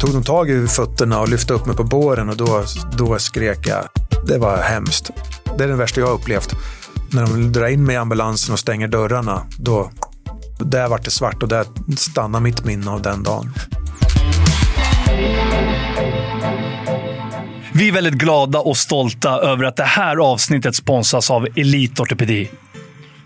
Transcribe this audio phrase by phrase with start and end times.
[0.00, 2.64] tog de tag i fötterna och lyfte upp mig på båren och då,
[2.98, 3.84] då skrek jag.
[4.26, 5.10] Det var hemskt.
[5.58, 6.54] Det är det värsta jag har upplevt.
[7.12, 9.90] När de drar in mig i ambulansen och stänger dörrarna, då
[10.58, 13.54] där vart det svart och där stannar mitt minne av den dagen.
[17.72, 22.50] Vi är väldigt glada och stolta över att det här avsnittet sponsras av Elite Ortopedi.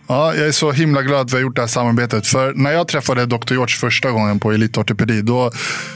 [0.07, 2.27] Ja, jag är så himla glad att vi har gjort det här samarbetet.
[2.27, 3.53] För när jag träffade Dr.
[3.53, 5.51] George första gången på Elitortipedi, då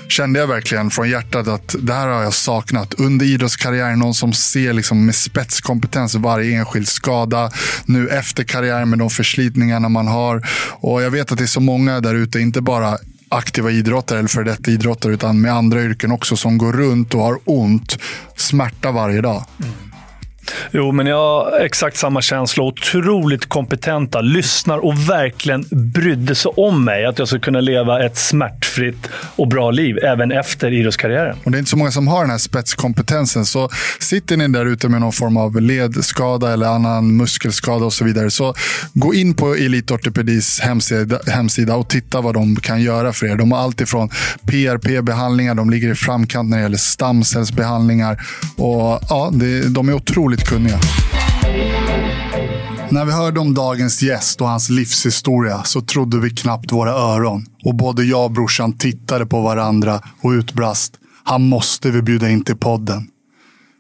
[0.09, 2.95] kände jag verkligen från hjärtat att det här har jag saknat.
[2.95, 7.51] Under idrottskarriären, någon som ser liksom med spetskompetens varje enskild skada.
[7.84, 10.48] Nu efter karriären med de förslitningarna man har.
[10.70, 12.98] Och jag vet att det är så många där ute, inte bara
[13.29, 17.20] aktiva idrottare eller för detta idrottare, utan med andra yrken också, som går runt och
[17.20, 17.98] har ont,
[18.37, 19.45] smärta varje dag.
[19.60, 19.88] Mm.
[20.70, 22.62] Jo, men jag har exakt samma känsla.
[22.62, 27.07] Otroligt kompetenta, lyssnar och verkligen brydde sig om mig.
[27.07, 31.37] Att jag ska kunna leva ett smärtfritt och bra liv även efter idrottskarriären.
[31.45, 33.46] Och det är inte så många som har den här spetskompetensen.
[33.46, 33.68] Så
[34.01, 38.30] sitter ni där ute med någon form av ledskada eller annan muskelskada och så vidare.
[38.30, 38.55] Så
[38.93, 43.37] gå in på Elite Ortopedis hemsida, hemsida och titta vad de kan göra för er.
[43.37, 44.09] De har allt ifrån
[44.46, 48.23] PRP-behandlingar, de ligger i framkant när det gäller stamcellsbehandlingar.
[48.57, 50.78] Och ja, det, de är otroligt otroligt kunniga.
[52.90, 57.46] När vi hörde om dagens gäst och hans livshistoria så trodde vi knappt våra öron.
[57.64, 60.94] Och både jag och brorsan tittade på varandra och utbrast.
[61.24, 63.09] Han måste vi bjuda in till podden.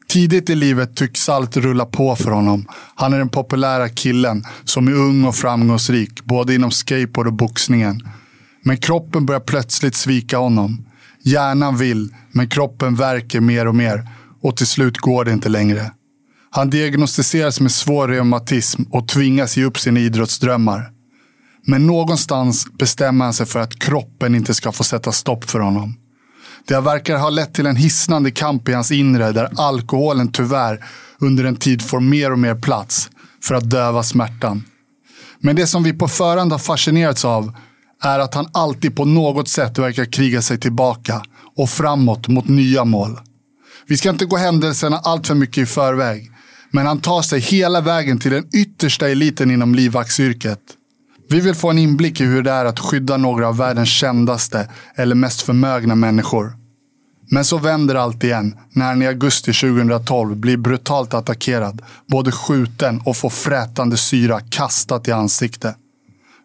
[0.08, 2.66] Tidigt i livet tycks allt rulla på för honom.
[2.94, 8.02] Han är den populära killen som är ung och framgångsrik, både inom skateboard och boxningen.
[8.64, 10.84] Men kroppen börjar plötsligt svika honom.
[11.22, 14.08] Hjärnan vill, men kroppen verkar mer och mer.
[14.42, 15.90] Och till slut går det inte längre.
[16.50, 20.90] Han diagnostiseras med svår reumatism och tvingas ge upp sina idrottsdrömmar.
[21.66, 25.96] Men någonstans bestämmer han sig för att kroppen inte ska få sätta stopp för honom.
[26.66, 30.84] Det verkar ha lett till en hisnande kamp i hans inre där alkoholen tyvärr
[31.18, 33.10] under en tid får mer och mer plats
[33.42, 34.64] för att döva smärtan.
[35.40, 37.52] Men det som vi på förhand har fascinerats av
[38.02, 41.22] är att han alltid på något sätt verkar kriga sig tillbaka
[41.56, 43.20] och framåt mot nya mål.
[43.86, 46.30] Vi ska inte gå händelserna allt för mycket i förväg.
[46.70, 50.60] Men han tar sig hela vägen till den yttersta eliten inom livvaktsyrket.
[51.30, 54.68] Vi vill få en inblick i hur det är att skydda några av världens kändaste
[54.94, 56.52] eller mest förmögna människor.
[57.30, 63.00] Men så vänder allt igen när han i augusti 2012 blir brutalt attackerad, både skjuten
[63.04, 65.76] och får frätande syra kastat i ansiktet.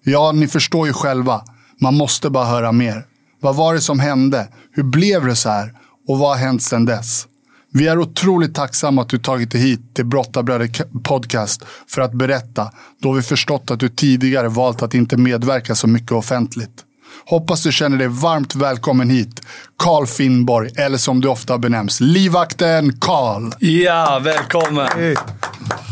[0.03, 1.41] Ja, ni förstår ju själva.
[1.81, 3.05] Man måste bara höra mer.
[3.41, 4.47] Vad var det som hände?
[4.72, 5.73] Hur blev det så här?
[6.07, 7.28] Och vad har hänt sedan dess?
[7.75, 10.69] Vi är otroligt tacksamma att du tagit dig hit till Brottabröder
[11.03, 15.88] podcast för att berätta, då vi förstått att du tidigare valt att inte medverka så
[15.88, 16.72] mycket offentligt.
[17.25, 19.41] Hoppas du känner dig varmt välkommen hit,
[19.78, 23.51] Karl Finnborg, eller som du ofta benämns, livvakten Karl.
[23.59, 24.88] Ja, välkommen.
[24.95, 25.16] Hey.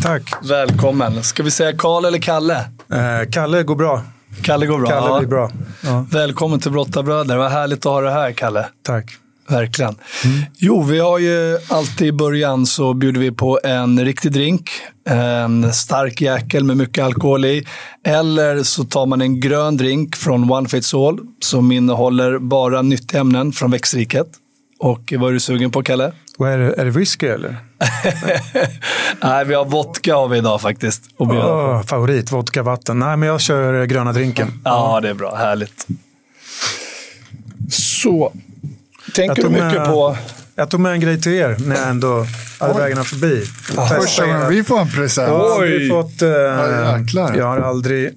[0.03, 0.33] Tack.
[0.43, 1.23] Välkommen.
[1.23, 2.57] Ska vi säga Karl eller Kalle?
[2.91, 4.01] Eh, Kalle går bra.
[4.41, 4.89] Kalle går bra.
[4.89, 5.51] Kalle blir bra.
[5.83, 6.05] Ja.
[6.11, 7.37] Välkommen till Brottabröder.
[7.37, 8.65] Vad härligt att ha dig här, Kalle.
[8.83, 9.20] Tack.
[9.51, 9.95] Verkligen.
[10.25, 10.45] Mm.
[10.57, 14.69] Jo, vi har ju alltid i början så bjuder vi på en riktig drink.
[15.09, 17.65] En stark jäkel med mycket alkohol i.
[18.05, 23.21] Eller så tar man en grön drink från One Fits All som innehåller bara nyttiga
[23.21, 24.27] ämnen från växtriket.
[24.79, 26.11] Och vad är du sugen på, Kalle?
[26.37, 27.57] Och är, det, är det whisky eller?
[29.23, 31.03] Nej, vi har vodka av idag faktiskt.
[31.17, 32.99] Oh, favorit, vodka, vatten.
[32.99, 34.61] Nej, men jag kör gröna drinken.
[34.65, 35.35] Ja, det är bra.
[35.35, 35.87] Härligt.
[37.69, 38.33] Så,
[39.15, 40.17] Tänker du mycket med, på...
[40.55, 42.25] Jag tog med en grej till er när jag ändå
[42.59, 43.45] hade vägarna förbi.
[44.01, 45.27] Första gången vi får en present.
[45.27, 46.29] Ja, vi fått, eh,
[47.37, 48.13] jag har aldrig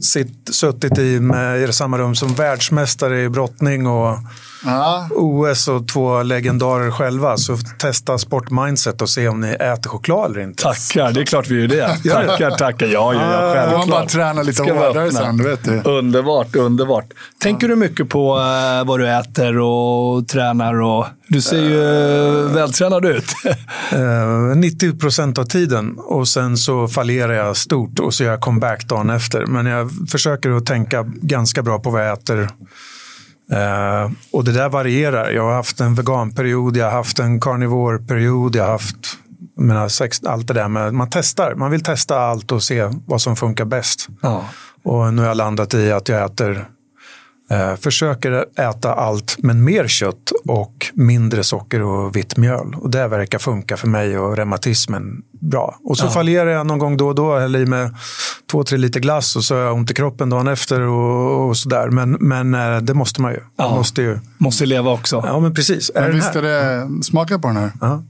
[0.00, 4.16] sitt, suttit i, med, i samma rum som världsmästare i brottning och
[4.64, 5.08] Ja.
[5.10, 7.36] OS och två legendarer själva.
[7.36, 10.62] Så testa sportmindset och se om ni äter choklad eller inte.
[10.62, 12.10] Tackar, det är klart vi gör det.
[12.10, 12.86] tackar, tackar.
[12.86, 13.78] Ja, ja, ja självklart.
[13.78, 15.82] Man bara träna lite hårdare sen, vet du.
[15.84, 17.06] Underbart, underbart.
[17.42, 20.82] Tänker du mycket på uh, vad du äter och tränar?
[20.82, 23.34] Och, du ser ju uh, vältränad ut.
[23.94, 28.40] uh, 90 procent av tiden och sen så fallerar jag stort och så gör jag
[28.40, 29.46] comeback dagen efter.
[29.46, 32.48] Men jag försöker att tänka ganska bra på vad jag äter
[33.52, 35.30] Uh, och det där varierar.
[35.30, 39.18] Jag har haft en veganperiod, jag har haft en carnivore-period, jag har haft
[39.56, 40.68] menar, sex, allt det där.
[40.68, 44.08] Men man testar, man vill testa allt och se vad som funkar bäst.
[44.22, 44.44] Ja.
[44.84, 46.79] Och nu har jag landat i att jag äter Eh,
[47.80, 52.74] försöker äta allt, men mer kött och mindre socker och vitt mjöl.
[52.74, 55.78] Och det verkar funka för mig och reumatismen bra.
[55.84, 56.10] Och så ja.
[56.10, 57.90] fallerar jag någon gång då och då, häller i mig
[58.50, 61.56] två, tre liter glass och så har jag ont i kroppen dagen efter och, och
[61.56, 61.88] sådär.
[61.90, 63.40] Men, men eh, det måste man ju.
[63.56, 63.68] Ja.
[63.68, 64.18] Man måste ju.
[64.38, 65.22] Måste leva också.
[65.26, 65.90] Ja, men precis.
[65.94, 67.72] Men är visst är det, smaka på den här.
[67.80, 68.02] Ja.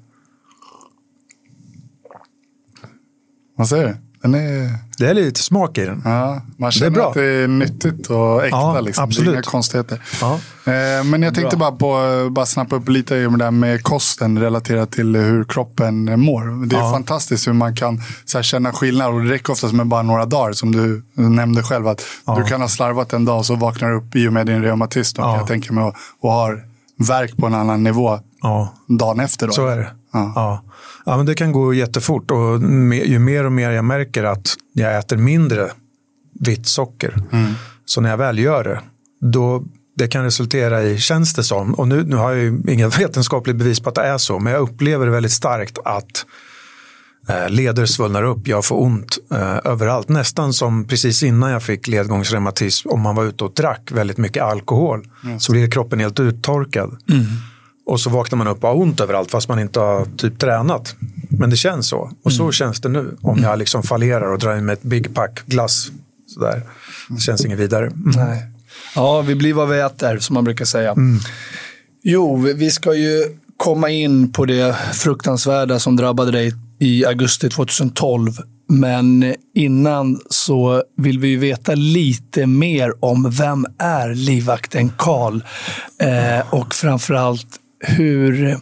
[3.57, 4.10] Vad säger du?
[4.23, 4.75] Den är...
[4.99, 6.03] Det är lite smak i den.
[6.05, 7.09] Ja, man känner det är bra.
[7.09, 8.57] att det är nyttigt och äkta.
[8.57, 9.05] Ja, liksom.
[9.05, 9.27] absolut.
[9.27, 10.03] Det är inga konstigheter.
[10.21, 10.35] Ja.
[10.65, 11.71] Eh, men jag tänkte bra.
[11.71, 16.21] bara på bara snappa upp lite om det där med kosten relaterat till hur kroppen
[16.21, 16.67] mår.
[16.67, 16.93] Det är ja.
[16.93, 18.03] fantastiskt hur man kan
[18.35, 19.15] här, känna skillnad.
[19.15, 20.53] Och det räcker oftast med bara några dagar.
[20.53, 21.89] Som du nämnde själv.
[21.89, 22.03] att
[22.37, 24.63] Du kan ha slarvat en dag och så vaknar du upp i och med din
[24.63, 25.21] reumatism.
[25.21, 25.37] Ja.
[25.37, 26.65] Jag tänker mig och, och har
[26.97, 28.21] verk på en annan nivå
[28.89, 29.47] dagen efter.
[29.47, 29.53] Då.
[29.53, 29.91] Så är det.
[30.13, 30.65] Ja.
[31.07, 32.63] Ja, men det kan gå jättefort och
[33.05, 35.71] ju mer och mer jag märker att jag äter mindre
[36.41, 37.53] vitt socker, mm.
[37.85, 38.81] så när jag väl gör det,
[39.21, 39.65] då
[39.97, 43.57] det kan resultera i, känns det som, och nu, nu har jag ju inga vetenskapligt
[43.57, 46.27] bevis på att det är så, men jag upplever det väldigt starkt att
[47.29, 50.09] eh, leder svullnar upp, jag får ont eh, överallt.
[50.09, 54.43] Nästan som precis innan jag fick ledgångsreumatism, om man var ute och drack väldigt mycket
[54.43, 55.41] alkohol, mm.
[55.41, 56.99] så blir kroppen helt uttorkad.
[57.11, 57.25] Mm.
[57.87, 60.95] Och så vaknar man upp och har ont överallt fast man inte har typ tränat.
[61.29, 62.11] Men det känns så.
[62.23, 62.53] Och så mm.
[62.53, 63.17] känns det nu.
[63.23, 65.91] Om jag liksom fallerar och drar in med ett big pack glass.
[66.27, 66.63] Sådär.
[67.09, 67.87] Det känns inget vidare.
[67.87, 68.13] Mm.
[68.17, 68.47] Nej.
[68.95, 70.91] Ja, vi blir vad vi äter som man brukar säga.
[70.91, 71.21] Mm.
[72.03, 73.25] Jo, vi ska ju
[73.57, 78.33] komma in på det fruktansvärda som drabbade dig i augusti 2012.
[78.69, 85.41] Men innan så vill vi veta lite mer om vem är livvakten Karl?
[85.99, 88.59] Eh, och framförallt hur,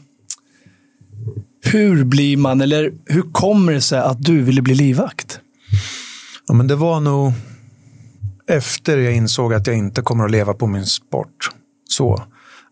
[1.64, 5.40] hur blir man, eller hur kommer det sig att du ville bli livvakt?
[6.46, 7.32] Ja, men det var nog
[8.48, 11.50] efter jag insåg att jag inte kommer att leva på min sport.
[11.88, 12.22] Så.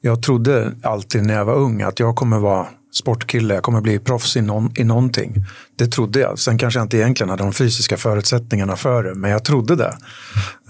[0.01, 3.99] Jag trodde alltid när jag var ung att jag kommer vara sportkille, jag kommer bli
[3.99, 5.35] proffs i, någon, i någonting.
[5.77, 6.39] Det trodde jag.
[6.39, 9.97] Sen kanske jag inte egentligen hade de fysiska förutsättningarna för det, men jag trodde det.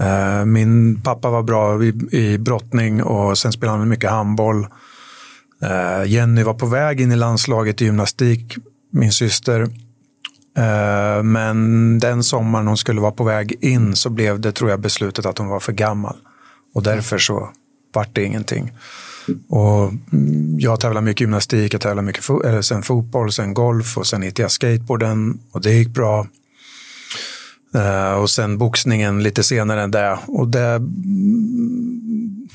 [0.01, 4.67] Eh, min pappa var bra i, i brottning och sen spelade han mycket handboll.
[5.63, 8.57] Eh, Jenny var på väg in i landslaget i gymnastik,
[8.91, 9.63] min syster.
[10.57, 14.81] Eh, men den sommaren hon skulle vara på väg in så blev det, tror jag,
[14.81, 16.17] beslutet att hon var för gammal.
[16.75, 17.51] Och därför så
[17.93, 18.73] vart det ingenting.
[19.49, 23.99] Och mm, jag tävlar mycket gymnastik, jag tävlar mycket fo eller sen fotboll, sen golf
[23.99, 26.27] och sen hittade jag skateboarden och det gick bra.
[27.75, 30.19] Uh, och sen boxningen lite senare än det.
[30.27, 32.49] Och det mm,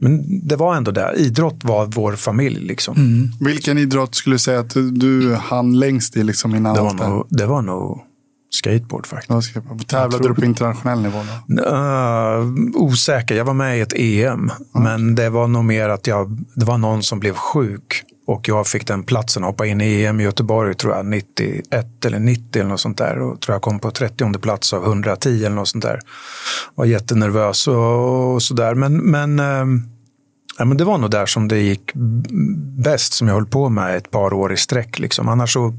[0.00, 1.14] men det var ändå det.
[1.16, 2.60] Idrott var vår familj.
[2.60, 2.96] Liksom.
[2.96, 3.30] Mm.
[3.40, 7.26] Vilken idrott skulle du säga att du hann längst i liksom innan det var, nog,
[7.30, 8.00] det var nog
[8.50, 9.54] skateboard faktiskt.
[9.54, 11.18] Ja, Tävlade du på internationell nivå?
[11.46, 11.62] Då?
[11.62, 13.34] Uh, osäker.
[13.34, 14.30] Jag var med i ett EM.
[14.30, 14.52] Mm.
[14.72, 18.04] Men det var nog mer att jag, det var någon som blev sjuk.
[18.30, 22.04] Och jag fick den platsen att hoppa in i EM i Göteborg, tror jag, 91
[22.04, 23.18] eller 90 eller något sånt där.
[23.18, 26.00] Och tror jag kom på 30 plats av 110 eller något sånt där.
[26.74, 28.74] Var jättenervös och, och sådär.
[28.74, 29.66] Men, men, äh,
[30.58, 31.92] ja, men det var nog där som det gick
[32.84, 34.98] bäst, som jag höll på med ett par år i sträck.
[34.98, 35.28] Liksom.
[35.28, 35.74] Annars så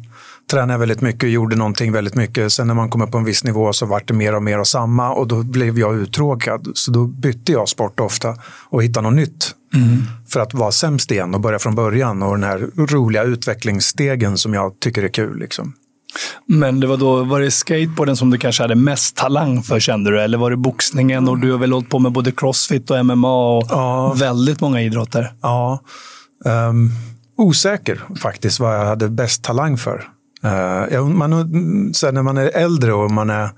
[0.52, 2.54] tränade jag väldigt mycket och gjorde någonting väldigt mycket.
[2.54, 4.58] Sen när man kom upp på en viss nivå så vart det mer och mer
[4.58, 6.72] av samma och då blev jag uttråkad.
[6.74, 8.36] Så då bytte jag sport ofta
[8.70, 9.56] och hittade något nytt.
[9.74, 10.04] Mm.
[10.30, 14.54] För att vara sämst igen och börja från början och den här roliga utvecklingsstegen som
[14.54, 15.40] jag tycker är kul.
[15.40, 15.74] Liksom.
[16.46, 20.12] Men det var då, var det skateboarden som du kanske hade mest talang för kände
[20.12, 20.22] du?
[20.22, 21.28] Eller var det boxningen?
[21.28, 24.14] Och du har väl hållit på med både crossfit och MMA och ja.
[24.14, 25.34] väldigt många idrotter.
[25.42, 25.80] Ja.
[26.46, 26.92] Um,
[27.38, 30.08] osäker faktiskt vad jag hade bäst talang för.
[30.46, 33.50] Uh, man, så när man är äldre och man är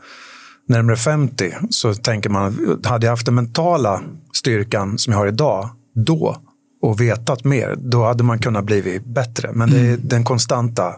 [0.68, 4.02] närmare 50 så tänker man, hade jag haft den mentala
[4.34, 6.38] styrkan som jag har idag, då
[6.84, 9.52] och vetat mer, då hade man kunnat bli bättre.
[9.54, 10.00] Men det är mm.
[10.04, 10.96] den konstanta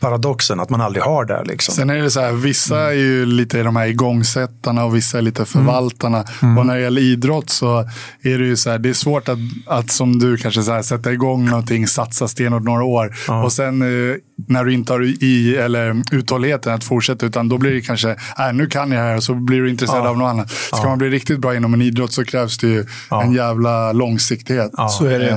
[0.00, 1.44] paradoxen att man aldrig har det.
[1.44, 1.74] Liksom.
[1.74, 5.22] Sen är det så här, vissa är ju lite de här igångsättarna och vissa är
[5.22, 6.24] lite förvaltarna.
[6.42, 6.58] Mm.
[6.58, 7.78] Och när det gäller idrott så
[8.22, 10.82] är det ju så här, det är svårt att, att som du kanske så här,
[10.82, 13.44] sätta igång någonting, satsa stenhårt några år ja.
[13.44, 17.70] och sen eh, när du inte har i, eller uthålligheten att fortsätta, utan då blir
[17.70, 20.08] det kanske, äh, nu kan jag här och så blir du intresserad ja.
[20.08, 20.50] av något annat.
[20.50, 20.84] Ska ja.
[20.84, 24.72] man bli riktigt bra inom en idrott så krävs det ju en jävla långsiktighet.
[24.98, 25.30] Så är det.
[25.30, 25.36] Eh,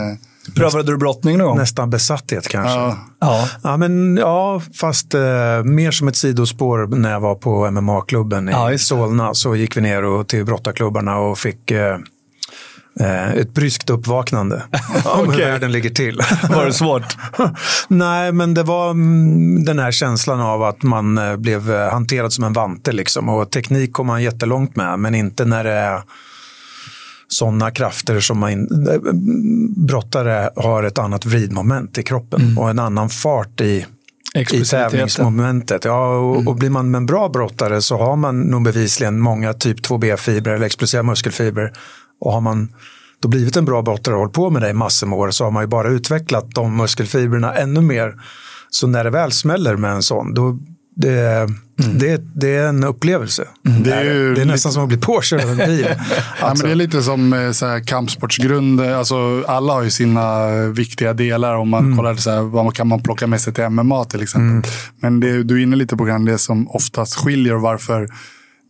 [0.55, 1.57] Prövade du brottning någon gång?
[1.57, 2.79] Nästan besatthet kanske.
[2.79, 3.47] Ja, ja.
[3.63, 8.51] ja men ja, fast eh, mer som ett sidospår när jag var på MMA-klubben i
[8.51, 9.33] ja, Solna.
[9.33, 11.97] Så gick vi ner och, till brottarklubbarna och fick eh
[13.35, 14.63] ett bryskt uppvaknande
[15.05, 16.21] om hur världen ligger till.
[16.49, 17.17] var det svårt?
[17.87, 22.33] Nej, men det var mm, den här känslan av att man eh, blev eh, hanterad
[22.33, 22.91] som en vante.
[22.91, 23.29] Liksom.
[23.29, 26.01] Och teknik kom man jättelångt med, men inte när det är
[27.27, 28.67] sådana krafter som man,
[29.87, 32.57] brottare har ett annat vridmoment i kroppen mm.
[32.57, 33.85] och en annan fart i,
[34.51, 35.85] i tävlingsmomentet.
[35.85, 36.47] Ja, och, mm.
[36.47, 40.65] och, blir man en bra brottare så har man nog bevisligen många typ 2B-fibrer eller
[40.65, 41.73] explosiva muskelfibrer.
[42.21, 42.69] Och har man
[43.21, 45.43] då blivit en bra brottare och hållit på med det i massor med år så
[45.43, 48.13] har man ju bara utvecklat de muskelfibrerna ännu mer.
[48.69, 50.59] Så när det väl smäller med en sån, då,
[50.95, 51.57] det, mm.
[51.99, 53.47] det, det är en upplevelse.
[53.67, 53.83] Mm.
[53.83, 55.87] Det, är ju det är nästan som att bli påkörd av en bil.
[55.87, 56.13] alltså.
[56.41, 58.81] ja, men det är lite som eh, så här, kampsportsgrund.
[58.81, 61.55] Alltså, alla har ju sina viktiga delar.
[61.55, 61.97] Om man mm.
[61.97, 64.49] kollar så här, vad kan man plocka med sig till MMA till exempel.
[64.49, 64.63] Mm.
[64.99, 68.07] Men det, du är inne lite på det som oftast skiljer och varför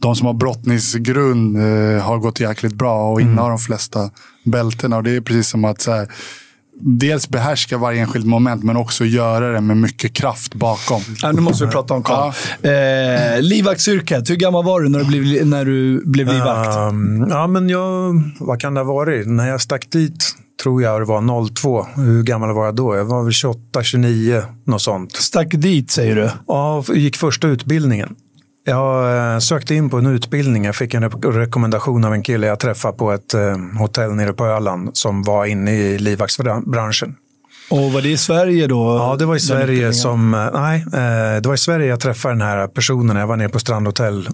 [0.02, 3.50] de som har brottningsgrund eh, har gått jäkligt bra och innehar mm.
[3.50, 4.10] de flesta
[4.44, 4.98] bältena.
[4.98, 6.08] Och det är precis som att så här,
[6.80, 11.02] dels behärska varje enskilt moment, men också göra det med mycket kraft bakom.
[11.22, 12.34] Ja, nu måste vi prata om Karl.
[12.62, 12.70] Ja.
[12.70, 16.78] Eh, livvaktsyrket, hur gammal var du när du blev, när du blev livvakt?
[16.78, 19.28] Um, ja, men jag, vad kan det ha varit?
[19.28, 21.86] När jag stack dit tror jag det var 02.
[21.96, 22.96] Hur gammal var jag då?
[22.96, 25.16] Jag var väl 28, 29, något sånt.
[25.16, 26.30] Stack dit säger du?
[26.48, 28.16] Ja, gick första utbildningen.
[28.64, 30.66] Jag eh, sökte in på en utbildning.
[30.66, 34.46] Jag fick en rekommendation av en kille jag träffade på ett eh, hotell nere på
[34.46, 37.16] Öland som var inne i livvaktsbranschen.
[37.70, 38.98] Och var det i Sverige då?
[38.98, 40.86] Ja, det var i Sverige som, eh, nej,
[41.42, 43.18] det var i Sverige jag träffade den här personen.
[43.18, 44.30] Jag var nere på Strandhotell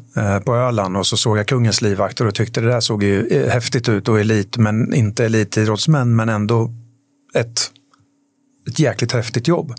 [0.46, 3.90] på Öland och så såg jag Kungens livvakter och tyckte det där såg ju häftigt
[3.90, 6.72] ut och elit, men inte elitidrottsmän, men ändå
[7.36, 7.72] ett,
[8.68, 9.74] ett jäkligt häftigt jobb.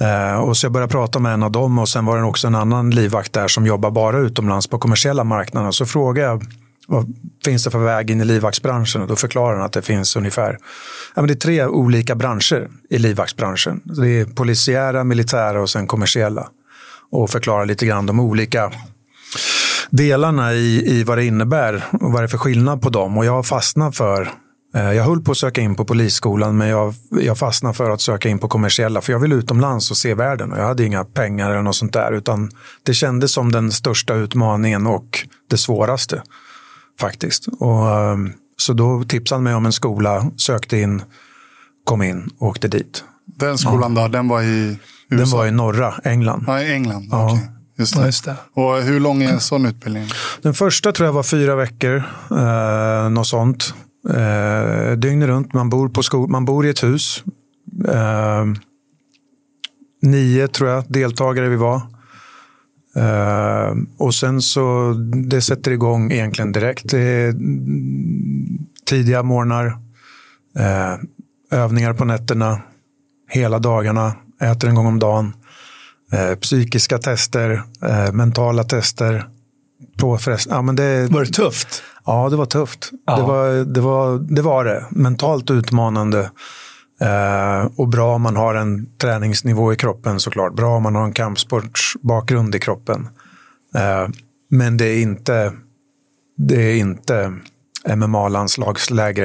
[0.00, 2.46] Eh, och så jag började prata med en av dem och sen var det också
[2.46, 5.72] en annan livvakt där som jobbar bara utomlands på kommersiella marknaden.
[5.72, 6.44] Så frågade jag
[6.86, 9.02] vad finns det för väg in i livvaktsbranschen?
[9.02, 10.58] Och då förklarar han att det finns ungefär
[11.14, 13.80] ja, men det är tre olika branscher i livvaktsbranschen.
[13.84, 16.48] Det är polisiära, militära och sen kommersiella.
[17.10, 18.72] Och förklarar lite grann de olika
[19.90, 23.18] delarna i, i vad det innebär och vad det är för skillnad på dem.
[23.18, 24.32] Och jag har fastnat för
[24.80, 28.28] jag höll på att söka in på polisskolan men jag, jag fastnade för att söka
[28.28, 31.50] in på kommersiella för jag vill utomlands och se världen och jag hade inga pengar
[31.50, 32.50] eller något sånt där utan
[32.82, 36.22] det kändes som den största utmaningen och det svåraste
[37.00, 37.46] faktiskt.
[37.60, 41.02] Och, ehm, så då tipsade han mig om en skola, sökte in,
[41.84, 43.04] kom in och åkte dit.
[43.26, 44.02] Den skolan ja.
[44.02, 44.78] då, den var i
[45.08, 45.24] USA?
[45.24, 46.44] Den var i norra England.
[46.46, 47.08] Ja, i England.
[47.10, 47.32] Ja.
[47.32, 47.46] Okay.
[47.78, 48.06] Just det.
[48.06, 48.36] Just det.
[48.54, 50.08] Och hur lång är en sån utbildning?
[50.42, 52.02] Den första tror jag var fyra veckor.
[52.30, 53.74] Eh, något sånt.
[54.10, 55.54] Eh, dygnet runt.
[55.54, 57.24] Man bor, på sko man bor i ett hus.
[57.88, 58.44] Eh,
[60.02, 61.80] nio tror jag deltagare vi var.
[62.96, 64.92] Eh, och sen så
[65.28, 66.90] det sätter igång egentligen direkt.
[66.90, 67.34] Det är
[68.86, 69.66] tidiga morgnar,
[70.58, 70.94] eh,
[71.50, 72.62] övningar på nätterna,
[73.30, 75.32] hela dagarna, äter en gång om dagen.
[76.12, 79.28] Eh, psykiska tester, eh, mentala tester.
[79.98, 81.82] Påfrest ja, men det, var det tufft?
[82.06, 82.90] Ja, det var tufft.
[83.06, 84.84] Det, var, det, var, det var det.
[84.90, 86.30] Mentalt utmanande.
[87.00, 90.54] Eh, och bra om man har en träningsnivå i kroppen såklart.
[90.54, 93.08] Bra om man har en kampsportsbakgrund i kroppen.
[93.74, 94.08] Eh,
[94.50, 95.52] men det är inte,
[96.36, 97.32] det är inte
[97.88, 99.22] MMA-landslagsläger.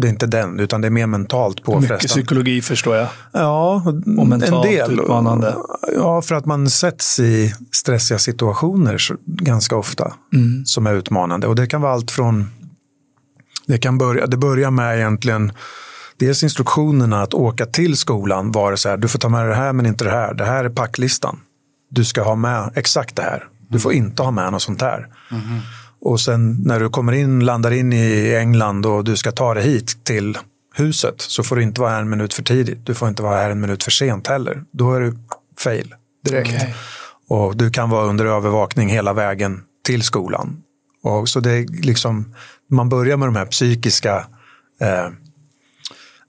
[0.00, 1.94] Det är inte den, utan det är mer mentalt påfrestande.
[1.94, 3.08] Mycket psykologi förstår jag.
[3.32, 3.82] Ja,
[4.18, 5.00] och mentalt en del.
[5.00, 5.56] Utmanande.
[5.94, 10.66] Ja, för att man sätts i stressiga situationer ganska ofta mm.
[10.66, 11.46] som är utmanande.
[11.46, 12.50] Och det kan vara allt från...
[13.66, 15.52] Det, kan börja, det börjar med egentligen
[16.16, 19.54] dels instruktionerna att åka till skolan var det så här, du får ta med det
[19.54, 20.34] här men inte det här.
[20.34, 21.40] Det här är packlistan.
[21.90, 23.48] Du ska ha med exakt det här.
[23.68, 25.08] Du får inte ha med något sånt här.
[25.30, 25.60] Mm.
[26.04, 29.64] Och sen när du kommer in, landar in i England och du ska ta dig
[29.64, 30.38] hit till
[30.74, 32.86] huset så får du inte vara här en minut för tidigt.
[32.86, 34.62] Du får inte vara här en minut för sent heller.
[34.72, 35.16] Då är du
[35.58, 35.94] fail
[36.24, 36.54] direkt.
[36.54, 36.72] Okay.
[37.28, 40.62] Och du kan vara under övervakning hela vägen till skolan.
[41.02, 42.34] Och så det liksom,
[42.70, 44.26] man börjar med de här psykiska
[44.80, 45.08] eh,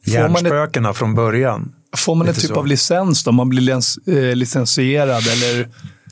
[0.05, 1.73] hjärnspökena från början.
[1.97, 2.55] Får man en typ så.
[2.55, 3.31] av licens då?
[3.31, 5.69] Man blir eh, licensierad eller?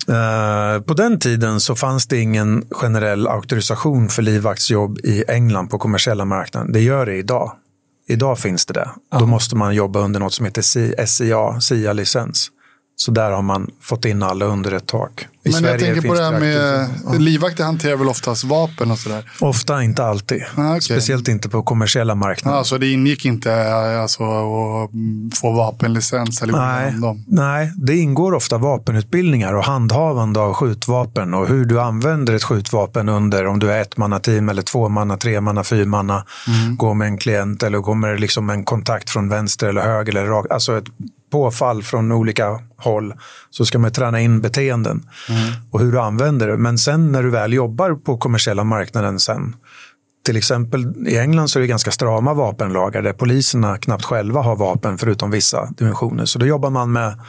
[0.10, 5.80] Uh, på den tiden så fanns det ingen generell auktorisation för livvaktsjobb i England på
[5.80, 6.72] kommersiella marknaden.
[6.72, 7.52] Det gör det idag.
[8.08, 8.90] Idag finns det det.
[9.20, 10.62] Då måste man jobba under något som heter
[11.06, 12.50] SIA, SIA-licens.
[12.96, 15.28] Så där har man fått in alla under ett tak.
[15.44, 17.14] I Men Sverige jag tänker på det här med, ja.
[17.14, 19.32] livvakter hanterar väl oftast vapen och sådär?
[19.40, 20.44] Ofta, inte alltid.
[20.56, 20.82] Ah, okay.
[20.82, 22.60] Speciellt inte på kommersiella marknader.
[22.60, 24.90] Ah, så det ingick inte alltså, att
[25.40, 26.42] få vapenlicens?
[26.42, 26.94] Eller nej,
[27.28, 33.10] nej, det ingår ofta vapenutbildningar och handhavande av skjutvapen och hur du använder ett skjutvapen
[33.10, 36.78] under, om du är ett manna team eller två manna, tre manna, fyra manna, mm.
[36.78, 40.52] går med en klient eller kommer liksom en kontakt från vänster eller höger eller rakt.
[40.52, 40.86] Alltså ett
[41.32, 43.14] påfall från olika håll
[43.50, 45.42] så ska man träna in beteenden mm.
[45.72, 46.58] och hur du använder det.
[46.58, 49.56] Men sen när du väl jobbar på kommersiella marknaden sen,
[50.26, 54.56] till exempel i England så är det ganska strama vapenlagar där poliserna knappt själva har
[54.56, 56.26] vapen förutom vissa dimensioner.
[56.26, 57.20] Så då jobbar man med,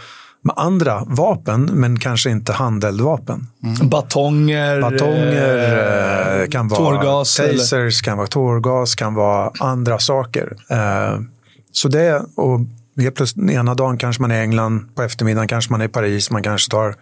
[0.42, 3.46] med andra vapen men kanske inte handeldvapen.
[3.62, 3.88] Mm.
[3.88, 8.02] Batonger, Batonger eh, kan vara tårgas, tasers, eller?
[8.04, 10.56] kan vara tårgas, kan vara andra saker.
[10.70, 11.20] Eh,
[11.72, 12.60] så det, och
[12.96, 15.88] Helt plötsligt ena dagen kanske man är i England, på eftermiddagen kanske man är i
[15.88, 16.96] Paris, man kanske tar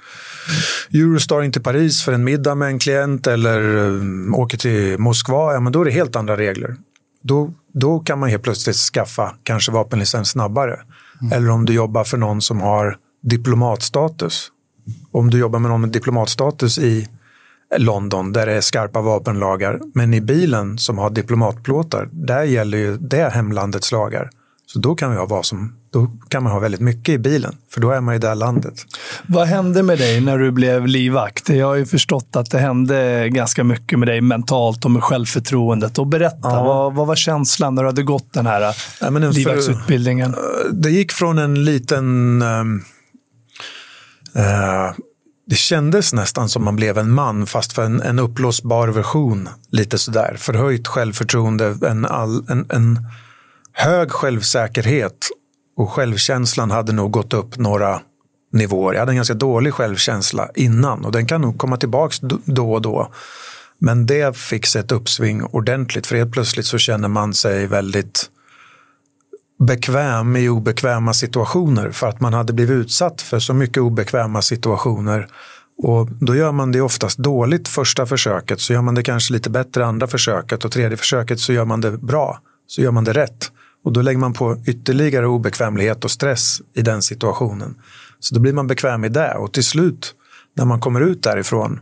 [0.93, 5.53] Eurostar in till Paris för en middag med en klient eller um, åker till Moskva,
[5.53, 6.77] ja men då är det helt andra regler.
[7.23, 10.81] Då, då kan man helt plötsligt skaffa kanske vapenlicens snabbare.
[11.21, 11.33] Mm.
[11.33, 14.51] Eller om du jobbar för någon som har diplomatstatus.
[15.13, 17.09] Om du jobbar med någon med diplomatstatus i
[17.77, 22.97] London där det är skarpa vapenlagar, men i bilen som har diplomatplåtar, där gäller ju
[22.97, 24.31] det hemlandets lagar.
[24.73, 27.57] Så då kan vi ha vad som då kan man ha väldigt mycket i bilen,
[27.75, 28.75] för då är man i det här landet.
[29.27, 31.49] Vad hände med dig när du blev livvakt?
[31.49, 35.99] Jag har ju förstått att det hände ganska mycket med dig mentalt och med självförtroendet.
[35.99, 36.65] Och berätta, ja.
[36.65, 40.35] vad, vad, var känslan när du hade gått den här ja, livvaktsutbildningen?
[40.73, 42.43] Det gick från en liten...
[42.43, 42.63] Uh,
[45.47, 48.19] det kändes nästan som man blev en man, fast för en, en
[48.93, 49.49] version.
[49.71, 50.37] Lite sådär.
[50.39, 52.99] Förhöjt självförtroende, en, all, en, en
[53.73, 55.29] hög självsäkerhet
[55.77, 58.01] och självkänslan hade nog gått upp några
[58.53, 58.93] nivåer.
[58.93, 62.83] Jag hade en ganska dålig självkänsla innan och den kan nog komma tillbaka då och
[62.83, 63.11] då.
[63.79, 68.31] Men det fick sig ett uppsving ordentligt för helt plötsligt så känner man sig väldigt
[69.59, 75.29] bekväm i obekväma situationer för att man hade blivit utsatt för så mycket obekväma situationer.
[75.83, 79.51] Och då gör man det oftast dåligt första försöket, så gör man det kanske lite
[79.51, 83.13] bättre andra försöket och tredje försöket så gör man det bra, så gör man det
[83.13, 83.53] rätt.
[83.85, 87.75] Och då lägger man på ytterligare obekvämlighet och stress i den situationen.
[88.19, 90.15] Så då blir man bekväm i det och till slut
[90.57, 91.81] när man kommer ut därifrån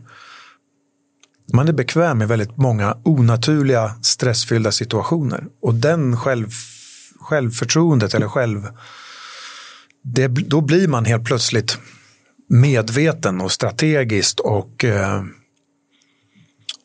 [1.53, 5.43] man är bekväm i väldigt många onaturliga stressfyllda situationer.
[5.61, 6.47] Och den själv,
[7.19, 8.67] självförtroendet eller själv...
[10.01, 11.77] Det, då blir man helt plötsligt
[12.47, 15.23] medveten och strategiskt och eh,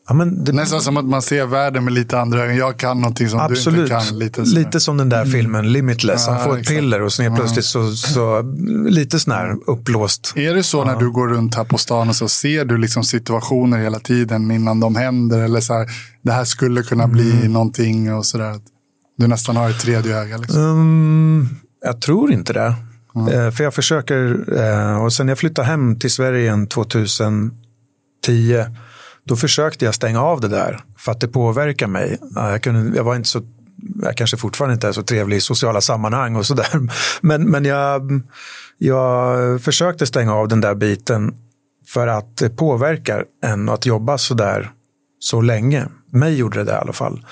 [0.08, 0.52] Ja, det...
[0.52, 2.56] Nästan som att man ser världen med lite andra ögon.
[2.56, 3.88] Jag kan någonting som Absolut.
[3.88, 4.18] du inte kan.
[4.18, 5.32] Lite, lite som den där mm.
[5.32, 6.26] filmen Limitless.
[6.26, 8.42] Han får ett piller och så plötsligt så, så
[8.88, 10.32] lite sån här uppblåst.
[10.36, 10.84] Är det så ja.
[10.84, 14.50] när du går runt här på stan och så ser du liksom situationer hela tiden
[14.50, 15.38] innan de händer?
[15.38, 15.88] Eller så här,
[16.22, 17.52] det här skulle kunna bli mm.
[17.52, 18.54] någonting och sådär.
[19.18, 20.36] Du nästan har ett tredje öga.
[20.36, 20.62] Liksom.
[20.62, 21.48] Um,
[21.84, 22.74] jag tror inte det.
[23.16, 23.52] Mm.
[23.52, 27.50] för jag försöker, eh, och sen jag flyttade hem till Sverige 2010
[29.24, 32.18] då försökte jag stänga av det där för att det påverkar mig.
[32.34, 33.42] Jag, kunde, jag var inte så
[34.02, 36.80] jag kanske fortfarande inte är så trevlig i sociala sammanhang och sådär.
[37.20, 38.22] Men, men jag,
[38.78, 41.34] jag försökte stänga av den där biten
[41.86, 44.70] för att det påverkar en att jobba så där
[45.18, 45.86] så länge.
[46.10, 47.26] Mig gjorde det, det i alla fall.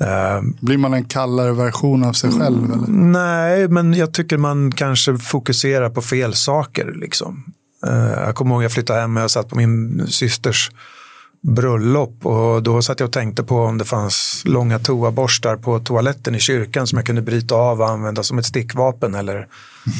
[0.00, 2.72] Eh, Blir man en kallare version av sig själv?
[2.72, 2.86] Eller?
[2.88, 6.92] Nej, men jag tycker man kanske fokuserar på fel saker.
[7.00, 7.44] Liksom.
[7.86, 10.70] Eh, jag kommer ihåg att jag flyttade hem och jag satt på min systers
[11.46, 16.34] bröllop och då satt jag och tänkte på om det fanns långa toaborstar på toaletten
[16.34, 19.46] i kyrkan som jag kunde bryta av och använda som ett stickvapen eller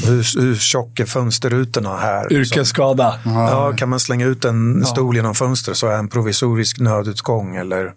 [0.06, 2.32] hur, hur tjock är fönsterrutorna här?
[2.32, 3.14] Yrkesskada.
[3.24, 7.92] Ja, kan man slänga ut en stol genom fönstret så är en provisorisk nödutgång eller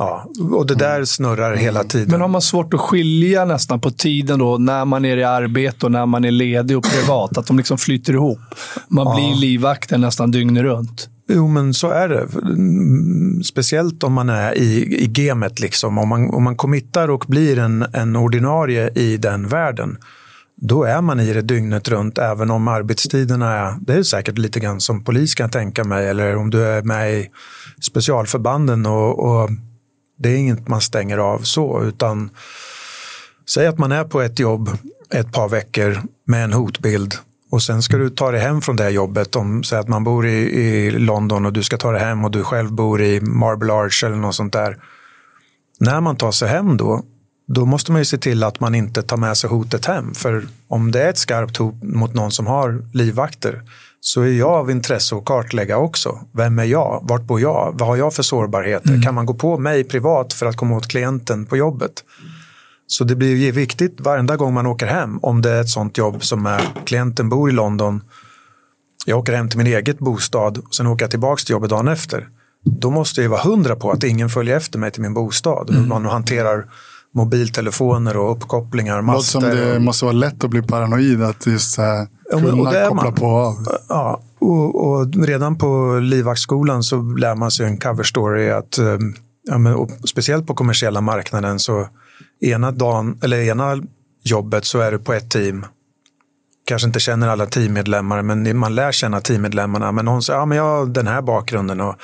[0.00, 2.10] Ja, och det där snurrar hela tiden.
[2.10, 5.86] Men har man svårt att skilja nästan på tiden då, när man är i arbete
[5.86, 7.38] och när man är ledig och privat?
[7.38, 8.38] Att de liksom flyter ihop.
[8.88, 9.14] Man ja.
[9.14, 11.08] blir livvakten nästan dygnet runt.
[11.30, 12.28] Jo, men så är det.
[13.44, 15.60] Speciellt om man är i, i gamet.
[15.60, 15.98] Liksom.
[15.98, 19.98] Om, man, om man committar och blir en, en ordinarie i den världen,
[20.56, 23.74] då är man i det dygnet runt, även om arbetstiderna är...
[23.80, 26.82] Det är säkert lite grann som polis kan jag tänka mig, eller om du är
[26.82, 27.28] med i
[27.80, 28.86] specialförbanden.
[28.86, 29.50] och, och
[30.18, 32.30] det är inget man stänger av så, utan
[33.48, 34.70] säg att man är på ett jobb
[35.10, 37.14] ett par veckor med en hotbild
[37.50, 39.36] och sen ska du ta dig hem från det jobbet.
[39.36, 42.30] Om säg att man bor i, i, London och du ska ta dig hem och
[42.30, 44.76] du själv bor i Marble Arch eller något sånt där.
[45.80, 47.02] När man tar sig hem då,
[47.46, 50.14] då måste man ju se till att man inte tar med sig hotet hem.
[50.14, 53.62] För om det är ett skarpt hot mot någon som har livvakter
[54.00, 56.18] så är jag av intresse att kartlägga också.
[56.32, 57.00] Vem är jag?
[57.02, 57.74] Vart bor jag?
[57.78, 58.88] Vad har jag för sårbarheter?
[58.88, 59.02] Mm.
[59.02, 62.04] Kan man gå på mig privat för att komma åt klienten på jobbet?
[62.90, 65.98] Så det blir ju viktigt varenda gång man åker hem, om det är ett sånt
[65.98, 68.02] jobb som är, klienten bor i London,
[69.06, 71.88] jag åker hem till min eget bostad och sen åker jag tillbaka till jobbet dagen
[71.88, 72.28] efter.
[72.64, 75.70] Då måste jag vara hundra på att ingen följer efter mig till min bostad.
[75.70, 75.88] Mm.
[75.88, 76.64] Man hanterar
[77.14, 79.02] mobiltelefoner och uppkopplingar.
[79.02, 82.88] Låter som det måste vara lätt att bli paranoid att just så här, kunna ja,
[82.88, 83.68] koppla på och av.
[83.88, 89.14] Ja, och, och redan på livvaktsskolan så lär man sig en cover story att um,
[89.48, 91.88] ja, men, speciellt på kommersiella marknaden så
[92.40, 93.82] ena dagen, eller ena
[94.24, 95.66] jobbet så är du på ett team.
[96.64, 99.92] Kanske inte känner alla teammedlemmar, men man lär känna teammedlemmarna.
[99.92, 101.96] Men någon säger, ja men jag har den här bakgrunden och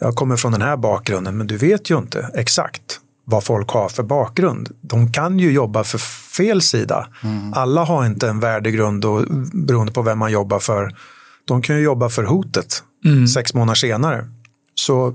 [0.00, 1.36] jag kommer från den här bakgrunden.
[1.36, 4.70] Men du vet ju inte exakt vad folk har för bakgrund.
[4.80, 5.98] De kan ju jobba för
[6.36, 7.08] fel sida.
[7.22, 7.54] Mm.
[7.54, 10.96] Alla har inte en värdegrund och, beroende på vem man jobbar för.
[11.44, 13.26] De kan ju jobba för hotet mm.
[13.26, 14.28] sex månader senare.
[14.74, 15.14] Så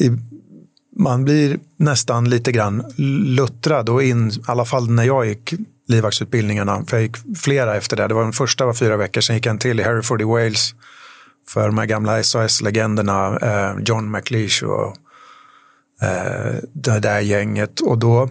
[0.00, 0.10] i,
[0.96, 2.84] man blir nästan lite grann
[3.36, 5.54] luttrad och in, i alla fall när jag gick
[5.88, 8.08] livvaktsutbildningarna, för jag gick flera efter det.
[8.08, 10.24] Det var den första var fyra veckor, sen gick jag en till i Hereford i
[10.24, 10.74] Wales
[11.48, 14.96] för de här gamla SAS-legenderna, eh, John McLeish och
[16.02, 17.80] eh, det där gänget.
[17.80, 18.28] Och då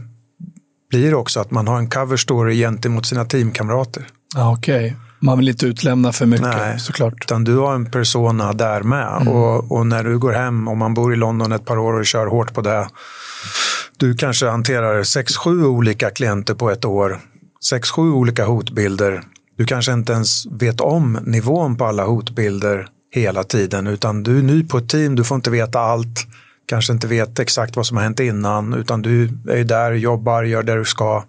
[0.90, 4.08] blir det också att man har en cover story gentemot sina teamkamrater.
[4.36, 7.14] Ah, Okej, okay man vill inte utlämna för mycket Nej, såklart.
[7.22, 9.22] Utan du har en persona där med.
[9.22, 9.28] Mm.
[9.28, 12.06] Och, och, när du går hem, om man bor i London ett par år och
[12.06, 12.88] kör hårt på det.
[13.98, 17.20] Du kanske hanterar sex, sju olika klienter på ett år.
[17.64, 19.24] Sex, sju olika hotbilder.
[19.58, 24.44] Du kanske inte ens vet om nivån på alla hotbilder hela tiden, utan du är
[24.44, 26.28] ny på ett team, du får inte veta allt
[26.72, 30.64] kanske inte vet exakt vad som har hänt innan utan du är där, jobbar, gör
[30.64, 31.24] det du ska.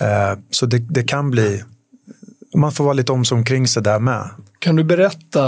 [0.00, 1.62] Eh, så det, det, kan bli,
[2.54, 4.30] man får vara lite om sig omkring sig där med.
[4.58, 5.42] Kan du berätta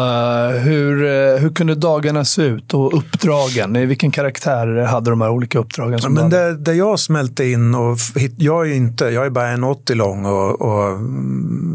[0.49, 3.77] hur, eh, hur kunde dagarna se ut och uppdragen?
[3.77, 5.99] I vilken karaktär hade de här olika uppdragen?
[5.99, 7.99] Som men det, det jag smälte in, och
[8.37, 10.99] jag är inte, jag är bara 1,80 lång och, och,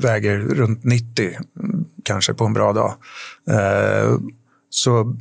[0.03, 1.31] väger runt 90
[2.03, 2.93] kanske på en bra dag.
[3.49, 4.17] Eh,
[4.69, 5.15] så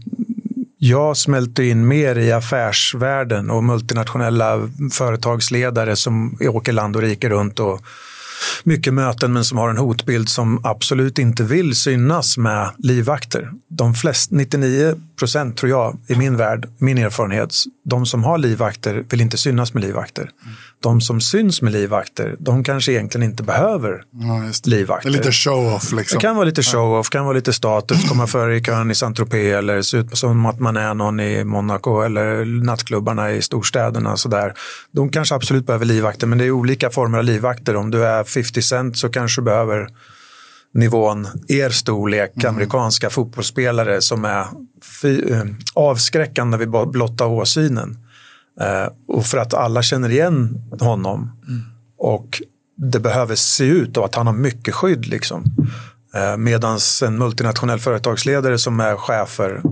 [0.78, 7.60] jag smälter in mer i affärsvärlden och multinationella företagsledare som åker land och rike runt
[7.60, 7.80] och
[8.64, 13.50] mycket möten men som har en hotbild som absolut inte vill synas med livvakter.
[13.68, 19.04] De flesta, 99 procent tror jag, i min värld, min erfarenhet, de som har livvakter
[19.10, 20.22] vill inte synas med livvakter.
[20.22, 25.10] Mm de som syns med livvakter, de kanske egentligen inte behöver ja, livvakter.
[25.10, 25.92] Det är lite show-off.
[25.92, 26.18] Liksom.
[26.18, 29.58] Det kan vara lite show-off, kan vara lite status, komma före i kön i Saint-Tropez
[29.58, 34.16] eller se ut som att man är någon i Monaco eller nattklubbarna i storstäderna.
[34.16, 34.54] Sådär.
[34.92, 37.76] De kanske absolut behöver livvakter, men det är olika former av livvakter.
[37.76, 39.88] Om du är 50 cent så kanske du behöver
[40.74, 42.54] nivån, er storlek, mm.
[42.54, 44.40] amerikanska fotbollsspelare som är
[45.04, 45.42] eh,
[45.74, 47.98] avskräckande vid blotta åsynen.
[48.60, 51.32] Eh, och för att alla känner igen honom.
[51.48, 51.62] Mm.
[51.98, 52.42] Och
[52.76, 55.06] det behöver se ut och att han har mycket skydd.
[55.06, 55.44] Liksom.
[56.14, 59.62] Eh, Medan en multinationell företagsledare som är chef för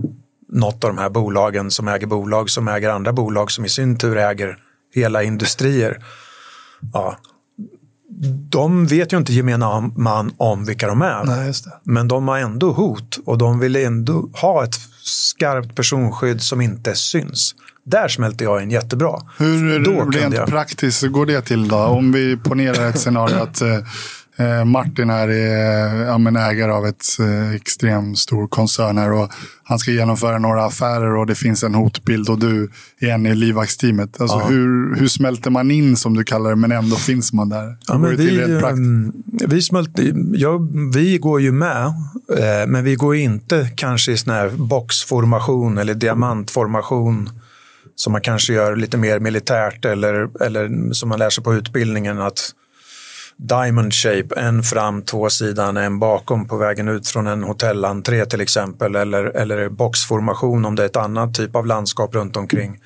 [0.51, 3.97] något av de här bolagen som äger bolag som äger andra bolag som i sin
[3.97, 4.57] tur äger
[4.93, 6.03] hela industrier.
[6.93, 7.17] Ja,
[8.49, 11.23] de vet ju inte gemene man om vilka de är.
[11.23, 16.61] Nej, Men de har ändå hot och de vill ändå ha ett skarpt personskydd som
[16.61, 17.55] inte syns.
[17.89, 19.21] Där smälter jag in jättebra.
[19.37, 20.47] Hur då rent jag...
[20.47, 21.77] praktiskt går det till då?
[21.77, 23.77] Om vi ponerar ett scenario att eh,
[24.37, 29.31] eh Martin är eh, ägare av ett eh, extremt stor koncern här och
[29.63, 33.35] han ska genomföra några affärer och det finns en hotbild och du är en i
[33.35, 34.21] livvaktsteamet.
[34.21, 34.45] Alltså, ja.
[34.45, 37.77] hur, hur smälter man in som du kallar det men ändå finns man där?
[37.87, 39.13] Ja, men vi, ehm,
[39.47, 40.59] vi, smälter, ja,
[40.93, 41.85] vi går ju med
[42.37, 47.29] eh, men vi går inte kanske i sån här boxformation eller diamantformation
[48.01, 52.19] som man kanske gör lite mer militärt eller, eller som man lär sig på utbildningen
[52.19, 52.53] att
[53.37, 58.41] diamond shape, en fram, två sidan, en bakom på vägen ut från en hotellentré till
[58.41, 62.79] exempel eller, eller boxformation om det är ett annat typ av landskap runt omkring.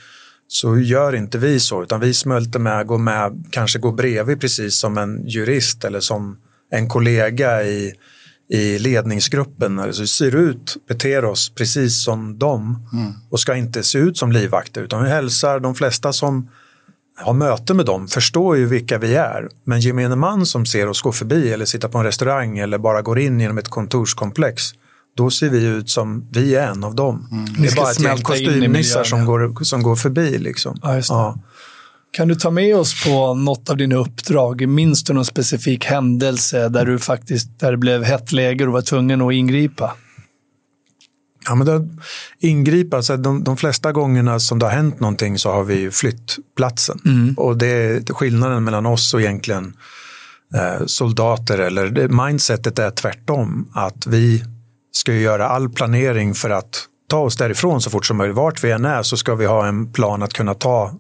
[0.47, 4.80] Så gör inte vi så, utan vi smälter med, går med, kanske går bredvid precis
[4.80, 6.38] som en jurist eller som
[6.71, 7.93] en kollega i
[8.53, 13.13] i ledningsgruppen alltså ser ut, beter oss precis som dem mm.
[13.29, 16.49] och ska inte se ut som livvakter utan vi hälsar de flesta som
[17.15, 19.49] har möte med dem förstår ju vilka vi är.
[19.63, 23.01] Men gemene man som ser oss gå förbi eller sitta på en restaurang eller bara
[23.01, 24.63] går in genom ett kontorskomplex
[25.15, 27.27] då ser vi ut som vi är en av dem.
[27.31, 27.45] Mm.
[27.45, 30.37] Det är bara ett gäng kostymnissar som, går, som går förbi.
[30.37, 30.79] Liksom.
[30.81, 31.37] Ja.
[32.13, 34.67] Kan du ta med oss på något av dina uppdrag?
[34.67, 38.82] Minns du någon specifik händelse där du faktiskt där det blev hett läge och var
[38.82, 39.93] tvungen att ingripa?
[41.45, 41.89] Ja, men det,
[42.47, 46.36] ingripa, alltså de, de flesta gångerna som det har hänt någonting så har vi flytt
[46.58, 46.99] platsen.
[47.06, 47.34] Mm.
[47.38, 49.73] Och det är skillnaden mellan oss och egentligen
[50.56, 53.69] eh, soldater eller det, mindsetet är tvärtom.
[53.73, 54.43] Att vi
[54.91, 58.36] ska göra all planering för att ta oss därifrån så fort som möjligt.
[58.36, 60.91] Vart vi än är så ska vi ha en plan att kunna ta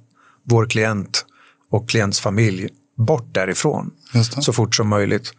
[0.43, 1.25] vår klient
[1.69, 3.91] och klients familj bort därifrån
[4.41, 5.33] så fort som möjligt.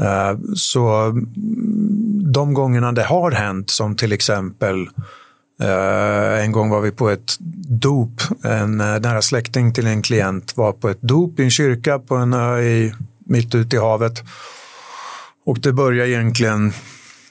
[0.00, 1.12] Uh, så
[2.32, 4.88] de gångerna det har hänt, som till exempel
[5.62, 7.36] Uh, en gång var vi på ett
[7.68, 8.20] dop.
[8.44, 12.16] En uh, nära släkting till en klient var på ett dop i en kyrka på
[12.16, 12.94] en ö i,
[13.26, 14.22] mitt ute i havet.
[15.46, 16.72] Och det började egentligen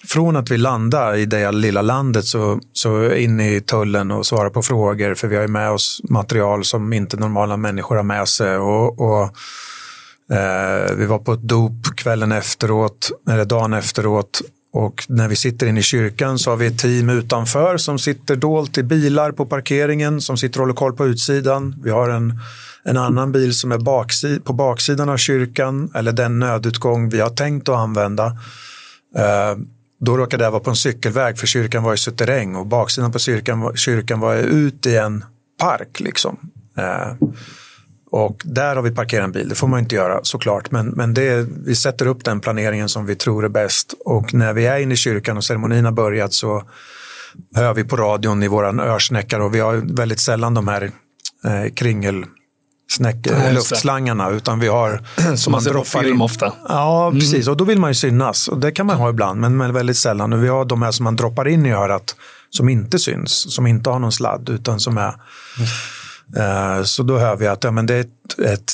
[0.08, 4.50] från att vi landade i det lilla landet så, så in i tullen och svara
[4.50, 8.28] på frågor för vi har ju med oss material som inte normala människor har med
[8.28, 8.58] sig.
[8.58, 9.24] Och, och
[10.36, 14.42] eh, vi var på ett dop kvällen efteråt, eller dagen efteråt
[14.74, 18.36] och när vi sitter inne i kyrkan så har vi ett team utanför som sitter
[18.36, 21.76] dolt i bilar på parkeringen som sitter och håller koll på utsidan.
[21.84, 22.39] Vi har en,
[22.84, 27.30] en annan bil som är baksid på baksidan av kyrkan eller den nödutgång vi har
[27.30, 28.26] tänkt att använda.
[29.18, 29.58] Eh,
[30.06, 33.20] då råkade jag vara på en cykelväg för kyrkan var i suterräng och baksidan på
[33.20, 35.26] kyrkan, kyrkan var ut i en
[35.60, 36.00] park.
[36.00, 36.38] Liksom.
[36.78, 37.28] Eh,
[38.12, 41.13] och där har vi parkerat en bil, det får man inte göra såklart, men, men
[41.13, 43.94] det, vi sätter upp den planeringen som vi tror är bäst.
[44.06, 46.63] Och när vi är inne i kyrkan och ceremonin har börjat så
[47.56, 50.92] hör vi på radion i våran örsnäckare och vi har väldigt sällan de här
[51.44, 52.26] eh, kringel
[52.93, 55.01] snäck, luftslangarna utan vi har...
[55.36, 56.53] Som man, man droppar film ofta.
[56.67, 57.19] Ja, mm.
[57.19, 57.47] precis.
[57.47, 58.47] Och då vill man ju synas.
[58.47, 60.34] Och det kan man ha ibland, men, men väldigt sällan.
[60.34, 62.15] Och vi har de här som man droppar in i örat
[62.49, 65.13] som inte syns, som inte har någon sladd, utan som är...
[65.58, 65.69] Mm.
[66.38, 68.73] Uh, så då hör vi att ja, men det är ett, ett,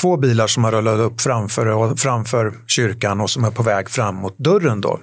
[0.00, 4.14] två bilar som har rullat upp framför, framför kyrkan och som är på väg fram
[4.14, 4.80] mot dörren.
[4.80, 5.00] Då.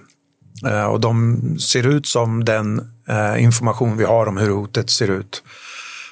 [0.65, 5.08] Uh, och de ser ut som den uh, information vi har om hur hotet ser
[5.08, 5.43] ut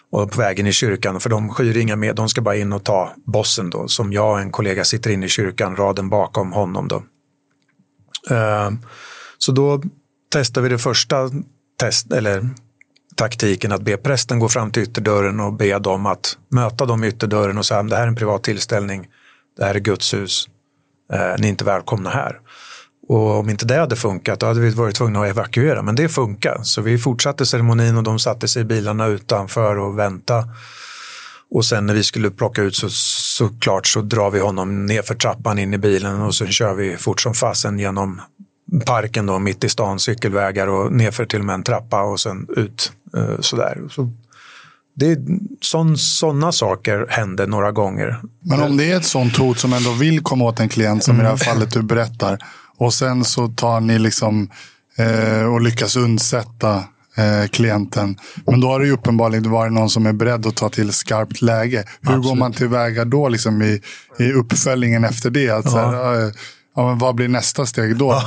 [0.09, 2.83] och på vägen i kyrkan, för de skyr inga med, de ska bara in och
[2.83, 6.87] ta bossen då, som jag och en kollega sitter inne i kyrkan, raden bakom honom
[6.87, 7.03] då.
[8.35, 8.79] Ehm,
[9.37, 9.81] så då
[10.31, 11.29] testar vi det första
[11.79, 12.49] test, eller
[13.15, 17.07] taktiken att be prästen gå fram till ytterdörren och be dem att möta dem i
[17.07, 19.07] ytterdörren och säga det här är en privat tillställning,
[19.57, 20.49] det här är Guds hus,
[21.13, 22.39] eh, ni är inte välkomna här.
[23.07, 25.81] Och om inte det hade funkat då hade vi varit tvungna att evakuera.
[25.81, 26.59] Men det funkar.
[26.63, 30.47] Så vi fortsatte ceremonin och de satte sig i bilarna utanför och väntade.
[31.51, 35.15] Och sen när vi skulle plocka ut så såklart så drar vi honom ner för
[35.15, 38.21] trappan in i bilen och sen kör vi fort som fasen genom
[38.85, 42.47] parken då, mitt i stan, cykelvägar och nerför till och med en trappa och sen
[42.55, 43.81] ut eh, sådär.
[43.89, 44.11] Så
[44.95, 45.17] det
[45.97, 48.19] sådana saker händer några gånger.
[48.41, 51.15] Men om det är ett sånt hot som ändå vill komma åt en klient, som
[51.15, 51.21] mm.
[51.21, 51.55] i det här mm.
[51.55, 52.39] fallet du berättar,
[52.77, 54.49] och sen så tar ni liksom
[54.97, 56.75] eh, och lyckas undsätta
[57.15, 58.17] eh, klienten.
[58.45, 61.41] Men då har det ju uppenbarligen varit någon som är beredd att ta till skarpt
[61.41, 61.77] läge.
[61.77, 62.25] Hur Absolut.
[62.25, 63.81] går man tillväga då liksom i,
[64.19, 65.49] i uppföljningen efter det?
[65.49, 65.91] Att, ja.
[65.91, 66.33] här,
[66.75, 68.11] Ja, men vad blir nästa steg då?
[68.11, 68.23] Ja,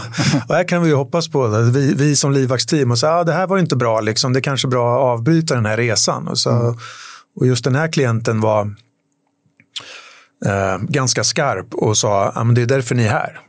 [0.48, 1.70] och här kan vi hoppas på det.
[1.70, 4.32] Vi, vi som livvaktsteam och ah, det här var inte bra, liksom.
[4.32, 6.28] det är kanske bra att avbryta den här resan.
[6.28, 6.76] Och, så, mm.
[7.36, 8.74] och just den här klienten var
[10.46, 13.40] eh, ganska skarp och sa ah, men det är därför ni är här.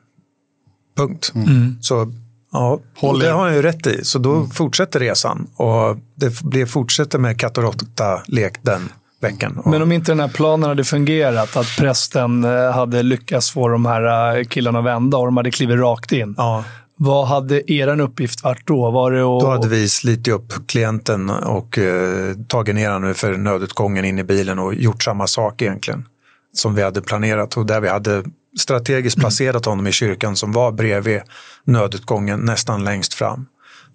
[0.99, 1.31] Punkt.
[1.35, 1.47] Mm.
[1.47, 1.77] mm.
[1.81, 2.13] Så
[2.51, 4.03] ja, det har han ju rätt i.
[4.03, 4.49] Så då mm.
[4.49, 9.61] fortsätter resan och det blir, fortsätter med katt och råtta-lek den veckan.
[9.65, 13.85] Men om inte den här planen hade fungerat, att prästen eh, hade lyckats få de
[13.85, 16.35] här eh, killarna att vända och de hade klivit rakt in.
[16.37, 16.63] Ja.
[17.01, 18.91] Vad hade er uppgift varit då?
[18.91, 19.41] Var det att...
[19.41, 24.23] Då hade vi slitit upp klienten och eh, tagit ner honom för nödutgången in i
[24.23, 26.05] bilen och gjort samma sak egentligen.
[26.53, 28.23] Som vi hade planerat och där vi hade
[28.59, 29.23] strategiskt mm.
[29.23, 31.21] placerat honom i kyrkan som var bredvid
[31.63, 33.45] nödutgången nästan längst fram.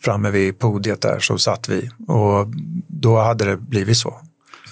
[0.02, 2.46] Framme vid podiet där så satt vi och
[2.88, 4.20] då hade det blivit så.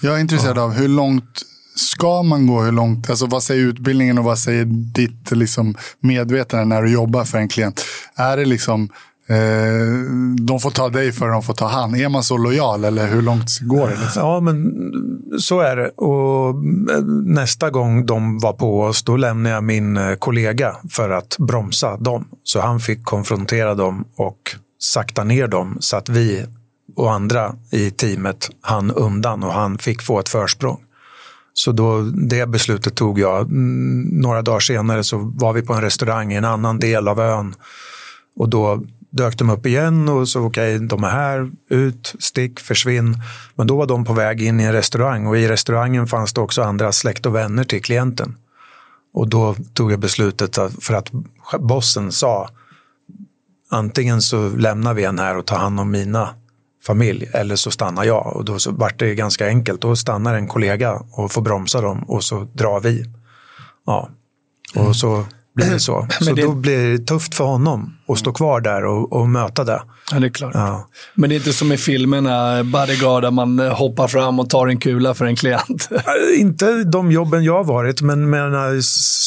[0.01, 0.61] Jag är intresserad ja.
[0.61, 1.41] av hur långt
[1.75, 2.61] ska man gå?
[2.61, 7.23] Hur långt, alltså vad säger utbildningen och vad säger ditt liksom, medvetande när du jobbar
[7.23, 7.85] för en klient?
[8.15, 8.89] Är det liksom
[9.27, 9.35] Eh,
[10.39, 11.95] de får ta dig för de får ta han.
[11.95, 13.95] Är man så lojal eller hur långt går det?
[13.95, 14.21] Liksom?
[14.21, 14.73] Ja, men
[15.39, 15.89] så är det.
[15.89, 21.09] Och eh, nästa gång de var på oss, då lämnade jag min eh, kollega för
[21.09, 22.27] att bromsa dem.
[22.43, 26.45] Så han fick konfrontera dem och sakta ner dem så att vi
[26.95, 30.79] och andra i teamet hann undan och han fick få ett försprång.
[31.53, 33.51] Så då, det beslutet tog jag.
[33.51, 37.55] Några dagar senare så var vi på en restaurang i en annan del av ön
[38.35, 42.59] och då dök de upp igen och så okej, okay, de är här, ut, stick,
[42.59, 43.17] försvinn.
[43.55, 46.41] Men då var de på väg in i en restaurang och i restaurangen fanns det
[46.41, 48.37] också andra släkt och vänner till klienten.
[49.13, 51.11] Och då tog jag beslutet för att
[51.59, 52.49] bossen sa
[53.69, 56.29] antingen så lämnar vi en här och tar hand om mina
[56.85, 58.35] familj eller så stannar jag.
[58.35, 59.81] Och då så vart det ganska enkelt.
[59.81, 63.05] Då stannar en kollega och får bromsa dem och så drar vi.
[63.85, 64.09] Ja.
[64.75, 64.93] Och mm.
[64.93, 66.07] så blir det så.
[66.21, 69.63] Så det- då blir det tufft för honom att stå kvar där och, och möta
[69.63, 69.81] det.
[70.11, 70.51] Ja, det är klart.
[70.53, 70.87] Ja.
[71.15, 74.67] Men det är inte som i filmerna, Bodyguard, där man eh, hoppar fram och tar
[74.67, 75.89] en kula för en klient.
[75.91, 76.01] Äh,
[76.41, 78.81] Inte de jobben jag har varit, men menar,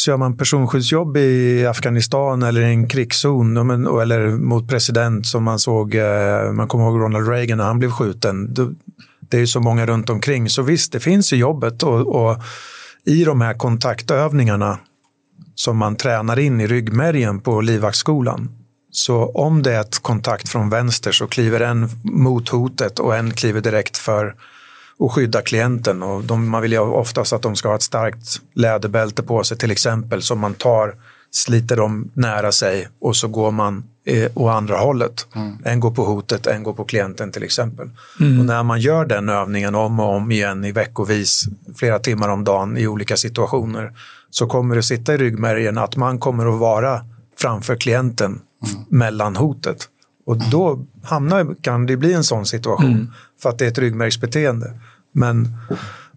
[0.04, 5.58] kör man personskyddsjobb i Afghanistan eller i en krigszon men- eller mot president som man
[5.58, 8.54] såg, eh, man kommer ihåg Ronald Reagan när han blev skjuten.
[9.30, 10.48] Det är ju så många runt omkring.
[10.48, 12.36] Så visst, det finns i jobbet och, och
[13.06, 14.78] i de här kontaktövningarna
[15.56, 18.50] som man tränar in i ryggmärgen på livvaktsskolan.
[18.90, 23.30] Så om det är ett kontakt från vänster så kliver en mot hotet och en
[23.30, 24.34] kliver direkt för
[24.98, 26.02] att skydda klienten.
[26.02, 29.58] Och de, man vill ju oftast att de ska ha ett starkt läderbälte på sig
[29.58, 30.94] till exempel som man tar,
[31.30, 35.26] sliter dem nära sig och så går man eh, åt andra hållet.
[35.64, 37.90] En går på hotet, en går på klienten till exempel.
[38.40, 41.44] Och när man gör den övningen om och om igen i veckovis,
[41.76, 43.92] flera timmar om dagen i olika situationer
[44.30, 47.00] så kommer det sitta i ryggmärgen att man kommer att vara
[47.38, 48.40] framför klienten
[48.88, 49.88] mellan hotet.
[50.26, 53.12] Och då hamnar, kan det bli en sån situation
[53.42, 54.72] för att det är ett ryggmärgsbeteende.
[55.12, 55.48] Men,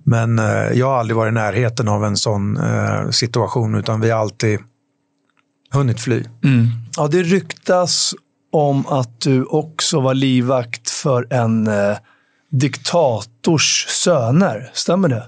[0.04, 4.10] men eh, jag har aldrig varit i närheten av en sån eh, situation utan vi
[4.10, 4.60] har alltid
[5.72, 6.24] hunnit fly.
[6.98, 8.16] Ja, det ryktas
[8.52, 11.98] om att du också var livvakt för en eh,
[12.52, 14.72] diktators söner.
[14.74, 15.24] Stämmer det?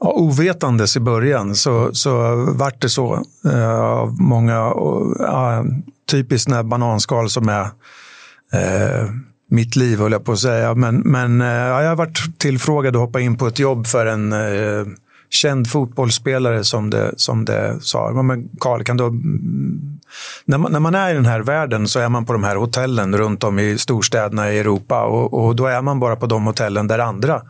[0.00, 3.22] Ja, ovetandes i början så, så vart det så.
[3.44, 5.64] eh, Av många, och, ja,
[6.10, 7.62] typiskt när bananskal som är
[8.52, 9.08] eh,
[9.50, 10.74] mitt liv, höll jag på att säga.
[10.74, 14.06] Men, men eh, ja, jag har varit tillfrågad att hoppa in på ett jobb för
[14.06, 14.86] en eh,
[15.30, 18.22] känd fotbollsspelare som det, som det sa.
[18.22, 19.04] Men Carl, kan du...
[19.04, 19.98] Mm,
[20.44, 22.56] när man, när man är i den här världen så är man på de här
[22.56, 26.44] hotellen runt om i storstäderna i Europa och, och då är man bara på de
[26.46, 27.42] hotellen där andra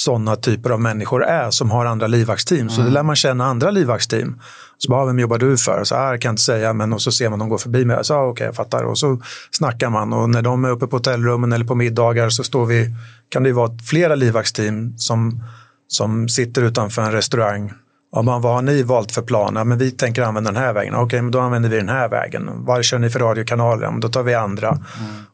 [0.00, 2.68] sådana typer av människor är som har andra livvaktsteam.
[2.70, 4.40] Så det lär man känna andra livvaktsteam.
[4.78, 5.84] Så bara, vem jobbar du för?
[5.84, 8.04] Så här kan jag inte säga, men och så ser man dem gå förbi mig.
[8.04, 8.84] Så, ah, okej, jag fattar.
[8.84, 12.44] Och så snackar man och när de är uppe på hotellrummen eller på middagar så
[12.44, 12.94] står vi,
[13.28, 15.42] kan det ju vara flera livvaktsteam som,
[15.88, 17.72] som sitter utanför en restaurang.
[18.12, 19.52] Ja, man, vad har ni valt för plan?
[19.56, 20.94] Ja, men vi tänker använda den här vägen.
[20.94, 22.50] Okej, men då använder vi den här vägen.
[22.54, 23.82] Vad kör ni för radiokanaler?
[23.82, 24.78] Ja, då tar vi andra.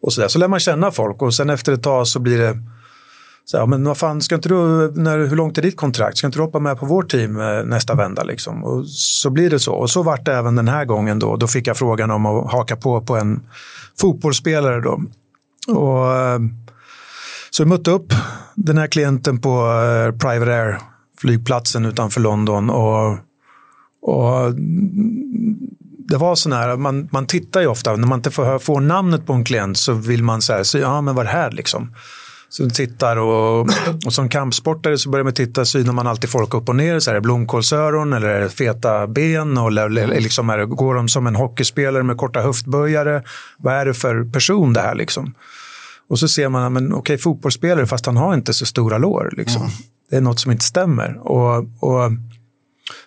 [0.01, 0.29] Och så, där.
[0.29, 2.59] så lär man känna folk och sen efter ett tag så blir det
[3.49, 6.19] så, här, men vad fan, ska inte du, när, hur långt är ditt kontrakt?
[6.19, 8.23] Ska inte du hoppa med på vårt team eh, nästa vända?
[8.23, 8.65] Liksom?
[8.65, 9.75] Och så blir det så.
[9.75, 11.19] Och så vart det även den här gången.
[11.19, 13.43] Då, då fick jag frågan om att haka på på en
[14.01, 14.81] fotbollsspelare.
[14.81, 15.03] Då.
[15.69, 16.39] Och, eh,
[17.51, 18.13] så jag mötte upp
[18.55, 20.81] den här klienten på eh, Private Air
[21.19, 22.71] flygplatsen utanför London.
[22.71, 23.19] Och,
[24.03, 24.55] och
[26.09, 29.27] det var sån här, man, man tittar ju ofta, när man inte får, får namnet
[29.27, 31.93] på en klient så vill man säga, så, ja men vad är det här liksom?
[32.59, 33.61] Du tittar och,
[34.07, 37.01] och som kampsportare så börjar man titta, synar man alltid folk upp och ner.
[37.01, 39.59] Så är det blomkålsöron eller är det feta ben?
[39.59, 43.23] Och, eller, eller liksom är det, går de som en hockeyspelare med korta höftböjare?
[43.59, 45.35] Vad är det för person det här liksom?
[46.09, 49.35] Och så ser man, men okej, fotbollsspelare fast han har inte så stora lår.
[49.37, 49.71] Liksom.
[50.11, 51.19] Det är något som inte stämmer.
[51.19, 52.13] Och, och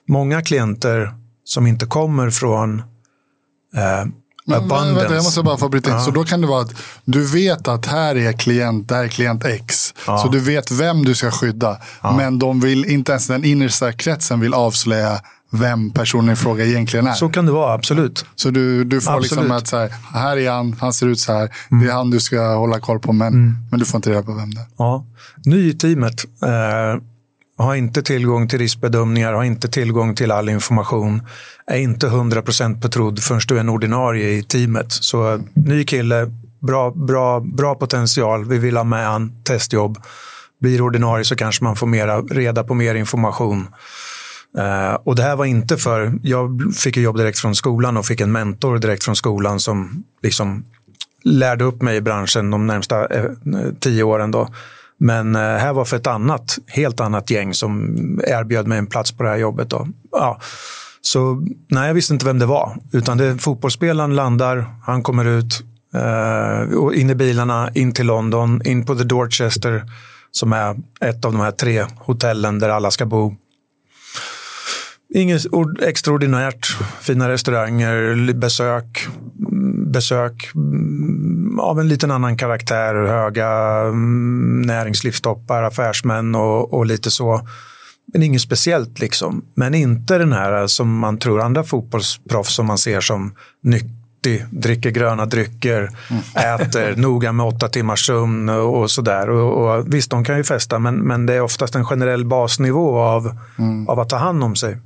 [0.08, 2.80] många klienter som inte kommer från
[3.76, 4.06] eh,
[4.50, 5.14] Men, vänta, abundance.
[5.16, 6.02] jag måste bara få bryta in.
[6.02, 6.72] Så då kan det vara att
[7.06, 9.94] du vet att här är klient, där är klient X.
[10.06, 11.78] Så du vet vem du ska skydda.
[12.18, 17.08] Men de vill inte ens den innersta kretsen vill avslöja vem personen i fråga egentligen
[17.08, 17.12] är.
[17.12, 18.26] Så Så, kan det vara, absolut.
[18.52, 19.62] du, du får liksom Absolut.
[19.62, 21.50] att så här, här är han, han ser ut så här.
[21.70, 24.34] Det är han du ska hålla koll på, men, men du får inte reda på
[24.34, 24.68] vem det är.
[24.78, 25.06] Ja.
[25.46, 26.26] Ny i teamet.
[26.44, 27.02] Eh,
[27.60, 31.22] har inte tillgång till riskbedömningar, har inte tillgång till all information.
[31.68, 34.92] Är inte 100% betrodd förrän du är en ordinarie i teamet.
[34.92, 38.46] Så ny kille, bra, bra, bra potential.
[38.46, 39.98] Vi vill ha med han, testjobb.
[40.62, 43.68] Blir ordinarie så kanske man får mera, reda på mer information.
[44.58, 48.22] Uh, och det här var inte för, jag fick jobb direkt från skolan och fick
[48.22, 50.64] en mentor direkt från skolan som liksom
[51.24, 53.26] lärde upp mig i branschen de närmsta eh,
[53.80, 54.32] tio åren.
[54.32, 54.48] Då.
[55.00, 57.96] Men eh, här var för ett annat, helt annat gäng som
[58.28, 59.70] erbjöd mig en plats på det här jobbet.
[59.70, 59.88] Då.
[60.12, 60.40] Ja.
[61.02, 62.78] Så nej, jag visste inte vem det var.
[62.92, 68.62] Utan det, fotbollsspelaren landar, han kommer ut, eh, och in i bilarna, in till London,
[68.66, 69.84] in på The Dorchester
[70.32, 73.36] som är ett av de här tre hotellen där alla ska bo.
[75.14, 76.78] Inget ord- extraordinärt.
[77.02, 79.08] Fina restauranger, besök,
[79.52, 82.96] mm, besök mm, av en liten annan karaktär.
[82.96, 83.50] Höga
[83.88, 87.42] mm, näringslivstoppar, affärsmän och, och lite så.
[88.14, 89.46] Men inget speciellt liksom.
[89.56, 94.90] Men inte den här som man tror andra fotbollsproffs som man ser som nyttig, dricker
[94.90, 95.90] gröna drycker,
[96.36, 99.30] äter noga med åtta timmars sömn och, sådär.
[99.30, 103.00] Och, och, visst, de kan ju festa, men, men det är oftast en generell basnivå
[103.00, 103.38] av,
[103.88, 104.78] av att ta hand om sig.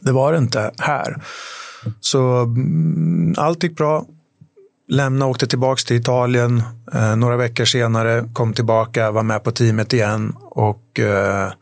[0.00, 1.22] Det var det inte här.
[2.00, 4.04] Så mm, allt gick bra.
[4.88, 6.62] Lämna åkte tillbaka till Italien.
[6.94, 11.52] Eh, några veckor senare kom tillbaka, var med på teamet igen och eh,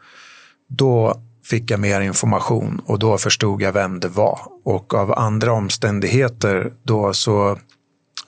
[0.68, 4.40] då fick jag mer information och då förstod jag vem det var.
[4.64, 7.58] Och av andra omständigheter då så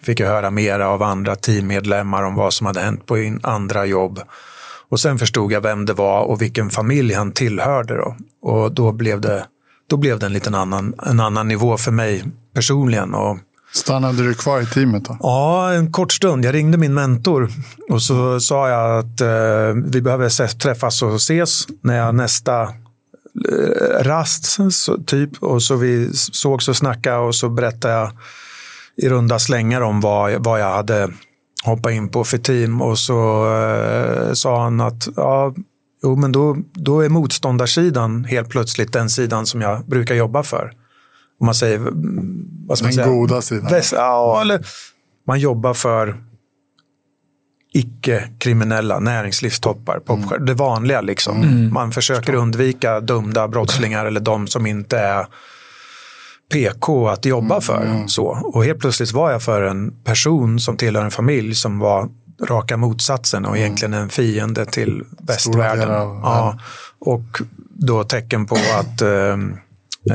[0.02, 4.20] fick jag höra mera av andra teammedlemmar om vad som hade hänt på andra jobb.
[4.88, 7.96] Och sen förstod jag vem det var och vilken familj han tillhörde.
[7.96, 8.16] Då.
[8.42, 9.46] Och då blev det,
[9.88, 12.24] då blev det en liten annan, en annan nivå för mig
[12.54, 13.14] personligen.
[13.14, 13.38] Och,
[13.72, 15.16] Stannade du kvar i teamet då?
[15.20, 16.44] Ja, en kort stund.
[16.44, 17.50] Jag ringde min mentor
[17.88, 22.68] och så sa jag att eh, vi behöver träffas och ses när jag nästa eh,
[24.00, 25.42] rast, så, typ.
[25.42, 28.10] Och så vi sågs och snackade och så berättade jag
[28.96, 31.10] i runda slängar om vad, vad jag hade
[31.64, 35.54] hoppat in på för team och så eh, sa han att ja,
[36.02, 40.72] jo, men då, då är motståndarsidan helt plötsligt den sidan som jag brukar jobba för.
[41.40, 41.78] Om man säger,
[42.66, 43.06] vad ska man den säga?
[43.06, 43.70] goda sidan.
[43.70, 44.66] Väst, ja, eller
[45.26, 46.16] man jobbar för
[47.72, 50.00] icke-kriminella näringslivstoppar.
[50.08, 50.46] Mm.
[50.46, 51.42] Det vanliga liksom.
[51.42, 51.72] Mm.
[51.72, 55.26] Man försöker undvika dömda brottslingar eller de som inte är
[56.52, 57.86] PK att jobba mm, för.
[57.86, 58.08] Mm.
[58.08, 58.26] Så.
[58.26, 62.08] Och helt plötsligt var jag för en person som tillhör en familj som var
[62.42, 63.62] raka motsatsen och mm.
[63.64, 65.88] egentligen en fiende till västvärlden.
[65.90, 66.58] Ja,
[66.98, 69.36] och då tecken på att eh,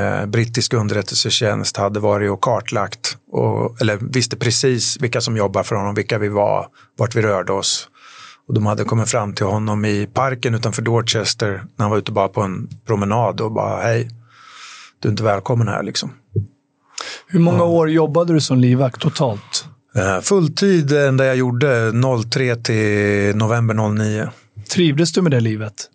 [0.02, 5.76] eh, brittisk underrättelsetjänst hade varit och kartlagt och, eller visste precis vilka som jobbar för
[5.76, 6.68] honom, vilka vi var,
[6.98, 7.90] vart vi rörde oss.
[8.48, 12.12] Och de hade kommit fram till honom i parken utanför Dorchester när han var ute
[12.12, 14.10] bara på en promenad och bara hej,
[15.00, 16.12] du är inte välkommen här liksom.
[17.28, 19.66] Hur många år jobbade du som livvakt totalt?
[19.98, 21.92] Uh, fulltid enda jag gjorde
[22.32, 24.30] 03 till november 09.
[24.70, 25.90] Trivdes du med det livet?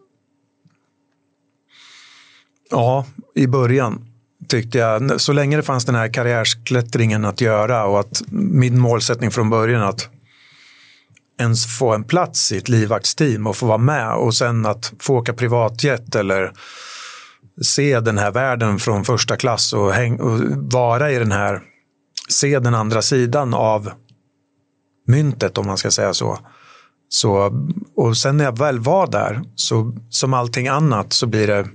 [2.70, 4.04] Ja, i början
[4.48, 5.20] tyckte jag.
[5.20, 9.82] Så länge det fanns den här karriärsklättringen att göra och att min målsättning från början
[9.82, 10.08] att
[11.38, 15.16] ens få en plats i ett livvaktsteam och få vara med och sen att få
[15.16, 16.52] åka privatjet eller
[17.62, 20.40] se den här världen från första klass och, häng, och
[20.72, 21.60] vara i den här,
[22.28, 23.90] se den andra sidan av
[25.06, 26.38] myntet om man ska säga så.
[27.08, 27.52] så
[27.96, 31.66] och sen när jag väl var där, så som allting annat så blir det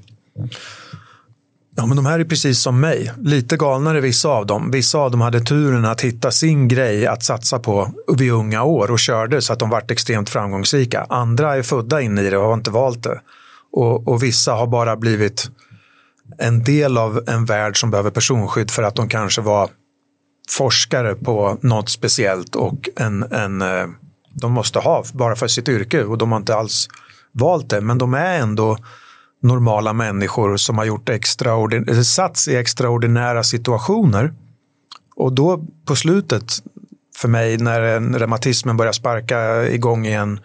[1.75, 3.11] Ja, men de här är precis som mig.
[3.17, 4.71] Lite galnare vissa av dem.
[4.71, 8.91] Vissa av dem hade turen att hitta sin grej att satsa på vid unga år
[8.91, 11.05] och körde så att de vart extremt framgångsrika.
[11.09, 13.21] Andra är födda in i det och har inte valt det.
[13.71, 15.49] Och, och vissa har bara blivit
[16.37, 19.69] en del av en värld som behöver personskydd för att de kanske var
[20.49, 23.87] forskare på något speciellt och en, en, eh,
[24.33, 26.87] de måste ha bara för sitt yrke och de har inte alls
[27.31, 27.81] valt det.
[27.81, 28.77] Men de är ändå
[29.41, 34.33] normala människor som har gjort extraordin- satts i extraordinära situationer.
[35.15, 36.53] Och då på slutet
[37.17, 37.81] för mig när
[38.19, 40.39] reumatismen börjar sparka igång igen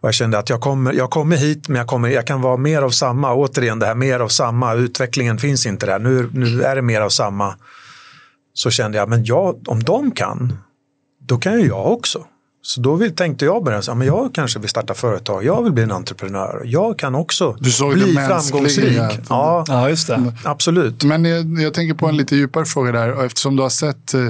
[0.00, 2.56] och jag kände att jag kommer, jag kommer hit men jag, kommer, jag kan vara
[2.56, 3.34] mer av samma.
[3.34, 4.74] Återigen det här mer av samma.
[4.74, 5.98] Utvecklingen finns inte där.
[5.98, 7.54] Nu, nu är det mer av samma.
[8.58, 10.58] Så kände jag, men jag, om de kan,
[11.26, 12.24] då kan ju jag också.
[12.62, 15.72] Så då vill, tänkte jag börja, så, men jag kanske vill starta företag, jag vill
[15.72, 16.62] bli en entreprenör.
[16.64, 18.98] Jag kan också bli framgångsrik.
[19.28, 20.32] Ja, ja, just det.
[20.44, 21.04] Absolut.
[21.04, 23.12] Men jag, jag, tänker på en lite djupare fråga där.
[23.12, 24.20] Och eftersom du har sett eh,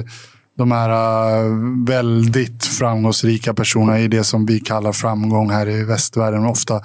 [0.57, 1.51] de här äh,
[1.87, 6.81] väldigt framgångsrika personerna i det som vi kallar framgång här i västvärlden ofta.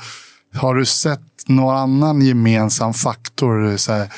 [0.55, 3.77] Har du sett någon annan gemensam faktor?
[3.77, 4.09] Så här,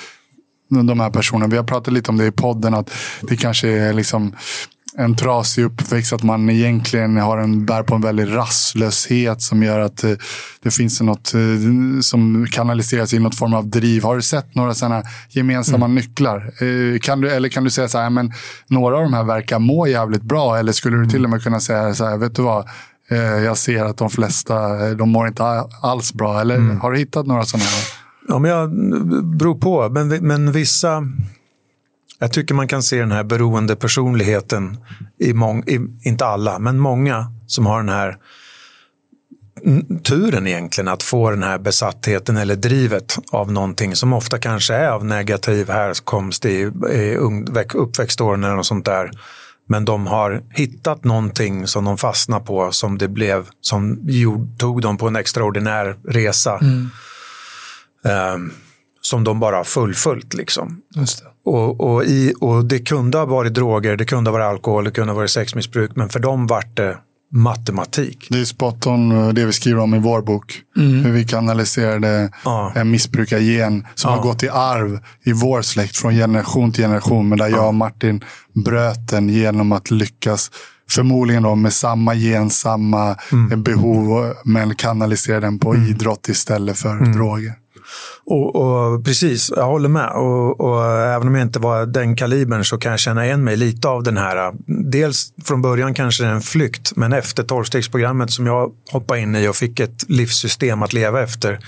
[0.68, 1.46] de här personerna.
[1.46, 2.74] Vi har pratat lite om det i podden.
[2.74, 2.90] att
[3.22, 4.32] Det kanske är liksom
[4.98, 9.80] en trasig uppväxt, att man egentligen har en, bär på en väldig rastlöshet som gör
[9.80, 10.12] att eh,
[10.62, 11.40] det finns något eh,
[12.00, 14.02] som kanaliseras i något form av driv.
[14.02, 15.94] Har du sett några sådana gemensamma mm.
[15.94, 16.36] nycklar?
[16.36, 18.32] Eh, kan du, eller kan du säga så här, men
[18.66, 20.58] några av de här verkar må jävligt bra?
[20.58, 22.68] Eller skulle du till och med kunna säga så här, vet du vad?
[23.44, 25.44] Jag ser att de flesta, de mår inte
[25.82, 26.40] alls bra.
[26.40, 26.80] Eller mm.
[26.80, 27.66] har du hittat några sådana?
[28.28, 28.70] Ja, men jag
[29.36, 29.88] beror på.
[29.88, 31.08] Men, men vissa,
[32.18, 34.78] jag tycker man kan se den här beroende personligheten
[35.18, 38.16] i, mång, i inte alla, men många som har den här
[40.02, 44.88] turen egentligen att få den här besattheten eller drivet av någonting som ofta kanske är
[44.88, 47.16] av negativ härkomst i, i
[47.74, 49.10] uppväxtåren eller något sånt där.
[49.68, 53.98] Men de har hittat någonting som de fastnar på som det blev, som
[54.58, 56.58] tog dem på en extraordinär resa.
[56.58, 56.90] Mm.
[58.34, 58.52] Um,
[59.00, 60.34] som de bara har fullföljt.
[60.34, 60.80] Liksom.
[61.44, 64.90] Och, och, i, och det kunde ha varit droger, det kunde ha varit alkohol, det
[64.90, 66.98] kunde ha varit sexmissbruk, men för dem vart det
[67.32, 68.26] matematik.
[68.30, 70.60] Det är spot on eh, det vi skriver om i vår bok.
[70.76, 71.04] Mm.
[71.04, 72.72] Hur vi kanaliserade ja.
[72.74, 74.16] en missbrukargen som ja.
[74.16, 77.28] har gått i arv i vår släkt från generation till generation.
[77.28, 80.50] Men där jag och Martin bröt den genom att lyckas
[80.90, 83.62] förmodligen då med samma gen, samma mm.
[83.62, 85.86] behov, men kanalisera den på mm.
[85.88, 87.12] idrott istället för mm.
[87.12, 87.52] droger.
[88.24, 90.10] Och, och, Precis, jag håller med.
[90.10, 93.56] Och, och, Även om jag inte var den kalibern så kan jag känna igen mig
[93.56, 94.52] lite av den här.
[94.66, 99.36] Dels från början kanske det är en flykt, men efter tolvstegsprogrammet som jag hoppade in
[99.36, 101.58] i och fick ett livssystem att leva efter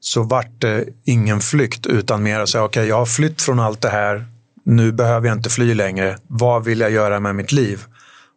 [0.00, 3.60] så vart det ingen flykt utan mer att säga okej, okay, jag har flytt från
[3.60, 4.26] allt det här.
[4.64, 6.18] Nu behöver jag inte fly längre.
[6.26, 7.84] Vad vill jag göra med mitt liv?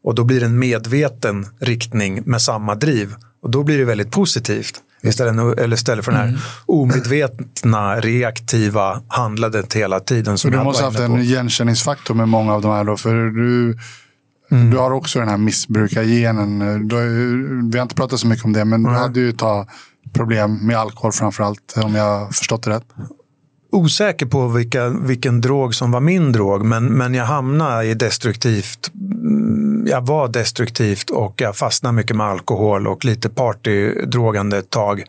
[0.03, 3.15] Och då blir det en medveten riktning med samma driv.
[3.41, 4.81] Och då blir det väldigt positivt.
[5.03, 6.39] Istället, eller istället för den här mm.
[6.65, 10.37] omedvetna, reaktiva handlandet hela tiden.
[10.37, 12.83] Som du måste ha haft en igenkänningsfaktor med många av de här.
[12.83, 13.77] Då, för du,
[14.51, 14.71] mm.
[14.71, 16.59] du har också den här missbrukargenen.
[16.87, 16.97] Du,
[17.71, 18.93] vi har inte pratat så mycket om det, men mm.
[18.93, 19.67] du hade ju ta
[20.13, 22.85] problem med alkohol framför allt, om jag har förstått det rätt
[23.73, 28.91] osäker på vilka, vilken drog som var min drog, men, men jag hamnade i destruktivt.
[28.93, 35.03] Mm, jag var destruktivt och jag fastnade mycket med alkohol och lite partydrogande ett tag.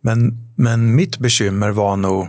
[0.00, 2.28] Men, men mitt bekymmer var nog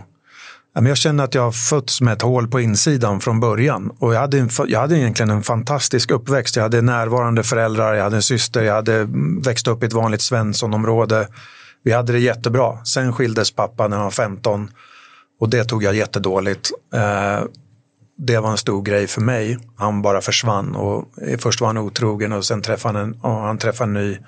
[0.84, 3.90] jag känner att jag har fötts med ett hål på insidan från början.
[3.98, 6.56] Och jag, hade en, jag hade egentligen en fantastisk uppväxt.
[6.56, 9.92] Jag hade närvarande föräldrar, jag hade en syster, jag hade mm, växt upp i ett
[9.92, 11.28] vanligt Svenssonområde.
[11.82, 12.84] Vi hade det jättebra.
[12.84, 14.70] Sen skildes pappa när han var 15
[15.38, 16.70] och det tog jag jättedåligt.
[16.94, 17.44] Eh,
[18.16, 19.58] det var en stor grej för mig.
[19.76, 21.08] Han bara försvann och
[21.38, 24.18] först var han otrogen och sen träffade han en, och han träffade en ny.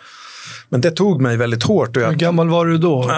[0.69, 1.97] Men det tog mig väldigt hårt.
[1.97, 3.03] Och jag, Hur gammal var du då?
[3.03, 3.09] Uh,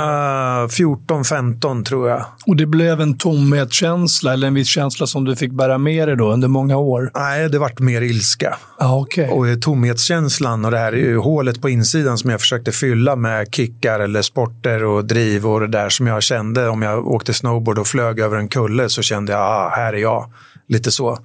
[0.67, 2.25] 14-15 tror jag.
[2.47, 6.17] Och det blev en tomhetskänsla eller en viss känsla som du fick bära med dig
[6.17, 7.11] då under många år?
[7.15, 8.57] Nej, det vart mer ilska.
[8.79, 9.29] Ah, okay.
[9.29, 13.55] Och tomhetskänslan och det här är ju hålet på insidan som jag försökte fylla med
[13.55, 17.79] kickar eller sporter och driv och det där som jag kände om jag åkte snowboard
[17.79, 20.31] och flög över en kulle så kände jag, ah, här är jag.
[20.69, 21.19] Lite så.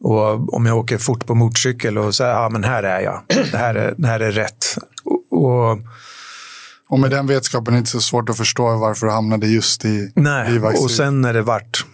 [0.00, 3.20] Och om jag åker fort på motorcykel och säger, ja ah, men här är jag.
[3.52, 4.76] Det här är, det här är rätt.
[5.40, 5.78] Och,
[6.88, 9.84] och, med den vetskapen är det inte så svårt att förstå varför du hamnade just
[9.84, 11.84] i Nej, och sen när det vart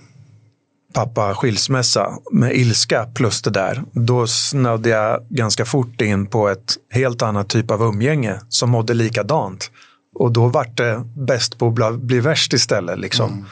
[0.93, 6.77] pappa skilsmässa med ilska plus det där, då snödde jag ganska fort in på ett
[6.91, 9.71] helt annat typ av umgänge som mådde likadant.
[10.15, 12.99] Och då vart det bäst på att bli värst istället.
[12.99, 13.31] Liksom.
[13.31, 13.45] Mm.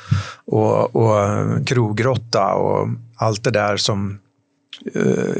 [0.46, 4.18] Och, och krogrotta och allt det där som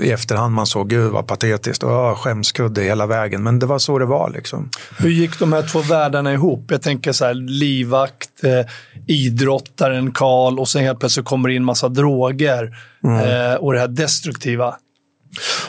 [0.03, 3.43] i efterhand man såg, gud vad patetiskt och skämskudde hela vägen.
[3.43, 4.31] Men det var så det var.
[4.31, 4.71] Liksom.
[4.99, 6.71] Hur gick de här två världarna ihop?
[6.71, 8.67] Jag tänker så här, livvakt, eh,
[9.07, 13.51] idrottaren Karl och sen helt plötsligt kommer det in massa droger mm.
[13.51, 14.75] eh, och det här destruktiva.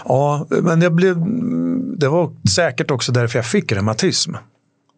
[0.05, 1.15] Ja, men det, blev,
[1.97, 4.33] det var säkert också därför jag fick reumatism,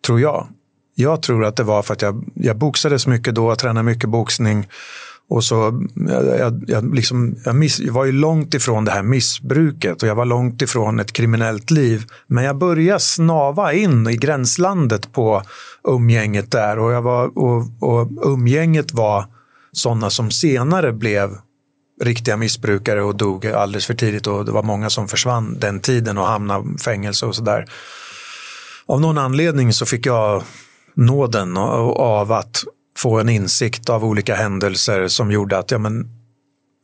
[0.06, 0.48] tror jag.
[0.96, 4.68] Jag tror att det var för att jag, jag boxades mycket då, tränade mycket boxning
[5.30, 5.88] och så,
[6.40, 10.16] jag, jag, liksom, jag, miss, jag var ju långt ifrån det här missbruket och jag
[10.16, 12.06] var långt ifrån ett kriminellt liv.
[12.28, 15.42] Men jag började snava in i gränslandet på
[15.88, 19.26] umgänget där och, jag var, och, och umgänget var
[19.72, 21.38] sådana som senare blev
[22.02, 26.18] riktiga missbrukare och dog alldeles för tidigt och det var många som försvann den tiden
[26.18, 27.66] och hamnade i fängelse och sådär.
[28.86, 30.44] Av någon anledning så fick jag
[30.96, 32.64] nåden av att
[32.98, 36.02] få en insikt av olika händelser som gjorde att, ja men,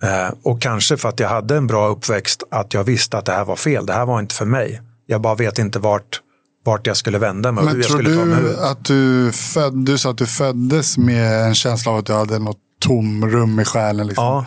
[0.03, 3.31] eh, och kanske för att jag hade en bra uppväxt, att jag visste att det
[3.31, 3.85] här var fel.
[3.85, 4.81] Det här var inte för mig.
[5.05, 6.21] Jag bara vet inte vart,
[6.65, 7.63] vart jag skulle vända mig.
[7.63, 8.57] Men hur jag skulle du ta mig ut.
[8.57, 12.39] att du, föd, du sa att du föddes med en känsla av att du hade
[12.39, 14.07] något tomrum i själen?
[14.07, 14.25] Liksom.
[14.25, 14.45] Ja,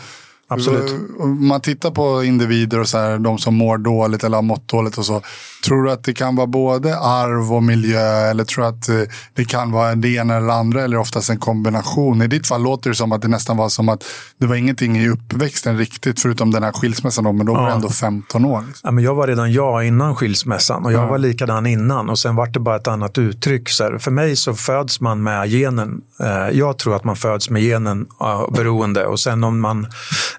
[0.49, 0.95] Absolut.
[1.19, 4.69] Om man tittar på individer och så här, de som mår dåligt eller har mått
[4.69, 5.23] dåligt och så.
[5.65, 9.15] Tror du att det kan vara både arv och miljö eller tror du att eh,
[9.35, 12.23] det kan vara det ena eller det andra eller oftast en kombination?
[12.23, 14.05] I ditt fall låter det som att det nästan var som att
[14.39, 17.69] det var ingenting i uppväxten riktigt förutom den här skilsmässan då, men då var ja.
[17.69, 18.65] du ändå 15 år.
[18.67, 18.81] Liksom.
[18.89, 21.07] Ja, men jag var redan jag innan skilsmässan och jag ja.
[21.07, 23.69] var likadan innan och sen var det bara ett annat uttryck.
[23.69, 26.03] Så här, för mig så föds man med genen.
[26.21, 28.07] Eh, jag tror att man föds med genen
[28.51, 29.87] beroende och sen om man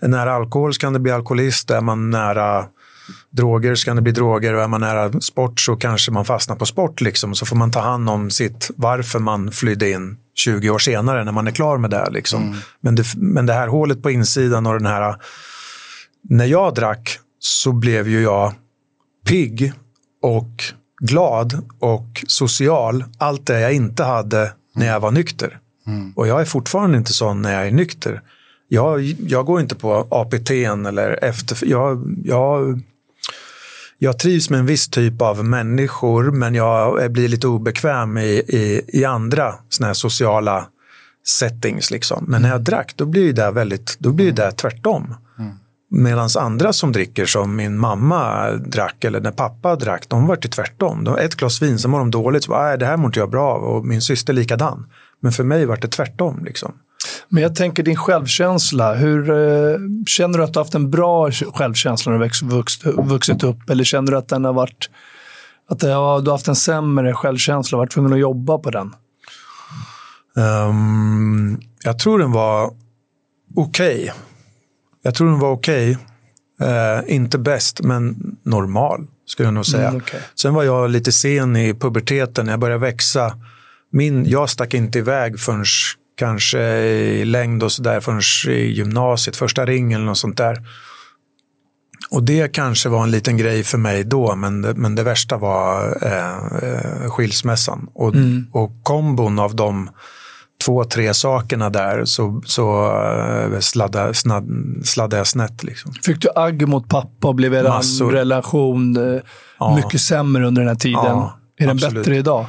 [0.01, 1.71] nära alkohol så kan det bli alkoholist.
[1.71, 2.65] Är man nära
[3.29, 6.55] droger så kan det bli droger och är man nära sport så kanske man fastnar
[6.55, 7.01] på sport.
[7.01, 7.35] Liksom.
[7.35, 11.31] Så får man ta hand om sitt varför man flydde in 20 år senare när
[11.31, 12.09] man är klar med det.
[12.09, 12.43] Liksom.
[12.43, 12.57] Mm.
[12.81, 15.15] Men, det men det här hålet på insidan och den här...
[16.29, 18.53] När jag drack så blev ju jag
[19.25, 19.73] pigg
[20.21, 20.63] och
[21.01, 23.03] glad och social.
[23.17, 25.59] Allt det jag inte hade när jag var nykter.
[25.87, 26.13] Mm.
[26.15, 28.21] Och jag är fortfarande inte sån när jag är nykter.
[28.67, 31.67] Jag, jag går inte på APT eller efter...
[31.67, 32.81] Jag, jag,
[33.97, 38.81] jag trivs med en viss typ av människor men jag blir lite obekväm i, i,
[38.87, 40.67] i andra såna här sociala
[41.27, 41.91] settings.
[41.91, 42.25] Liksom.
[42.27, 45.15] Men när jag drack då blir det väldigt, då blir det tvärtom.
[45.39, 45.51] Mm.
[45.89, 50.49] Medan andra som dricker som min mamma drack eller när pappa drack, de var till
[50.49, 51.03] tvärtom.
[51.03, 53.29] De, ett glas vin, så mår de dåligt, så bara, det här mår inte jag
[53.29, 54.85] bra av och min syster likadan.
[55.19, 56.43] Men för mig var det tvärtom.
[56.45, 56.73] Liksom.
[57.29, 58.93] Men jag tänker din självkänsla.
[58.93, 62.85] Hur, eh, känner du att du har haft en bra självkänsla när du växt, vuxit,
[62.85, 63.69] vuxit upp?
[63.69, 64.89] Eller känner du att den har varit
[65.69, 68.95] att ja, du har haft en sämre självkänsla och varit tvungen att jobba på den?
[70.35, 72.73] Um, jag tror den var
[73.55, 74.01] okej.
[74.01, 74.09] Okay.
[75.01, 75.91] Jag tror den var okej.
[75.91, 76.03] Okay.
[76.61, 79.87] Uh, inte bäst, men normal skulle jag nog säga.
[79.87, 80.19] Mm, okay.
[80.35, 82.47] Sen var jag lite sen i puberteten.
[82.47, 83.37] Jag började växa.
[83.91, 85.65] Min, jag stack inte iväg förrän
[86.17, 90.57] kanske i längd och sådär förrän i gymnasiet, första ringen eller något sånt där.
[92.11, 95.37] Och det kanske var en liten grej för mig då, men det, men det värsta
[95.37, 96.37] var eh,
[96.69, 97.89] eh skilsmässan.
[97.93, 98.47] Och, mm.
[98.51, 99.89] och kombon av de
[100.65, 102.91] två, tre sakerna där så, så
[103.51, 104.47] uh, sladdade, snadd,
[104.83, 105.63] sladdade jag snett.
[105.63, 105.93] Liksom.
[106.03, 109.21] Fick du agg mot pappa och blev er relation uh,
[109.59, 109.75] ja.
[109.75, 111.03] mycket sämre under den här tiden?
[111.03, 111.95] Ja, är den absolut.
[111.95, 112.45] bättre idag?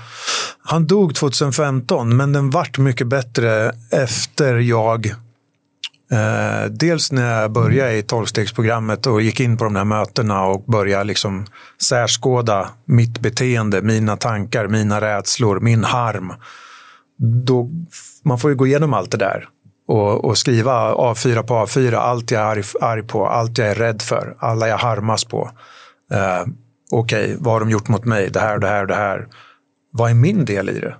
[0.62, 5.06] Han dog 2015, men den vart mycket bättre efter jag
[6.10, 10.64] eh, dels när jag började i tolvstegsprogrammet och gick in på de här mötena och
[10.64, 11.46] började liksom
[11.82, 16.32] särskåda mitt beteende, mina tankar, mina rädslor, min harm
[17.18, 17.70] då,
[18.24, 19.48] man får ju gå igenom allt det där
[19.88, 23.74] och, och skriva A4 på A4, allt jag är arg, arg, på, allt jag är
[23.74, 25.50] rädd för, alla jag harmas på.
[26.12, 26.46] Eh,
[26.90, 28.30] Okej, okay, vad har de gjort mot mig?
[28.30, 29.28] Det här, och det här, och det här.
[29.90, 30.96] Vad är min del i det?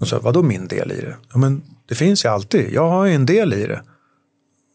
[0.00, 1.16] Och så, vadå min del i det?
[1.32, 3.82] Ja, men det finns ju alltid, jag har ju en del i det.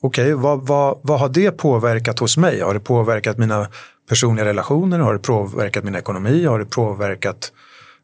[0.01, 2.61] Okej, okay, vad, vad, vad har det påverkat hos mig?
[2.61, 3.67] Har det påverkat mina
[4.09, 4.99] personliga relationer?
[4.99, 6.45] Har det påverkat min ekonomi?
[6.45, 7.51] Har det påverkat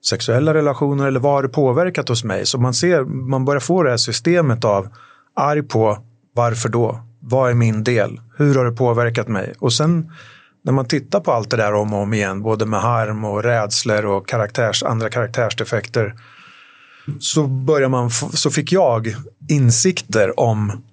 [0.05, 2.45] sexuella relationer eller vad har det påverkat hos mig?
[2.45, 4.87] Så man, ser, man börjar få det här systemet av
[5.35, 5.97] arg på
[6.33, 6.99] varför då?
[7.19, 8.21] Vad är min del?
[8.37, 9.53] Hur har det påverkat mig?
[9.59, 10.11] Och sen
[10.61, 13.43] när man tittar på allt det där om och om igen, både med harm och
[13.43, 16.15] rädslor och karaktärs, andra karaktärsdefekter,
[17.19, 19.15] så, börjar man, så fick jag
[19.49, 20.83] insikter om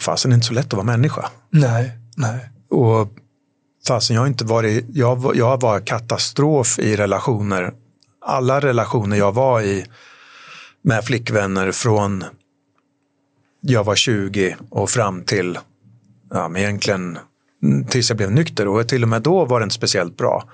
[0.00, 1.28] fasen det är inte så lätt att vara människa.
[1.50, 2.48] Nej, nej.
[2.70, 3.12] Och
[3.86, 7.72] Fasen, jag har inte varit, jag, jag var katastrof i relationer.
[8.20, 9.86] Alla relationer jag var i
[10.82, 12.24] med flickvänner från
[13.60, 15.58] jag var 20 och fram till
[16.30, 17.18] ja, men egentligen
[17.88, 20.44] tills jag blev nykter och till och med då var det inte speciellt bra.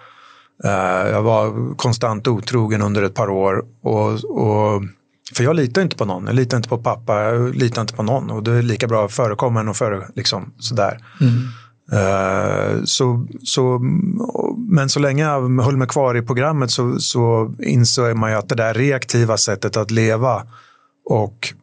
[0.65, 4.83] Uh, jag var konstant otrogen under ett par år och, och
[5.35, 6.27] för jag litar inte på någon.
[6.27, 9.05] Jag litar inte på pappa, jag litar inte på någon och det är lika bra
[9.05, 10.99] att förekomma än att före, liksom, sådär.
[11.21, 11.49] Mm.
[11.93, 13.79] Eh, så, så,
[14.69, 18.49] men så länge jag höll mig kvar i programmet så, så insåg man ju att
[18.49, 20.43] det där reaktiva sättet att leva
[21.11, 21.55] och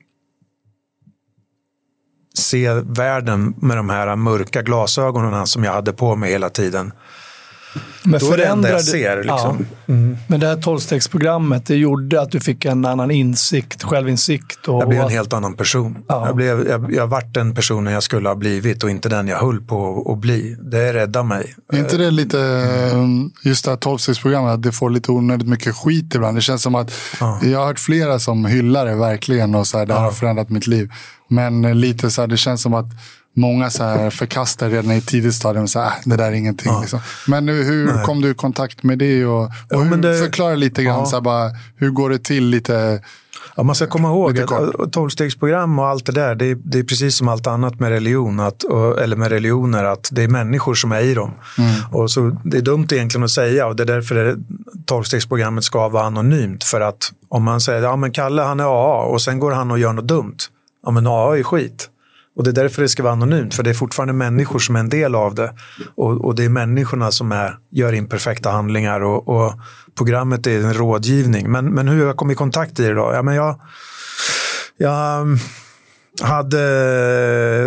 [2.37, 6.91] se världen med de här mörka glasögonen som jag hade på mig hela tiden
[8.03, 9.17] men Då är det enda jag ser.
[9.17, 9.65] Liksom.
[9.85, 9.93] Ja.
[9.93, 10.17] Mm.
[10.27, 14.67] Men det här tolvstegsprogrammet, det gjorde att du fick en annan insikt, självinsikt?
[14.67, 15.97] Och, jag blev en helt annan person.
[16.07, 16.27] Ja.
[16.27, 19.37] Jag, blev, jag, jag vart den personen jag skulle ha blivit och inte den jag
[19.37, 20.57] höll på att bli.
[20.59, 21.55] Det räddade mig.
[21.73, 22.39] Är inte det lite,
[22.93, 26.37] mm, just det här tolvstegsprogrammet, att det får lite onödigt mycket skit ibland?
[26.37, 27.39] Det känns som att, ja.
[27.43, 30.49] jag har hört flera som hyllar det verkligen och så här, det här har förändrat
[30.49, 30.91] mitt liv.
[31.27, 32.85] Men lite så här, det känns som att
[33.35, 35.67] många så här förkastar redan i tidigt stadium.
[35.67, 36.71] Så här, äh, det där är ingenting.
[36.71, 36.81] Ja.
[36.81, 36.99] Liksom.
[37.27, 38.05] Men nu, hur Nej.
[38.05, 39.25] kom du i kontakt med det?
[39.25, 40.99] Och, och ja, hur, det, förklara lite grann.
[40.99, 41.05] Ja.
[41.05, 42.45] Så här, bara, hur går det till?
[42.45, 43.01] lite
[43.55, 46.83] Ja, man ska komma ihåg att tolvstegsprogram och allt det där, det är, det är,
[46.83, 48.63] precis som allt annat med religion, att,
[49.01, 51.31] eller med religioner, att det är människor som är i dem.
[51.57, 51.71] Mm.
[51.91, 54.37] Och så, det är dumt egentligen att säga och det är därför
[54.85, 56.63] tolvstegsprogrammet ska vara anonymt.
[56.63, 59.71] För att om man säger, ja men Kalle han är AA och sen går han
[59.71, 60.37] och gör något dumt.
[60.85, 61.89] Ja men AA är skit.
[62.35, 64.79] Och det är därför det ska vara anonymt, för det är fortfarande människor som är
[64.79, 65.53] en del av det.
[65.95, 69.53] Och, och det är människorna som är, gör imperfekta handlingar och, och
[69.97, 71.51] programmet är en rådgivning.
[71.51, 73.11] Men, men hur jag kom i kontakt i det då?
[73.13, 73.59] Ja, men jag,
[74.77, 75.37] jag mm,
[76.21, 76.61] hade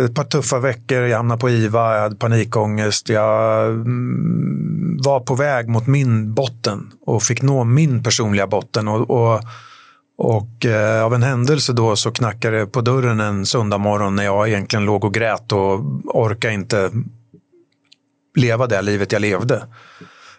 [0.05, 3.09] ett par tuffa veckor, jag hamnade på IVA, jag hade panikångest.
[3.09, 8.87] Jag mm, var på väg mot min botten och fick nå min personliga botten.
[8.87, 9.41] och, och
[10.19, 14.23] och eh, av en händelse då så knackade det på dörren en söndag morgon när
[14.23, 16.91] jag egentligen låg och grät och orkade inte
[18.35, 19.63] leva det livet jag levde.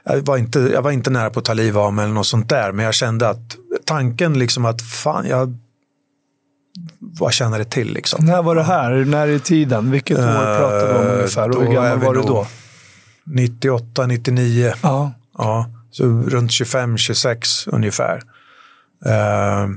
[0.05, 2.27] Jag var inte, jag var inte nära på att ta livet av mig eller något
[2.27, 5.59] sånt där, men jag kände att tanken liksom att fan, jag
[6.99, 8.25] vad känner det till liksom?
[8.25, 8.91] När var det här?
[8.91, 9.91] När i tiden?
[9.91, 11.51] Vilket år uh, pratar vi om ungefär?
[11.51, 12.47] Och hur gammal var du då?
[13.25, 14.73] 98, 99.
[14.83, 15.13] Ja.
[15.39, 18.23] Ja, så runt 25, 26 ungefär.
[19.07, 19.69] Eh,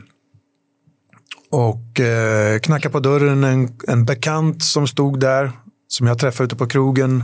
[1.51, 5.51] och eh, knackade på dörren en, en bekant som stod där,
[5.87, 7.23] som jag träffade ute på krogen.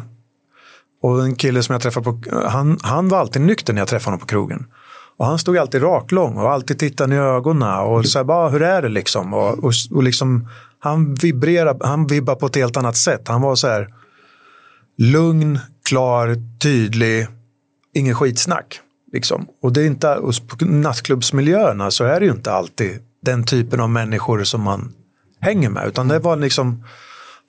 [1.01, 4.07] Och en kille som jag träffade på, han, han var alltid nykter när jag träffade
[4.07, 4.65] honom på krogen.
[5.17, 8.81] Och han stod alltid raklång och alltid tittade i ögonen och sa bara, hur är
[8.81, 9.33] det liksom?
[9.33, 10.47] Och, och, och liksom,
[10.79, 13.27] han vibrerar, han vibbar på ett helt annat sätt.
[13.27, 13.87] Han var så här
[14.97, 17.27] lugn, klar, tydlig,
[17.93, 18.79] ingen skitsnack.
[19.13, 19.47] Liksom.
[19.61, 23.79] Och det är inte, och på nattklubbsmiljöerna så är det ju inte alltid den typen
[23.79, 24.93] av människor som man
[25.41, 25.87] hänger med.
[25.87, 26.83] Utan det var liksom,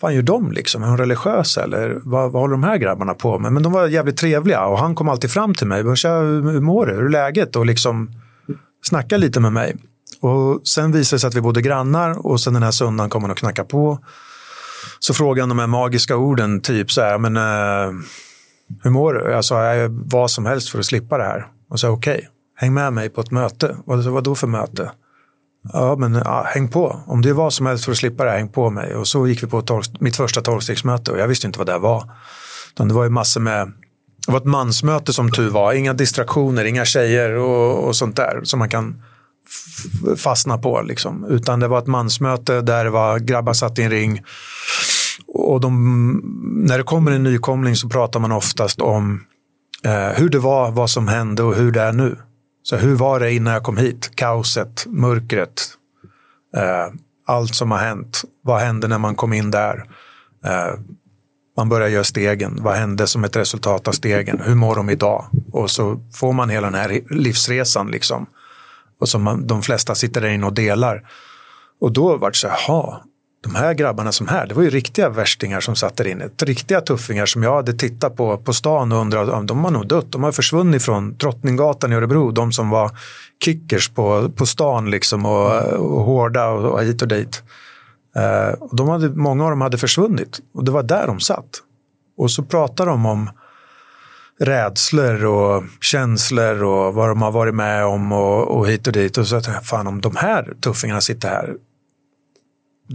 [0.01, 0.83] vad gör de liksom?
[0.83, 3.53] Är de religiösa eller vad, vad håller de här grabbarna på med?
[3.53, 5.97] Men de var jävligt trevliga och han kom alltid fram till mig.
[5.97, 6.93] Tja, hur mår du?
[6.93, 7.57] Hur är läget?
[7.57, 8.11] Och liksom
[8.83, 9.77] snacka lite med mig.
[10.21, 13.23] Och sen visade det sig att vi bodde grannar och sen den här söndagen kom
[13.23, 13.99] han och knackade på.
[14.99, 18.01] Så frågade han de här magiska orden, typ så här, men uh,
[18.83, 19.31] hur mår du?
[19.31, 21.47] Jag sa, jag gör vad som helst för att slippa det här.
[21.71, 23.77] Och sa, okej, okay, häng med mig på ett möte.
[23.85, 24.91] Vad, vad då för möte?
[25.73, 27.03] Ja, men ja, häng på.
[27.07, 28.95] Om det är vad som helst för att slippa det, här, häng på mig.
[28.95, 31.79] Och så gick vi på tolv, mitt första tolvstegsmöte och jag visste inte vad det
[31.79, 32.11] var.
[32.75, 33.73] Utan det var ju massor med,
[34.27, 35.73] det var ett mansmöte som tur var.
[35.73, 39.03] Inga distraktioner, inga tjejer och, och sånt där som man kan
[40.16, 40.83] fastna på.
[40.83, 41.25] Liksom.
[41.25, 44.23] Utan det var ett mansmöte där det var grabbar satt i en ring.
[45.35, 46.22] Och de,
[46.66, 49.24] när det kommer en nykomling så pratar man oftast om
[49.85, 52.16] eh, hur det var, vad som hände och hur det är nu.
[52.62, 54.11] Så hur var det innan jag kom hit?
[54.14, 55.62] Kaoset, mörkret,
[56.57, 56.95] eh,
[57.26, 58.22] allt som har hänt.
[58.43, 59.85] Vad hände när man kom in där?
[60.45, 60.81] Eh,
[61.57, 62.59] man börjar göra stegen.
[62.62, 64.41] Vad hände som ett resultat av stegen?
[64.41, 65.24] Hur mår de idag?
[65.53, 68.26] Och så får man hela den här livsresan liksom.
[69.01, 71.09] Och som man, de flesta sitter där inne och delar.
[71.81, 73.03] Och då vart det så här,
[73.43, 76.28] de här grabbarna som här, det var ju riktiga värstingar som satt där inne.
[76.43, 80.12] Riktiga tuffingar som jag hade tittat på på stan och undrat, de har nog dött.
[80.12, 82.91] De har försvunnit från Drottninggatan i Örebro, de som var
[83.45, 87.43] kickers på, på stan liksom och, och hårda och, och hit och dit.
[88.16, 91.62] Eh, och de hade, många av dem hade försvunnit och det var där de satt.
[92.16, 93.30] Och så pratar de om
[94.41, 99.18] rädslor och känslor och vad de har varit med om och, och hit och dit.
[99.18, 101.55] Och så att fan om de här tuffingarna sitter här,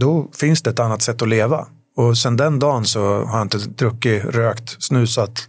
[0.00, 1.66] då finns det ett annat sätt att leva.
[1.96, 5.48] Och sen den dagen så har jag inte druckit, rökt, snusat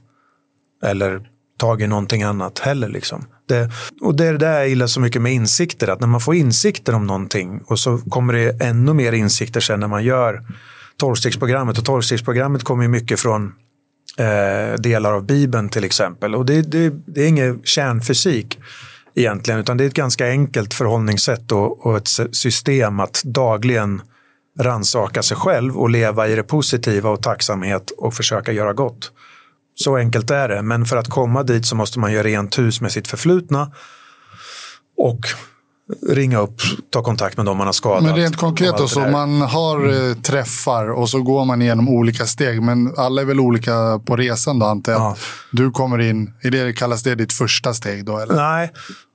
[0.84, 1.22] eller
[1.58, 2.90] tagit någonting annat heller.
[2.90, 3.26] Liksom.
[3.48, 3.72] Det,
[4.02, 6.36] och det är det där jag gillar så mycket med insikter, att när man får
[6.36, 10.46] insikter om någonting och så kommer det ännu mer insikter sen när man gör
[10.98, 11.78] tolvstegsprogrammet.
[11.78, 13.54] Och tolvstegsprogrammet kommer ju mycket från
[14.18, 16.36] eh, delar av Bibeln till exempel.
[16.36, 18.60] Och det, det, det är ingen kärnfysik
[19.16, 24.02] egentligen, utan det är ett ganska enkelt förhållningssätt och, och ett system att dagligen
[24.60, 29.12] ransaka sig själv och leva i det positiva och tacksamhet och försöka göra gott.
[29.76, 32.82] Så enkelt är det, men för att komma dit så måste man göra rent hus
[32.82, 33.72] med sitt förflutna
[34.98, 35.20] och
[36.10, 38.04] ringa upp, ta kontakt med dem man har skadat.
[38.04, 42.26] Men rent konkret då, så man har eh, träffar och så går man igenom olika
[42.26, 42.62] steg.
[42.62, 45.02] Men alla är väl olika på resan då antar jag.
[45.02, 45.16] Ja.
[45.52, 48.18] Du kommer in, är det, kallas det ditt första steg då?
[48.20, 48.36] Eller?
[48.36, 48.72] Nej,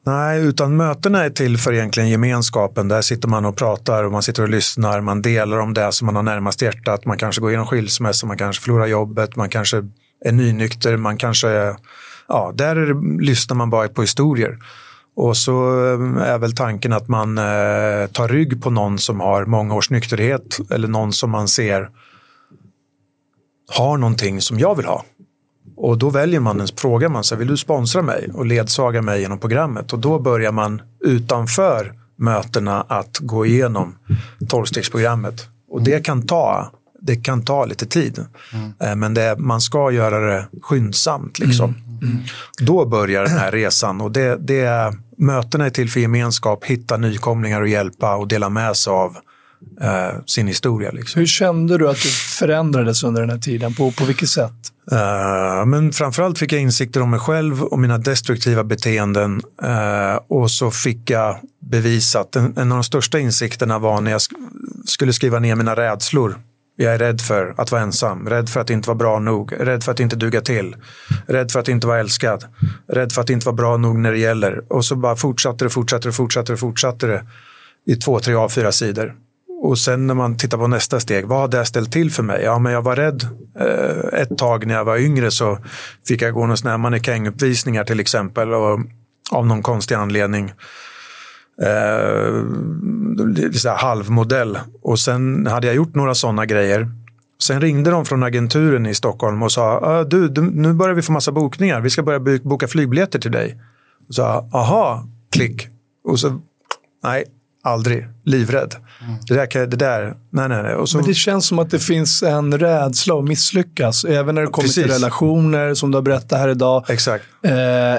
[0.07, 2.89] Nej, utan mötena är till för egentligen gemenskapen.
[2.89, 5.01] Där sitter man och pratar och man sitter och lyssnar.
[5.01, 7.05] Man delar om det som man har närmast hjärtat.
[7.05, 9.77] Man kanske går igenom skilsmässa, man kanske förlorar jobbet, man kanske
[10.25, 11.77] är nynykter, man kanske är...
[12.29, 14.59] Ja, där det, lyssnar man bara på historier.
[15.15, 19.45] Och så eh, är väl tanken att man eh, tar rygg på någon som har
[19.45, 21.91] många års nykterhet eller någon som man ser
[23.69, 25.05] har någonting som jag vill ha.
[25.77, 29.21] Och då väljer man en fråga man sig, vill du sponsra mig och ledsaga mig
[29.21, 29.93] genom programmet?
[29.93, 33.95] Och då börjar man utanför mötena att gå igenom
[34.49, 35.47] tolvstegsprogrammet.
[35.71, 38.25] Och det kan ta, det kan ta lite tid.
[38.81, 38.99] Mm.
[38.99, 41.39] Men det, man ska göra det skyndsamt.
[41.39, 41.75] Liksom.
[42.03, 42.19] Mm.
[42.59, 47.61] Då börjar den här resan och det, det, mötena är till för gemenskap, hitta nykomlingar
[47.61, 49.17] och hjälpa och dela med sig av
[49.81, 50.91] eh, sin historia.
[50.91, 51.19] Liksom.
[51.19, 53.75] Hur kände du att du förändrades under den här tiden?
[53.75, 54.53] På, på vilket sätt?
[54.93, 59.43] Uh, men framförallt fick jag insikter om mig själv och mina destruktiva beteenden.
[59.63, 61.37] Uh, och så fick jag
[61.71, 64.33] bevisat, en, en av de största insikterna var när jag sk
[64.87, 66.39] skulle skriva ner mina rädslor.
[66.83, 69.85] Jag är rädd för att vara ensam, rädd för att inte vara bra nog, rädd
[69.85, 70.77] för att inte duga till,
[71.27, 72.45] rädd för att inte vara älskad,
[72.89, 74.73] rädd för att inte vara bra nog när det gäller.
[74.73, 77.25] Och så bara fortsatte det, fortsatte det, fortsatte det, fortsatte det
[77.87, 79.15] i två, tre av fyra sidor.
[79.63, 82.43] Och sen när man tittar på nästa steg, vad har det ställt till för mig?
[82.45, 83.27] Ja, men jag var rädd
[83.61, 85.59] eh, ett tag när jag var yngre så
[86.09, 88.81] fick jag gå några sådana här mannekänguppvisningar till exempel och
[89.31, 90.53] av någon konstig anledning.
[91.63, 92.45] Eh,
[93.77, 94.59] halvmodell.
[94.83, 96.89] Och sen hade jag gjort några sådana grejer
[97.43, 101.03] Sen ringde de från agenturen i Stockholm och sa, ah, du, du, nu börjar vi
[101.03, 103.61] få massa bokningar, vi ska börja boka flygbiljetter till dig.
[104.09, 105.69] Och sa, aha, klick.
[106.05, 106.41] Och så,
[107.03, 107.25] nej,
[107.65, 108.75] aldrig, livrädd.
[109.29, 110.87] Det, där, det där, nej, nej, nej.
[110.87, 114.05] Så, Men det känns som att det finns en rädsla att misslyckas.
[114.05, 114.99] Även när det kommer till Precis.
[115.03, 116.85] relationer, som du har berättat här idag.
[116.91, 117.25] exakt.
[117.45, 117.53] Eh,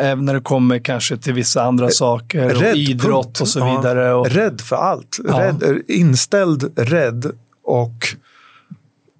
[0.05, 2.55] även när det kommer kanske till vissa andra saker.
[2.69, 3.41] Och idrott punkt.
[3.41, 4.13] och så Ja, vidare.
[4.13, 5.19] Och, Rädd för allt.
[5.27, 5.39] Ja.
[5.39, 7.31] Rädd, inställd, rädd
[7.63, 7.93] och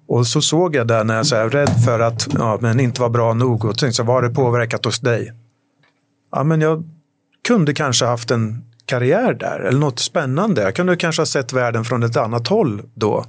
[0.08, 3.08] och så såg jag där när jag var rädd för att ja, men inte var
[3.08, 5.32] bra nog och tänkte så, vad har det påverkat hos dig?
[6.32, 6.84] Ja, men jag
[7.48, 10.62] kunde kanske haft en karriär där eller något spännande.
[10.62, 13.24] Jag kunde kanske ha sett världen från ett annat håll då.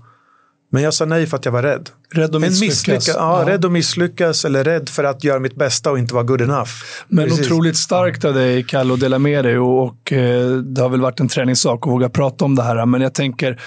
[0.72, 1.90] Men jag sa nej för att jag var rädd.
[2.14, 2.88] Rädd att misslyckas.
[2.88, 3.50] misslycka- ja, Ja.
[3.52, 6.70] Rädd att misslyckas eller rädd för att göra mitt bästa och inte vara good enough.
[7.08, 7.46] Men Precis.
[7.46, 9.58] otroligt starkt av dig, Kalle, att dela med dig.
[9.58, 12.86] Och, och eh, det har väl varit en träningssak att våga prata om det här.
[12.86, 13.62] Men jag tänker,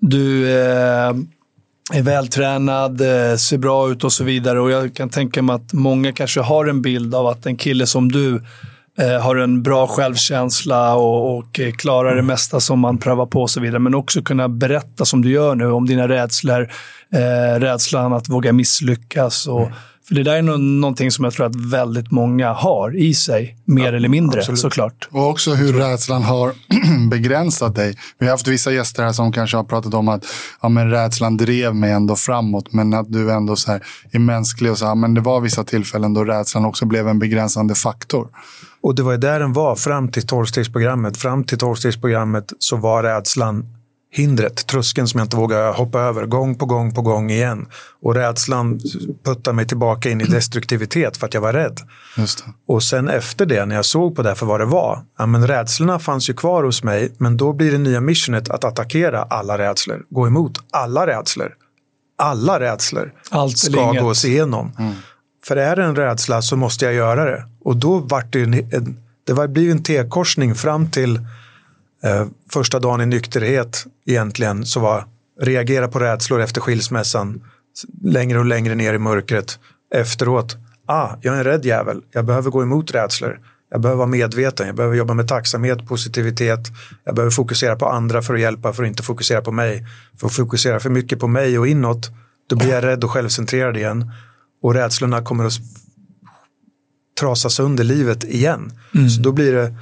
[0.00, 1.14] du eh,
[1.92, 4.60] är vältränad, eh, ser bra ut och så vidare.
[4.60, 7.86] Och jag kan tänka mig att många kanske har en bild av att en kille
[7.86, 8.42] som du
[9.22, 13.50] har en bra självkänsla och, och eh, klarar det mesta som man prövar på och
[13.50, 13.78] så vidare.
[13.78, 16.68] Men också kunna berätta som du gör nu om dina rädslor.
[17.12, 19.46] Eh, rädslan att våga misslyckas.
[19.46, 19.68] Och,
[20.08, 23.56] För det där är nog någonting som jag tror att väldigt många har i sig,
[23.64, 24.60] mer eller mindre absolut.
[24.60, 25.08] såklart.
[25.10, 26.52] Och också hur rädslan har
[27.10, 27.98] begränsat dig.
[28.18, 30.24] Vi har haft vissa gäster här som kanske har pratat om att
[30.62, 32.72] ja, men rädslan drev mig ändå framåt.
[32.72, 35.64] Men att du ändå så här, är mänsklig och så här, men det var vissa
[35.64, 38.28] tillfällen då rädslan också blev en begränsande faktor.
[38.82, 41.16] Och det var ju där den var fram till tolvstegsprogrammet.
[41.16, 43.66] Fram till tolvstegsprogrammet så var rädslan
[44.12, 47.66] hindret, tröskeln som jag inte vågade hoppa över gång på gång på gång igen.
[48.02, 48.80] Och rädslan
[49.24, 51.80] puttade mig tillbaka in i destruktivitet för att jag var rädd.
[52.16, 52.52] Just det.
[52.66, 55.46] Och sen efter det, när jag såg på det för vad det var, ja, men
[55.46, 59.58] rädslorna fanns ju kvar hos mig, men då blir det nya missionet att attackera alla
[59.58, 61.54] rädslor, gå emot alla rädslor.
[62.18, 64.72] Alla rädslor Allt ska gås igenom.
[65.46, 67.44] För är det en rädsla så måste jag göra det.
[67.64, 71.16] Och då vart det en, en, det var, blev en T-korsning fram till
[72.04, 74.66] eh, första dagen i nykterhet egentligen.
[74.66, 75.04] Så var
[75.40, 77.44] reagera på rädslor efter skilsmässan.
[78.02, 79.58] Längre och längre ner i mörkret.
[79.94, 82.02] Efteråt, ah, jag är en rädd jävel.
[82.12, 83.40] Jag behöver gå emot rädslor.
[83.70, 84.66] Jag behöver vara medveten.
[84.66, 86.60] Jag behöver jobba med tacksamhet, positivitet.
[87.04, 89.86] Jag behöver fokusera på andra för att hjälpa, för att inte fokusera på mig.
[90.20, 92.10] För att fokusera för mycket på mig och inåt,
[92.48, 94.10] då blir jag rädd och självcentrerad igen.
[94.62, 95.52] Och rädslorna kommer att
[97.20, 98.72] trasa sönder livet igen.
[99.16, 99.74] Så då blir det,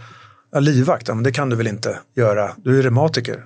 [0.53, 2.51] ja, livvakt, ja, men det kan du väl inte göra.
[2.57, 3.45] Du är reumatiker.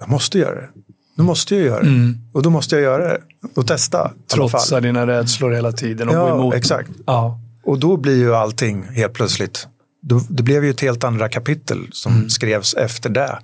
[0.00, 0.68] Jag måste göra det.
[1.14, 2.14] Nu måste jag göra det.
[2.32, 3.20] Och då måste jag göra det.
[3.54, 4.10] Och testa.
[4.34, 6.54] Trotsa dina rädslor hela tiden och gå Ja, emot.
[6.54, 6.90] exakt.
[7.06, 7.40] Ja.
[7.64, 9.66] Och då blir ju allting helt plötsligt.
[10.02, 13.38] Då, det blev ju ett helt andra kapitel som skrevs efter det.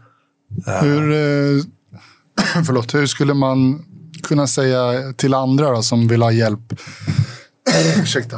[0.80, 1.62] Hur, eh,
[2.66, 3.84] förlåt, hur skulle man
[4.22, 6.60] kunna säga till andra då, som vill ha hjälp?
[8.02, 8.36] Ursäkta.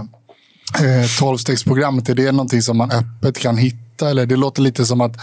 [0.79, 4.11] Eh, Tolvstegsprogrammet, är det någonting som man öppet kan hitta?
[4.11, 5.17] Eller det låter lite som att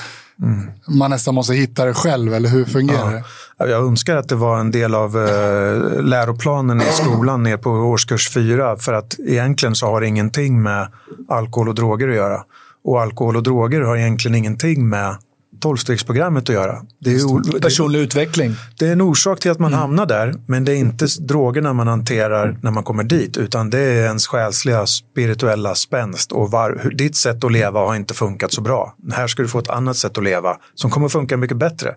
[0.88, 3.24] man nästan måste hitta det själv, eller hur fungerar det?
[3.57, 7.70] Ja, Jag önskar att det var en del av eh, läroplanen i skolan ner på
[7.70, 8.78] årskurs fyra.
[8.78, 10.88] För att egentligen så har det ingenting med
[11.30, 12.43] alkohol och droger att göra.
[12.84, 15.16] Och alkohol och droger har egentligen ingenting med
[15.62, 16.82] tolvstegsprogrammet att göra.
[16.99, 18.55] Det är, det, Personlig utveckling.
[18.80, 21.88] det är en orsak till att man hamnar där, men det är inte drogerna man
[21.88, 27.16] hanterar när man kommer dit, utan det är ens själsliga, spirituella spänst och var, ditt
[27.16, 28.95] sätt att leva har inte funkat så bra.
[29.14, 31.95] Här ska du få ett annat sätt att leva som kommer funka mycket bättre.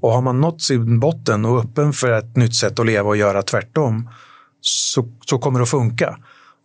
[0.00, 3.16] Och har man nått sin botten och öppen för ett nytt sätt att leva och
[3.16, 4.08] göra tvärtom,
[4.60, 6.16] så, så kommer det att funka.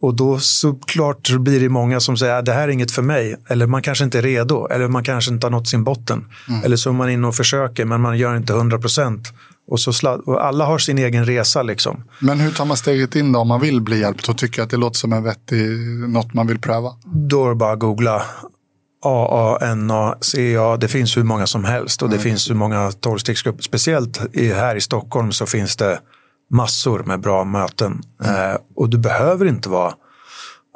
[0.02, 3.02] Och då såklart så blir det många som säger att det här är inget för
[3.02, 3.36] mig.
[3.48, 4.68] Eller man kanske inte är redo.
[4.68, 6.26] Eller man kanske inte har nått sin botten.
[6.64, 9.34] Eller så är man inne och försöker men man gör inte 100 procent.
[9.68, 12.04] Och, så och alla har sin egen resa liksom.
[12.20, 14.70] Men hur tar man steget in då om man vill bli hjälpt och tycker att
[14.70, 15.80] det låter som en vettig,
[16.10, 16.94] något man vill pröva?
[17.06, 18.24] Då är det bara att googla
[19.06, 20.78] AA, NA, CA.
[20.78, 22.02] Det finns hur många som helst.
[22.02, 23.64] Och det finns hur många tolvstegsgrupper.
[23.64, 26.00] Speciellt i, här i Stockholm så finns det
[26.50, 28.02] massor med bra möten.
[28.24, 29.94] Eh, och du behöver inte vara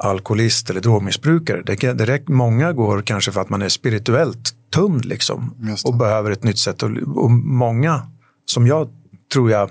[0.02, 1.62] alkoholist eller drogmissbrukare.
[1.66, 5.54] Det, kan- det räcker, många går kanske för att man är spirituellt tömd liksom,
[5.84, 6.82] och behöver ett nytt sätt.
[6.82, 8.02] le- Och många
[8.46, 8.88] som jag
[9.32, 9.70] tror jag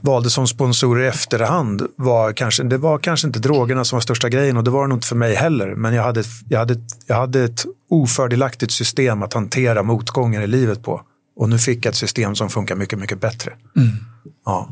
[0.00, 4.28] valde som sponsorer i efterhand var kanske, det var kanske inte drogerna som var största
[4.28, 5.74] grejen och det var det nog inte för mig heller.
[5.74, 6.76] Men jag hade, jag hade,
[7.06, 11.00] jag hade ett ofördelaktigt system att hantera motgångar i livet på.
[11.36, 13.52] Och nu fick jag ett system som funkar mycket, mycket bättre.
[14.44, 14.68] Ja.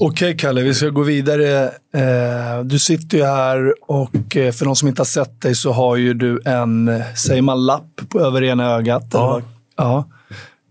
[0.00, 1.64] Okej Kalle, vi ska gå vidare.
[1.94, 5.72] Eh, du sitter ju här och eh, för de som inte har sett dig så
[5.72, 9.06] har ju du en, säger man lapp på över ena ögat?
[9.12, 9.40] Ja.
[9.76, 10.08] ja.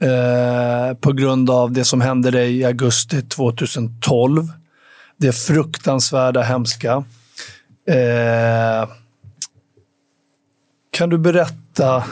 [0.07, 4.47] eh, på grund av det som hände dig i augusti 2012.
[5.17, 7.03] Det fruktansvärda, hemska.
[10.91, 12.03] Kan du berätta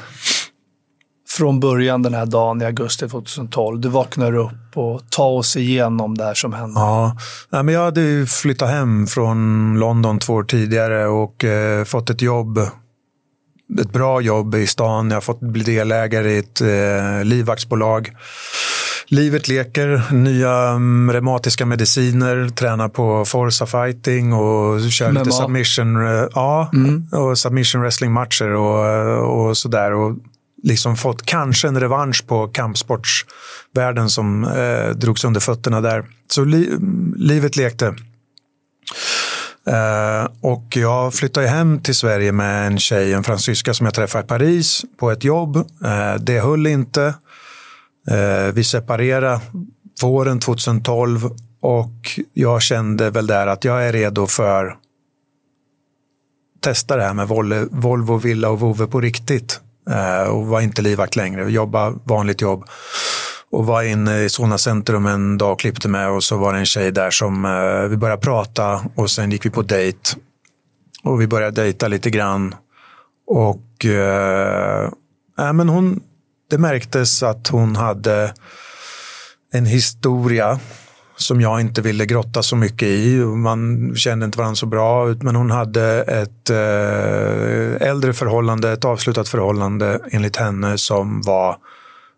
[1.37, 3.79] från början den här dagen i augusti 2012?
[3.79, 6.79] Du vaknar upp och tar oss igenom det här som hände.
[6.79, 7.17] Ja,
[7.49, 12.21] Nej, men jag hade flyttat hem från London två år tidigare och eh, fått ett
[12.21, 12.57] jobb.
[13.79, 15.09] Ett bra jobb i stan.
[15.09, 18.11] Jag har fått bli delägare i ett eh, livvaktsbolag.
[19.07, 25.19] Livet leker, nya um, reumatiska mediciner, tränar på Forza fighting och kör MMA.
[25.19, 26.71] lite submission, eh, ja,
[27.11, 29.93] och submission wrestling-matcher och, eh, och sådär.
[29.93, 30.15] Och
[30.63, 36.05] liksom fått kanske en revansch på kampsportsvärlden som eh, drogs under fötterna där.
[36.29, 36.77] Så li,
[37.15, 37.95] livet lekte.
[39.67, 44.23] Eh, och jag flyttade hem till Sverige med en tjej, en fransyska som jag träffade
[44.23, 45.55] i Paris på ett jobb.
[45.85, 47.13] Eh, det höll inte.
[48.07, 49.39] Eh, vi separerade
[50.01, 51.29] våren 2012
[51.61, 54.77] och jag kände väl där att jag är redo för
[56.59, 57.27] testa det här med
[57.71, 59.59] Volvo, Villa och Vove på riktigt.
[59.89, 62.65] Eh, och var inte livvakt längre, jobba vanligt jobb.
[63.51, 66.59] Och var inne i Solna centrum en dag och klippte med och så var det
[66.59, 69.99] en tjej där som eh, vi började prata och sen gick vi på dejt.
[71.03, 72.55] Och vi började dejta lite grann.
[73.27, 74.89] Och eh,
[75.39, 75.99] äh, men hon,
[76.49, 78.33] det märktes att hon hade
[79.53, 80.59] en historia
[81.15, 83.17] som jag inte ville grotta så mycket i.
[83.25, 88.85] Man kände inte varandra så bra ut, men hon hade ett eh, äldre förhållande, ett
[88.85, 91.57] avslutat förhållande enligt henne som var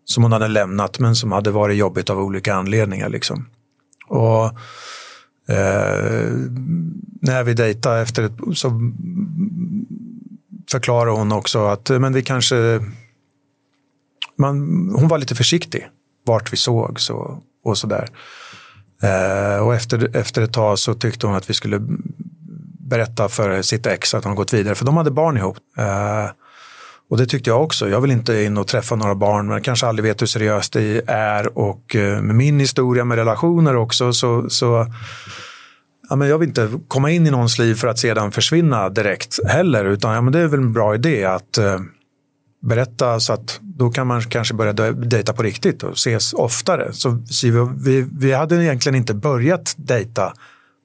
[0.04, 3.08] som hon hade lämnat men som hade varit jobbigt av olika anledningar.
[3.08, 3.46] Liksom.
[4.08, 4.44] Och
[5.54, 6.30] eh,
[7.20, 8.92] när vi dejtade efter ett, så
[10.70, 12.80] förklarade hon också att men vi kanske
[14.38, 14.56] man,
[14.94, 15.88] hon var lite försiktig
[16.24, 18.08] vart vi såg så, och sådär.
[19.02, 21.80] Eh, och efter, efter ett tag så tyckte hon att vi skulle
[22.80, 25.56] berätta för sitt ex att hon gått vidare, för de hade barn ihop.
[25.78, 26.30] Eh,
[27.10, 27.88] och det tyckte jag också.
[27.88, 31.02] Jag vill inte in och träffa några barn, men kanske aldrig vet hur seriöst det
[31.06, 31.58] är.
[31.58, 34.86] Och eh, med min historia med relationer också så, så
[36.08, 39.38] ja, men jag vill inte komma in i någons liv för att sedan försvinna direkt
[39.48, 39.84] heller.
[39.84, 41.80] Utan ja, men det är väl en bra idé att eh,
[42.66, 46.92] berätta så att då kan man kanske börja dejta på riktigt och ses oftare.
[46.92, 50.32] Så, vi, vi, vi hade egentligen inte börjat dejta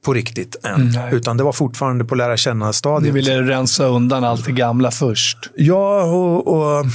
[0.06, 0.92] på riktigt än.
[0.96, 1.16] Nej.
[1.16, 3.16] Utan det var fortfarande på lära Ni känna-stadiet.
[3.16, 5.38] ville rensa undan allt det gamla först.
[5.56, 6.86] Ja, och, och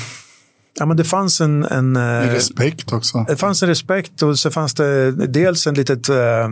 [0.79, 3.25] ja, men det fanns en, en, eh, respekt också.
[3.29, 6.49] det fanns en respekt och så fanns det dels en litet eh,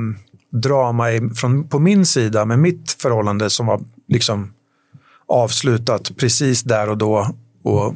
[0.53, 4.53] drama i, från, på min sida med mitt förhållande som var liksom
[5.29, 7.35] avslutat precis där och då.
[7.65, 7.95] Och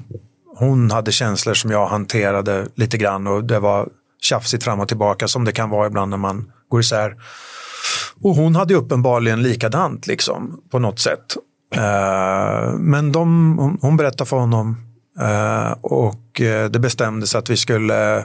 [0.59, 3.89] hon hade känslor som jag hanterade lite grann och det var
[4.21, 7.17] tjafsigt fram och tillbaka som det kan vara ibland när man går isär.
[8.23, 11.37] Och hon hade uppenbarligen likadant liksom, på något sätt.
[11.75, 14.77] Eh, men de, hon- berättade för honom
[15.21, 18.25] eh, och eh, det bestämdes att vi skulle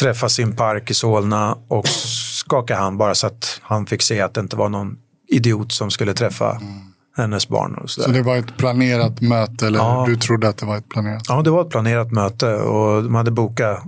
[0.00, 4.20] träffas i en park i Solna och skaka hand bara så att han fick se
[4.20, 4.96] att det inte var någon
[5.28, 7.74] idiot som skulle träffa mm hennes barn.
[7.74, 10.04] Och så Så det var ett planerat möte, eller Ja.
[10.08, 11.22] du trodde att det var ett planerat?
[11.28, 13.82] Ja, det var ett planerat möte och de hade bokat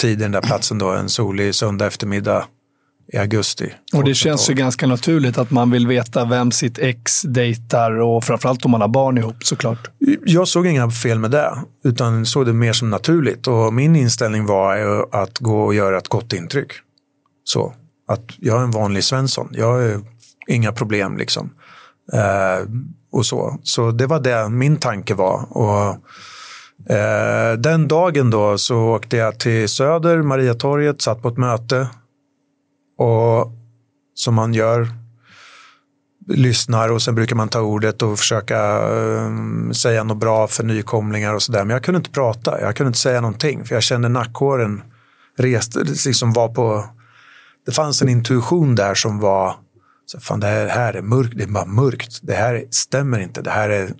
[0.00, 2.44] tid i den där platsen då, en solig söndag eftermiddag
[3.12, 3.72] i augusti.
[3.92, 8.24] Och det känns ju ganska naturligt att man vill veta vem sitt ex dejtar och
[8.24, 9.90] framförallt om man har barn ihop såklart.
[10.26, 11.54] Jag såg inga fel med det,
[11.84, 13.46] utan såg det mer som naturligt.
[13.46, 16.72] Och min inställning var att gå och göra ett gott intryck.
[17.44, 17.74] Så,
[18.08, 19.48] att jag är en vanlig Svensson.
[19.52, 20.00] Jag har
[20.46, 21.50] inga problem liksom.
[22.12, 22.66] Eh,
[23.12, 23.58] och så.
[23.62, 25.46] så det var det min tanke var.
[25.50, 25.96] Och,
[26.94, 31.88] eh, den dagen då så åkte jag till Söder, Mariatorget, satt på ett möte.
[32.98, 33.52] Och
[34.14, 34.88] som man gör
[36.28, 41.34] lyssnar och sen brukar man ta ordet och försöka eh, säga något bra för nykomlingar
[41.34, 41.64] och sådär.
[41.64, 44.82] Men jag kunde inte prata, jag kunde inte säga någonting för jag kände nackhåren
[45.38, 46.84] reste, liksom var på,
[47.66, 49.54] det fanns en intuition där som var,
[50.12, 53.42] så fan det här, här är mörkt, det är bara mörkt, det här stämmer inte,
[53.42, 53.92] det här är,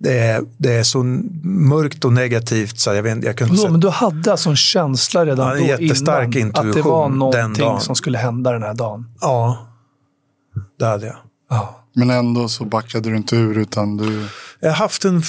[0.00, 1.02] det är, det är så
[1.42, 5.26] mörkt och negativt så jag, vet, jag kunde säga, men du hade alltså en känsla
[5.26, 8.74] redan Ja, en då jättestark innan att det var någonting som skulle hända den här
[8.74, 9.06] dagen.
[9.20, 9.66] ja,
[10.78, 11.16] det hade jag.
[11.50, 11.80] Ja.
[11.94, 14.26] Men ändå så backade du inte ur, utan du...
[14.60, 15.22] Jag har haft den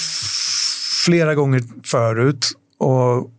[1.06, 3.30] flera gånger förut och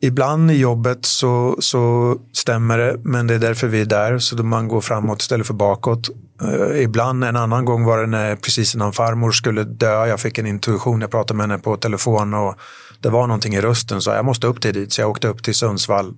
[0.00, 4.36] ibland i jobbet så, så stämmer det, men det är därför vi är där, så
[4.36, 6.08] då man går framåt istället för bakåt.
[6.42, 10.06] Uh, ibland, en annan gång var det när, precis innan farmor skulle dö.
[10.06, 12.54] Jag fick en intuition, jag pratade med henne på telefon och
[13.00, 14.92] det var någonting i rösten så jag måste upp till dit.
[14.92, 16.14] Så jag åkte upp till Sundsvall,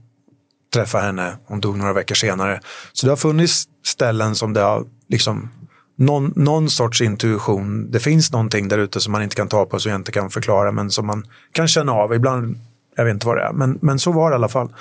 [0.75, 2.61] träffade henne, hon dog några veckor senare.
[2.93, 5.51] Så det har funnits ställen som det har liksom
[5.99, 7.91] någon, någon sorts intuition.
[7.91, 10.31] Det finns någonting där ute som man inte kan ta på, som jag inte kan
[10.31, 12.15] förklara, men som man kan känna av.
[12.15, 12.57] Ibland,
[12.97, 14.75] jag vet inte vad det är, men, men så var det i alla fall.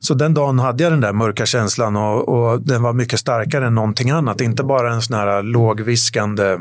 [0.00, 3.66] Så den dagen hade jag den där mörka känslan och, och den var mycket starkare
[3.66, 4.40] än någonting annat.
[4.40, 6.58] Inte bara en sån här lågviskande,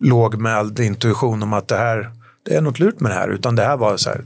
[0.00, 2.10] lågmäld intuition om att det här,
[2.44, 4.24] det är något lurt med det här, utan det här var så här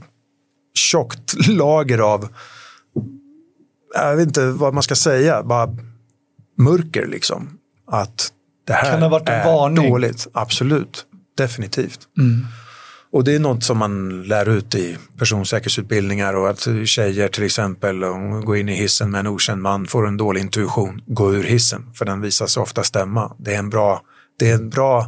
[0.75, 2.29] tjockt lager av,
[3.95, 5.69] jag vet inte vad man ska säga, bara
[6.59, 7.59] mörker liksom.
[7.87, 8.33] Att
[8.67, 9.91] det här kan det ha varit en är varning?
[9.91, 10.27] dåligt.
[10.33, 12.01] Absolut, definitivt.
[12.19, 12.47] Mm.
[13.13, 18.05] Och det är något som man lär ut i personsäkerhetsutbildningar och att tjejer till exempel
[18.05, 21.43] om går in i hissen med en okänd man får en dålig intuition, gå ur
[21.43, 23.37] hissen för den visar sig ofta stämma.
[23.39, 24.03] Det är en bra,
[24.39, 25.07] det är en bra,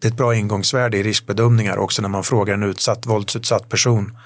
[0.00, 4.16] det är ett bra ingångsvärde i riskbedömningar också när man frågar en utsatt, våldsutsatt person,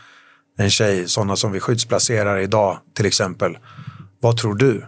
[0.59, 3.59] en tjej, sådana som vi skyddsplacerar idag till exempel,
[4.21, 4.87] vad tror du?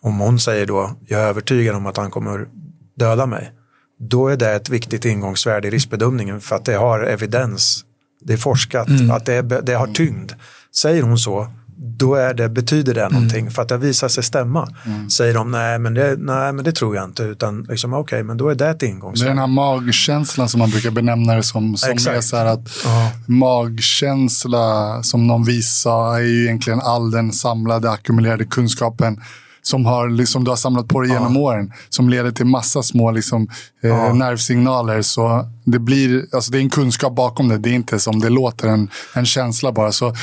[0.00, 2.48] Om hon säger då, jag är övertygad om att han kommer
[2.96, 3.52] döda mig,
[4.00, 7.84] då är det ett viktigt ingångsvärde i riskbedömningen för att det har evidens.
[8.20, 9.10] Det är forskat, mm.
[9.10, 10.32] att det, är, det, har tyngd.
[10.72, 13.12] Säger hon så, då är det, betyder det mm.
[13.12, 14.68] någonting för att det visar sig stämma.
[14.86, 15.10] Mm.
[15.10, 18.22] Säger de nej men, det, nej, men det tror jag inte, utan liksom, okej, okay,
[18.22, 19.28] men då är det ett ingångsvärde.
[19.28, 22.68] Det är den här magkänslan som man brukar benämna det som, som är så att
[22.84, 23.12] ja.
[23.26, 29.20] magkänsla, som någon visar, är ju egentligen all den samlade ackumulerade kunskapen
[29.66, 31.40] som har, liksom, du har samlat på dig genom ja.
[31.40, 31.72] åren.
[31.88, 33.48] Som leder till massa små liksom,
[33.82, 34.12] eh, ja.
[34.12, 35.02] nervsignaler.
[35.02, 37.58] Så det, blir, alltså, det är en kunskap bakom det.
[37.58, 39.92] Det är inte som det låter, en, en känsla bara.
[39.92, 40.14] Så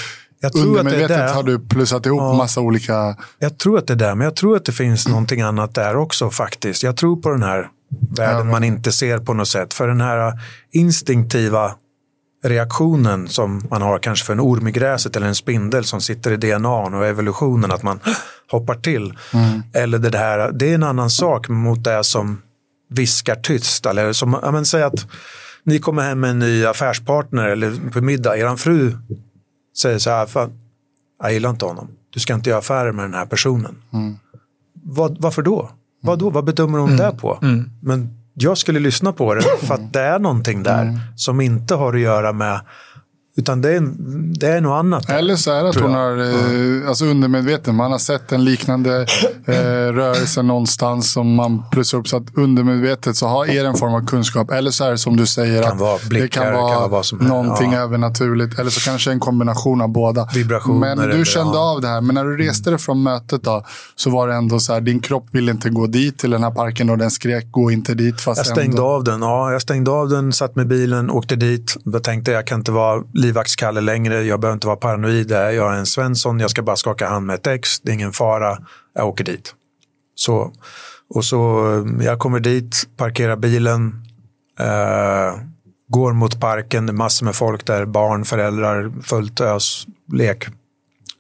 [0.42, 2.34] jag tror att det har du plussat ihop ja.
[2.34, 3.16] massa olika...
[3.40, 5.96] Jag tror att det är där, men jag tror att det finns någonting annat där
[5.96, 6.84] också faktiskt.
[6.84, 7.68] Jag tror på den här
[8.18, 9.74] världen ja, man inte ser på något sätt.
[9.74, 10.40] För den här
[10.72, 11.76] instinktiva
[12.44, 16.32] reaktionen som man har kanske för en orm i gräset eller en spindel som sitter
[16.32, 18.00] i DNA och evolutionen, att man
[18.52, 19.14] hoppar till.
[19.34, 19.64] Mm.
[19.74, 22.42] Eller det här, det är en annan sak mot det som
[22.90, 23.86] viskar tyst.
[23.86, 25.08] Eller som, ja, men, säg att
[25.64, 28.98] ni kommer hem med en ny affärspartner eller på middag, er fru
[29.78, 30.52] säger så här, fan,
[31.24, 33.76] jag gillar inte honom, du ska inte göra affärer med den här personen.
[33.94, 34.18] Mm.
[34.84, 35.70] Vad, varför då?
[36.02, 36.30] Vad då?
[36.30, 36.98] Vad bedömer hon mm.
[36.98, 37.40] det på?
[37.42, 37.70] Mm.
[37.82, 41.00] Men jag skulle lyssna på det för att det är någonting där mm.
[41.16, 42.62] som inte har att göra med
[43.36, 43.82] utan det är,
[44.40, 45.10] det är något annat.
[45.10, 49.06] Eller så är det att hon har, eh, alltså undermedveten, man har sett en liknande
[49.46, 49.54] eh,
[49.94, 53.94] rörelse någonstans som man plussar upp så att undermedvetet så har, är det en form
[53.94, 54.52] av kunskap.
[54.52, 57.04] Eller så är det som du säger, kan att blickar, det kan vara, kan vara
[57.28, 57.80] någonting ja.
[57.80, 58.60] övernaturligt.
[58.60, 60.28] Eller så kanske en kombination av båda.
[60.34, 60.96] Vibrationer.
[60.96, 61.72] Men du kände ja.
[61.72, 62.02] av det här.
[62.02, 63.66] Men när du reste dig från mötet då,
[63.96, 66.52] så var det ändå så här, din kropp ville inte gå dit till den här
[66.52, 68.22] parken och den skrek gå inte dit.
[68.22, 68.88] Fast jag stängde ändå...
[68.88, 69.22] av den.
[69.22, 71.78] Ja, jag stängde av den, satt med bilen, åkte dit.
[71.84, 74.24] Då tänkte jag kan inte vara livvaktskalle längre.
[74.24, 75.32] Jag behöver inte vara paranoid.
[75.32, 76.40] Jag är en Svensson.
[76.40, 77.80] Jag ska bara skaka hand med ett ex.
[77.80, 78.58] Det är ingen fara.
[78.94, 79.56] Jag åker dit.
[80.16, 80.52] Så,
[81.10, 84.06] och så eh, jag kommer dit, parkerar bilen,
[84.60, 85.40] eh,
[85.88, 86.96] går mot parken.
[86.96, 87.86] Massor med folk där.
[87.86, 90.48] Barn, föräldrar, fullt ös, lek.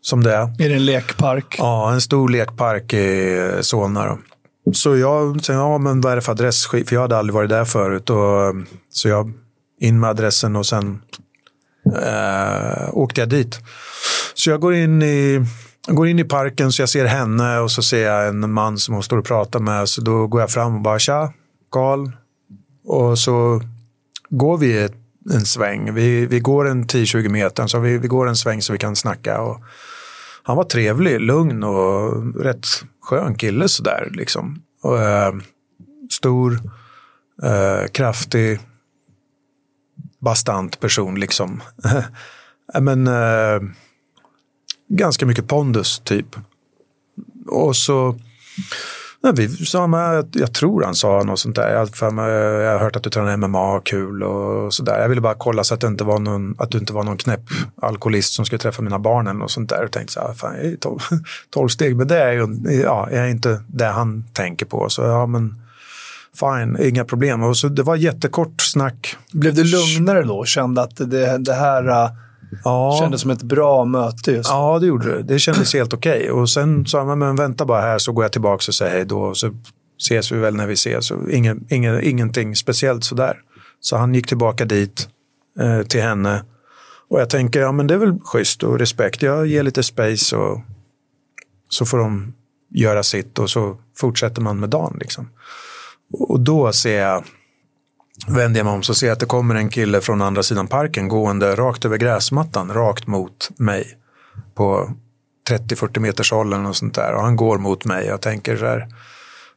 [0.02, 0.43] Som det är.
[0.43, 1.56] Är det en lekpark?
[1.58, 4.06] Ja, en stor lekpark i Solna.
[4.06, 4.18] Då.
[4.74, 6.68] Så jag sa, ja men vad är det för adress?
[6.68, 8.10] För jag hade aldrig varit där förut.
[8.10, 8.56] Och,
[8.89, 9.34] så jag
[9.80, 11.02] in med adressen och sen
[11.96, 13.60] eh, åkte jag dit.
[14.34, 15.46] Så jag går in i
[15.88, 18.78] jag går in i parken så jag ser henne och så ser jag en man
[18.78, 19.89] som hon står och pratar med.
[19.89, 21.34] Så då går jag fram och bara tja,
[21.72, 22.12] Karl.
[22.86, 23.62] Och så
[24.30, 24.89] går vi
[25.34, 25.94] en sväng.
[25.94, 28.96] Vi, vi går en 10-20 meter, så vi, vi går en sväng så vi kan
[28.96, 29.42] snacka.
[29.42, 29.62] Och
[30.44, 32.66] han var trevlig, lugn och rätt
[33.02, 34.10] skön kille sådär.
[34.12, 34.62] Liksom.
[34.84, 35.34] Och, äh,
[36.12, 36.60] stor,
[37.44, 38.60] äh, kraftig,
[40.22, 41.61] bastant person liksom.
[42.74, 43.61] Eh, men eh,
[44.88, 46.36] ganska mycket pondus typ.
[47.47, 48.15] Och så
[49.24, 51.74] Nej, vi sa, med, jag tror han sa något sånt där.
[51.74, 51.89] Jag,
[52.63, 55.01] jag har hört att du tränar MMA, kul och sådär.
[55.01, 57.17] Jag ville bara kolla så att, det inte var någon, att du inte var någon
[57.17, 57.41] knäpp
[57.82, 59.82] alkoholist som skulle träffa mina barn eller något sånt där.
[59.82, 60.99] Jag tänkte så här, ah, fan, jag är tolv,
[61.49, 62.48] tolv steg, men det är ju
[62.84, 64.89] ja, är inte det han tänker på.
[64.89, 65.61] Så ja, men
[66.40, 67.44] fine, inga problem.
[67.44, 69.16] Och så det var jättekort snack.
[69.32, 70.45] Blev du lugnare då?
[70.45, 72.12] Kände att det, det här uh,
[72.64, 72.98] ja.
[73.02, 74.32] kändes som ett bra möte?
[74.32, 74.49] Just.
[74.49, 75.24] Ja, det gjorde det.
[75.24, 76.20] Det kändes helt okej.
[76.20, 76.30] Okay.
[76.30, 79.06] Och sen sa man, men vänta bara här så går jag tillbaka och säger hej
[79.06, 79.22] då.
[79.22, 79.52] Och så
[80.02, 81.06] ses vi väl när vi ses.
[81.06, 83.38] Så ingen, ingen, ingenting speciellt sådär.
[83.80, 85.08] Så han gick tillbaka dit
[85.60, 86.44] eh, till henne.
[87.10, 89.22] Och jag tänker, ja men det är väl schysst och respekt.
[89.22, 90.62] Jag ger lite space och
[91.70, 92.34] så får de
[92.70, 94.98] göra sitt och så fortsätter man med dagen.
[94.99, 95.30] Liksom.
[96.14, 97.24] Och då ser jag,
[98.28, 100.68] vänder jag mig om så ser jag att det kommer en kille från andra sidan
[100.68, 103.98] parken gående rakt över gräsmattan, rakt mot mig.
[104.56, 104.92] På
[105.50, 107.14] 30-40 meters håll eller något sånt där.
[107.14, 108.06] Och han går mot mig.
[108.06, 108.88] Jag tänker så här,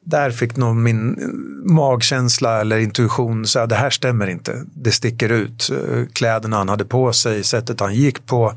[0.04, 1.16] där fick nog min
[1.64, 4.64] magkänsla eller intuition säga det här stämmer inte.
[4.74, 5.70] Det sticker ut.
[6.12, 8.52] Kläderna han hade på sig, sättet han gick på,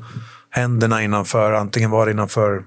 [0.50, 2.62] händerna innanför, antingen var det innanför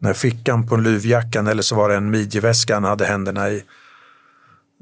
[0.00, 3.62] när fickan på luvjackan eller så var det en midjeväska han hade händerna i.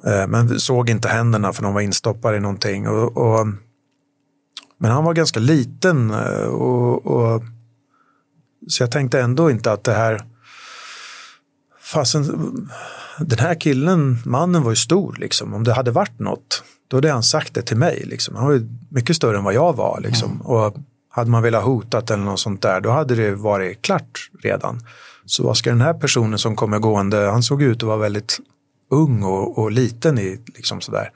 [0.07, 2.89] Eh, men såg inte händerna för de var instoppade i någonting.
[2.89, 3.47] Och, och
[4.79, 7.43] men han var ganska liten eh, och, och,
[8.69, 10.23] så jag tänkte ändå inte att det här
[11.81, 12.25] fasen,
[13.19, 15.55] den här killen, mannen var ju stor liksom.
[15.55, 18.03] Om det hade varit något, då hade han sagt det till mig.
[18.07, 18.37] Liksom.
[18.37, 20.01] Han var ju mycket större än vad jag var.
[20.01, 20.31] Liksom.
[20.31, 20.43] Mm.
[20.43, 20.77] Och
[21.11, 24.81] hade man velat hotat eller något sånt där, då hade det varit klart redan.
[25.25, 28.39] Så vad ska den här personen som kommer gående, han såg ut att vara väldigt
[28.91, 31.11] ung och, och liten i liksom sådär.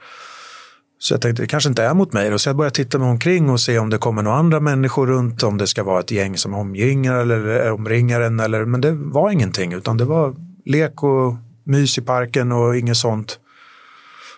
[0.99, 2.31] Så jag tänkte det kanske inte är mot mig.
[2.31, 2.39] Då.
[2.39, 5.43] Så jag började titta mig omkring och se om det kommer några andra människor runt.
[5.43, 8.41] Om det ska vara ett gäng som omringar eller eh, omringar en.
[8.41, 10.35] Eller, men det var ingenting utan det var
[10.65, 11.35] lek och
[11.65, 13.39] mys i parken och inget sånt.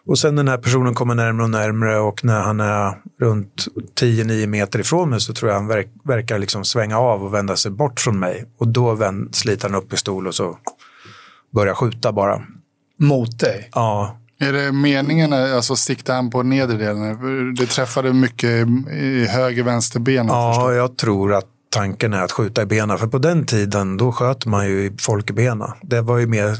[0.04, 3.66] Och sen den här personen kommer närmare och närmare och när han är runt
[4.00, 7.56] 10-9 meter ifrån mig så tror jag han verk, verkar liksom svänga av och vända
[7.56, 8.44] sig bort från mig.
[8.58, 10.58] Och då vänd, sliter han upp pistol och så
[11.50, 12.42] börjar skjuta bara.
[12.98, 13.70] Mot dig?
[13.72, 14.16] Ja.
[14.38, 17.54] Är det meningen, alltså sikta han på nedre delen?
[17.54, 20.26] Det träffade mycket i höger vänster ben.
[20.26, 22.98] Ja, jag tror att tanken är att skjuta i benen.
[22.98, 25.70] För på den tiden då sköt man ju folk i benen.
[25.82, 26.56] Det var ju mer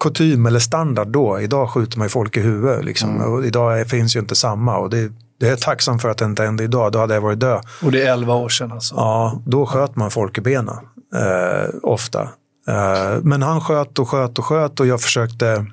[0.00, 1.40] kutym eller standard då.
[1.40, 2.84] Idag skjuter man ju folk i huvudet.
[2.84, 3.10] Liksom.
[3.10, 3.32] Mm.
[3.32, 4.76] Och idag finns ju inte samma.
[4.78, 6.92] Och det, det är tacksam för att det inte hände idag.
[6.92, 7.60] Då hade jag varit död.
[7.82, 8.94] Och det är 11 år sedan alltså?
[8.94, 10.76] Ja, då sköt man folk i benen.
[11.14, 12.28] Eh, ofta.
[12.68, 15.66] Eh, men han sköt och sköt och sköt och jag försökte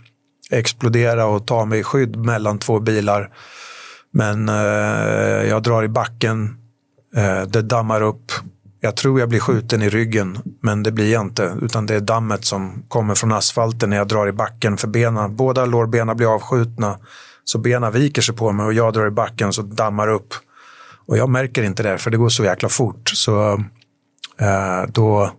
[0.52, 3.30] explodera och ta mig i skydd mellan två bilar.
[4.11, 6.57] Men eh, jag drar i backen.
[7.15, 8.32] Eh, det dammar upp
[8.84, 11.57] jag tror jag blir skjuten i ryggen, men det blir jag inte.
[11.61, 14.78] Utan det är dammet som kommer från asfalten när jag drar i backen.
[14.78, 16.98] För benen, båda lårbenen blir avskjutna.
[17.44, 20.34] Så benen viker sig på mig och jag drar i backen så dammar upp.
[21.06, 23.11] Och jag märker inte det, för det går så jäkla fort.
[23.14, 23.53] Så
[24.38, 25.32] eh, då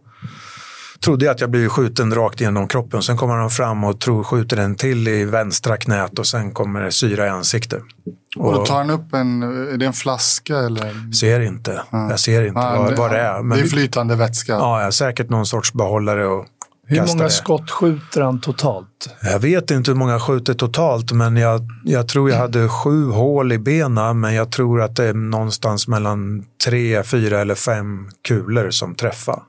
[1.05, 3.03] trodde jag att jag blivit skjuten rakt igenom kroppen.
[3.03, 6.83] Sen kommer han fram och tror, skjuter den till i vänstra knät och sen kommer
[6.83, 7.83] det syra i ansiktet.
[8.37, 11.13] Och, och då tar han upp en, är det en flaska eller?
[11.13, 12.11] Ser inte, ja.
[12.11, 13.43] jag ser inte ja, vad, vad det är.
[13.43, 14.53] Men det är flytande vätska?
[14.53, 16.27] Ja, säkert någon sorts behållare.
[16.27, 16.47] Och
[16.87, 17.31] hur många det.
[17.31, 19.17] skott skjuter han totalt?
[19.23, 23.11] Jag vet inte hur många han skjuter totalt, men jag, jag tror jag hade sju
[23.11, 24.21] hål i benen.
[24.21, 29.43] Men jag tror att det är någonstans mellan tre, fyra eller fem kulor som träffar.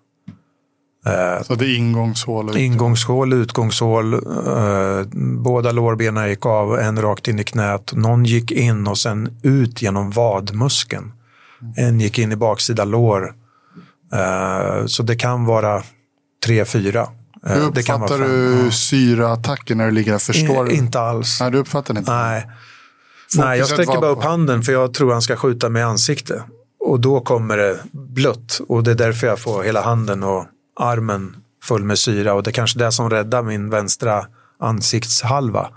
[1.06, 2.50] Eh, så det är ingångshål?
[2.50, 4.14] Och ingångshål, utgångshål.
[4.14, 5.06] Eh,
[5.44, 7.94] båda lårbenen gick av, en rakt in i knät.
[7.94, 11.12] Någon gick in och sen ut genom vadmuskeln.
[11.76, 13.34] En gick in i baksida lår.
[14.14, 15.84] Eh, så det kan vara
[16.46, 17.08] tre, fyra.
[17.44, 20.20] Hur uppfattar du syraattacken när du ligger där?
[20.20, 21.42] Förstår I, Inte alls.
[21.42, 22.12] Nej, du uppfattar inte?
[22.12, 22.48] Nej.
[23.38, 26.44] Nej, jag sträcker bara upp handen för jag tror han ska skjuta mig i ansiktet.
[26.80, 30.46] Och då kommer det blött och det är därför jag får hela handen och
[30.80, 34.26] armen full med syra och det är kanske det som räddar min vänstra
[34.60, 35.70] ansiktshalva.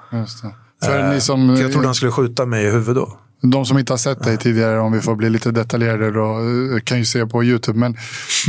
[0.82, 3.18] För, eh, ni som, för jag trodde han skulle skjuta mig i huvudet då.
[3.42, 6.38] De som inte har sett dig tidigare, om vi får bli lite detaljerade, då,
[6.76, 7.78] eh, kan ju se på YouTube.
[7.78, 7.96] Men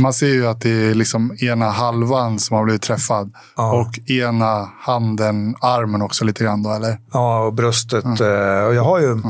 [0.00, 3.32] man ser ju att det är liksom ena halvan som har blivit träffad.
[3.56, 3.72] Ja.
[3.72, 6.98] Och ena handen, armen också lite grann då, eller?
[7.12, 8.04] Ja, och bröstet.
[8.04, 8.66] Mm.
[8.66, 9.22] Och jag har ju,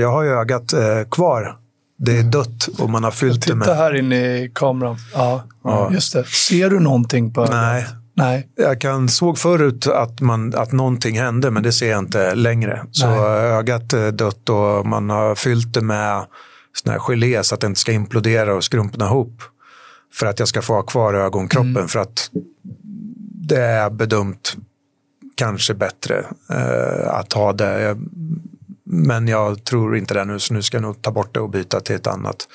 [0.00, 0.74] jag har ju ögat
[1.10, 1.56] kvar
[1.98, 3.64] det är dött och man har fyllt det med...
[3.64, 4.96] Titta här inne i kameran.
[5.14, 6.24] Ja, ja, just det.
[6.24, 7.86] Ser du någonting på Nej.
[8.14, 8.48] Nej.
[8.56, 12.84] Jag kan, såg förut att, man, att någonting hände, men det ser jag inte längre.
[12.90, 13.18] Så Nej.
[13.28, 16.24] ögat är dött och man har fyllt det med
[16.72, 19.42] sån här gelé så att det inte ska implodera och skrumpna ihop.
[20.12, 21.76] För att jag ska få ha kvar ögonkroppen.
[21.76, 21.88] Mm.
[21.88, 22.30] För att
[23.48, 24.56] det är bedömt
[25.34, 27.82] kanske bättre eh, att ha det.
[27.82, 27.98] Jag,
[28.90, 31.50] men jag tror inte det nu, så nu ska jag nog ta bort det och
[31.50, 32.48] byta till ett annat.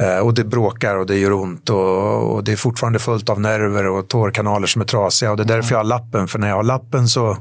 [0.00, 3.40] Eh, och det bråkar och det gör ont och, och, det är fortfarande fullt av
[3.40, 5.30] nerver och tårkanaler som är trasiga.
[5.30, 7.36] Och det är därför jag har lappen, för när jag har lappen så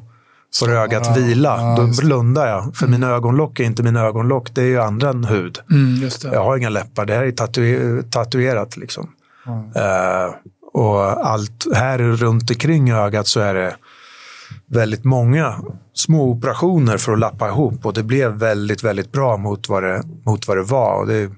[0.60, 1.57] får ögat ja, vila.
[1.57, 2.76] Ja, Då blundar jag.
[2.76, 2.99] För mm.
[2.99, 5.60] mina ögonlock är inte mina ögonlock, det är ju andra hud.
[5.72, 8.77] Mm, jag har inga läppar, det här är tatu tatuerat.
[8.77, 9.10] Liksom.
[9.45, 9.60] Mm.
[9.60, 10.36] Uh,
[10.73, 13.76] och allt här runt omkring ögat så är det
[14.70, 15.56] väldigt många
[15.94, 20.04] små operationer för att lappa ihop och det blev väldigt, väldigt bra mot vad det,
[20.26, 21.00] mot vad det var.
[21.00, 21.30] Och det,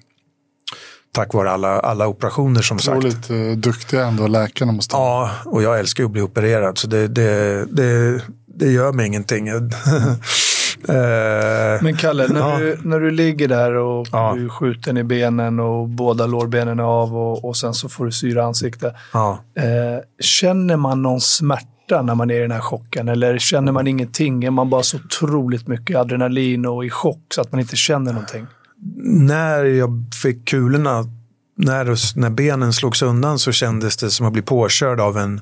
[1.13, 2.97] tack vare alla, alla operationer som sagt.
[2.97, 7.07] Otroligt uh, duktiga ändå läkarna måste Ja, och jag älskar att bli opererad så det,
[7.07, 9.49] det, det, det gör mig ingenting.
[10.87, 12.57] Eh, Men Kalle, när, ja.
[12.59, 14.33] du, när du ligger där och ja.
[14.35, 18.05] du är skjuten i benen och båda lårbenen är av och, och sen så får
[18.05, 18.95] du syra ansikte.
[19.13, 19.39] Ja.
[19.55, 19.63] Eh,
[20.19, 23.07] känner man någon smärta när man är i den här chocken?
[23.07, 24.43] Eller känner man ingenting?
[24.43, 28.13] Är man bara så otroligt mycket adrenalin och i chock så att man inte känner
[28.13, 28.47] någonting?
[29.03, 31.05] När jag fick kulorna,
[31.57, 35.41] när, när benen slogs undan så kändes det som att bli påkörd av en,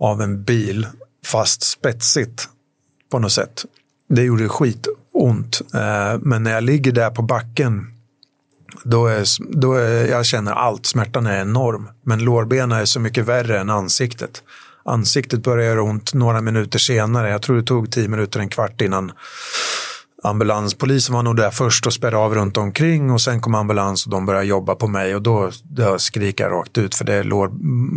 [0.00, 0.86] av en bil,
[1.26, 2.48] fast spetsigt
[3.10, 3.64] på något sätt
[4.08, 5.60] det gjorde skitont.
[5.74, 7.86] Eh, men när jag ligger där på backen,
[8.84, 9.24] då är,
[9.56, 10.86] då är, jag känner allt.
[10.86, 11.88] Smärtan är enorm.
[12.02, 14.42] Men lårbenen är så mycket värre än ansiktet.
[14.84, 17.30] Ansiktet började göra ont några minuter senare.
[17.30, 19.12] Jag tror det tog tio minuter, en kvart innan
[20.24, 24.10] ambulanspolisen var nog där först och spärrade av runt omkring och sen kom ambulans och
[24.10, 27.24] de började jobba på mig och då, då skriker jag rakt ut för det är
[27.24, 27.50] lår,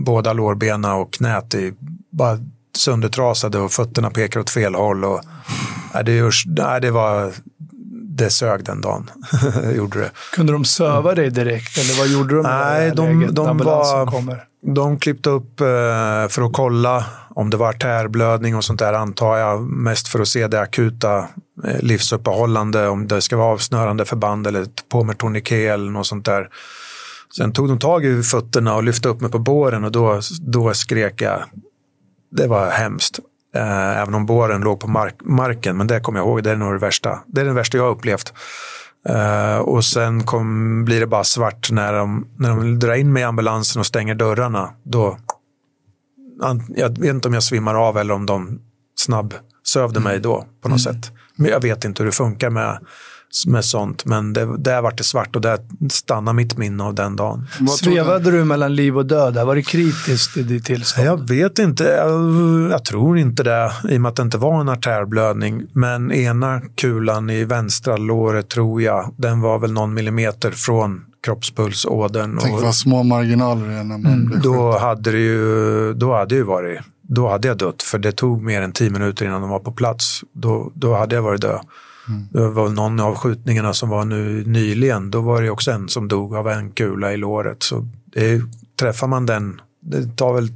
[0.03, 1.73] båda lårbena och knät är
[2.09, 2.37] bara
[2.77, 5.05] söndertrasade och fötterna pekar åt fel håll.
[5.05, 5.21] Och,
[5.93, 7.33] nej, det, görs, nej, det var
[8.17, 9.11] det sög den dagen.
[9.75, 10.11] gjorde det.
[10.33, 12.41] Kunde de söva dig direkt eller vad gjorde de?
[12.41, 14.45] Nej, de, läget, de, var,
[14.75, 15.65] de klippte upp eh,
[16.29, 19.61] för att kolla om det var artärblödning och sånt där antar jag.
[19.61, 21.17] Mest för att se det akuta
[21.63, 26.25] eh, livsuppehållande, om det ska vara avsnörande förband eller på med tourniquet eller något sånt
[26.25, 26.49] där.
[27.37, 30.73] Sen tog de tag i fötterna och lyfte upp mig på båren och då, då
[30.73, 31.43] skrek jag
[32.31, 33.19] det var hemskt.
[33.57, 36.55] Eh, även om båren låg på mark marken, men det kommer jag ihåg, det är
[36.55, 37.19] nog det värsta.
[37.27, 38.33] Det är det värsta jag har upplevt.
[39.09, 43.21] Uh, och sen kom, blir det bara svart när de, när de drar in mig
[43.21, 44.69] i ambulansen och stänger dörrarna.
[44.83, 45.17] Då,
[46.75, 48.59] jag vet inte om jag svimmar av eller om de
[48.99, 49.33] snabb
[49.67, 51.01] sövde mig då på något mm.
[51.01, 51.11] sätt.
[51.35, 52.77] Men jag vet inte hur det funkar med
[53.47, 54.05] med sånt.
[54.05, 55.59] Men det, där vart det svart och där
[55.89, 57.47] stannar mitt minne av den dagen.
[57.79, 59.35] Svevade du mellan liv och död?
[59.35, 61.07] Var det kritiskt i ditt tillstånd?
[61.07, 61.83] Jag vet inte.
[61.83, 65.63] Jag, jag, tror inte det i och med att det inte var en artärblödning.
[65.73, 72.39] Men ena kulan i vänstra låret tror jag, den var väl någon millimeter från kroppspulsådern.
[72.41, 74.25] Tänk vad små marginaler det är när man mm.
[74.25, 77.83] blir Då hade det ju, då hade det varit, då hade jag dött.
[77.83, 80.21] För det tog mer än tio minuter innan de var på plats.
[80.33, 81.59] Då, då hade jag varit död.
[82.07, 82.27] Mm.
[82.31, 86.07] Det var någon av skjutningarna som var nu nyligen, då var det också en som
[86.07, 87.63] dog av en kula i låret.
[87.63, 88.41] Så det,
[88.79, 90.49] träffar man den, det tar väl,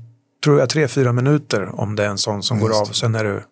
[0.44, 2.86] tror jag, tre, fyra minuter om det är en sån som Just går av.
[2.86, 3.44] Sen är du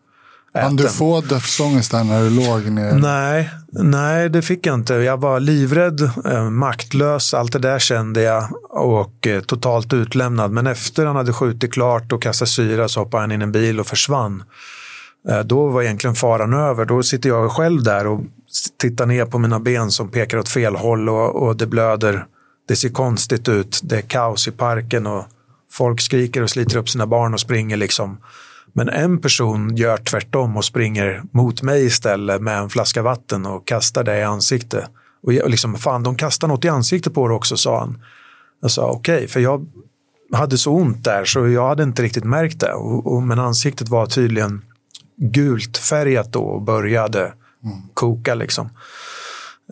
[0.53, 2.93] Kan du få dödsångest där när du låg ner?
[2.93, 4.93] Nej, nej, det fick jag inte.
[4.93, 10.51] Jag var livrädd, eh, maktlös, allt det där kände jag och eh, totalt utlämnad.
[10.51, 13.51] Men efter han hade skjutit klart och kastat syra så hoppade han in i en
[13.51, 14.43] bil och försvann.
[15.27, 16.85] Eh, då var egentligen faran över.
[16.85, 18.21] Då sitter jag själv där och
[18.77, 22.25] tittar ner på mina ben som pekar åt fel håll och, och det blöder.
[22.67, 23.79] Det ser konstigt ut.
[23.83, 25.25] Det är kaos i parken och
[25.71, 28.17] folk skriker och sliter upp sina barn och springer liksom.
[28.73, 33.67] Men en person gör tvärtom och springer mot mig istället med en flaska vatten och
[33.67, 34.85] kastar det i ansiktet.
[35.23, 38.03] Och jag, liksom, fan, de kastar något i ansiktet på det också, sa han.
[38.61, 39.67] Jag sa okej, okay, för jag
[40.33, 42.73] hade så ont där så jag hade inte riktigt märkt det.
[42.73, 44.61] Och, och, men ansiktet var tydligen
[45.19, 47.77] gult färgat då och började mm.
[47.93, 48.35] koka.
[48.35, 48.69] Liksom.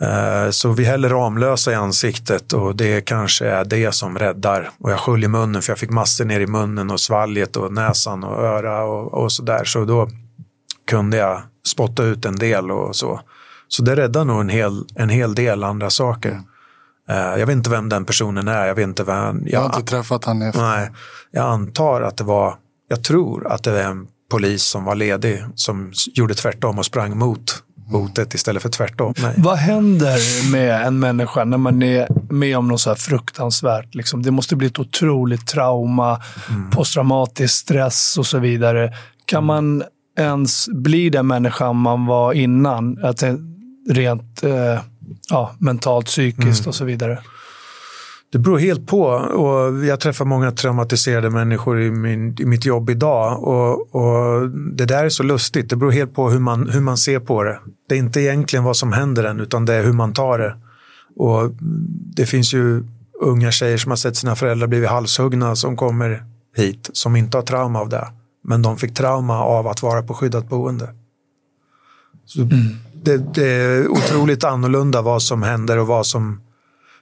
[0.01, 4.69] Eh, så vi häller Ramlösa i ansiktet och det kanske är det som räddar.
[4.79, 8.23] Och jag sköljer munnen för jag fick massor ner i munnen och svalget och näsan
[8.23, 9.63] och öra och, och så där.
[9.63, 10.09] Så då
[10.87, 13.21] kunde jag spotta ut en del och så.
[13.67, 16.29] Så det räddar nog en hel, en hel del andra saker.
[16.29, 16.43] Mm.
[17.09, 18.67] Uh, jag vet inte vem den personen är.
[18.67, 19.41] Jag vet inte vem.
[19.43, 20.61] Jag, jag har inte träffat honom efter.
[20.61, 20.91] Nej,
[21.31, 22.55] jag antar att det var,
[22.87, 27.17] jag tror att det är en polis som var ledig som gjorde tvärtom och sprang
[27.17, 29.13] mot hotet istället för tvärtom.
[29.21, 29.33] Nej.
[29.37, 33.95] Vad händer med en människa när man är med om något så här fruktansvärt?
[33.95, 34.23] Liksom?
[34.23, 36.69] Det måste bli ett otroligt trauma, mm.
[36.69, 38.93] posttraumatisk stress och så vidare.
[39.25, 39.83] Kan man
[40.17, 43.05] ens bli den människan man var innan?
[43.05, 43.23] Att
[43.89, 44.79] rent eh,
[45.29, 46.69] ja, mentalt, psykiskt mm.
[46.69, 47.19] och så vidare.
[48.31, 49.03] Det beror helt på.
[49.03, 53.43] Och jag träffar många traumatiserade människor i, min, i mitt jobb idag.
[53.43, 55.69] Och, och, Det där är så lustigt.
[55.69, 57.59] Det beror helt på hur man, hur man ser på det.
[57.89, 60.55] Det är inte egentligen vad som händer än, utan det är hur man tar det.
[61.15, 61.51] Och
[62.15, 62.83] Det finns ju
[63.21, 66.23] unga tjejer som har sett sina föräldrar blivit halshuggna som kommer
[66.55, 68.07] hit, som inte har trauma av det.
[68.43, 70.89] Men de fick trauma av att vara på skyddat boende.
[72.25, 72.51] Så mm.
[72.93, 76.41] det, det är otroligt annorlunda vad som händer och vad som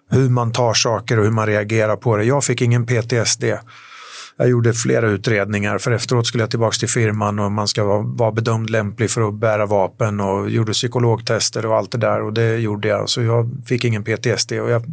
[0.10, 2.24] hur man tar saker och hur man reagerar på det.
[2.24, 3.44] Jag fick ingen PTSD.
[4.38, 8.32] Jag gjorde flera utredningar för efteråt skulle jag tillbaka till firman och man ska vara,
[8.32, 12.58] bedömd lämplig för att bära vapen och gjorde psykologtester och allt det där och det
[12.58, 13.10] gjorde jag.
[13.10, 14.84] Så jag fick ingen PTSD och jag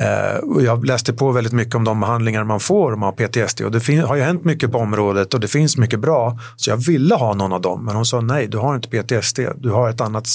[0.00, 3.28] Eh, och jag läste på väldigt mycket om de behandlingar man får om man har
[3.28, 6.38] PTSD och det har ju hänt mycket på området och det finns mycket bra.
[6.56, 9.40] Så jag ville ha någon av dem men hon sa nej, du har inte PTSD,
[9.56, 10.26] du har ett annat.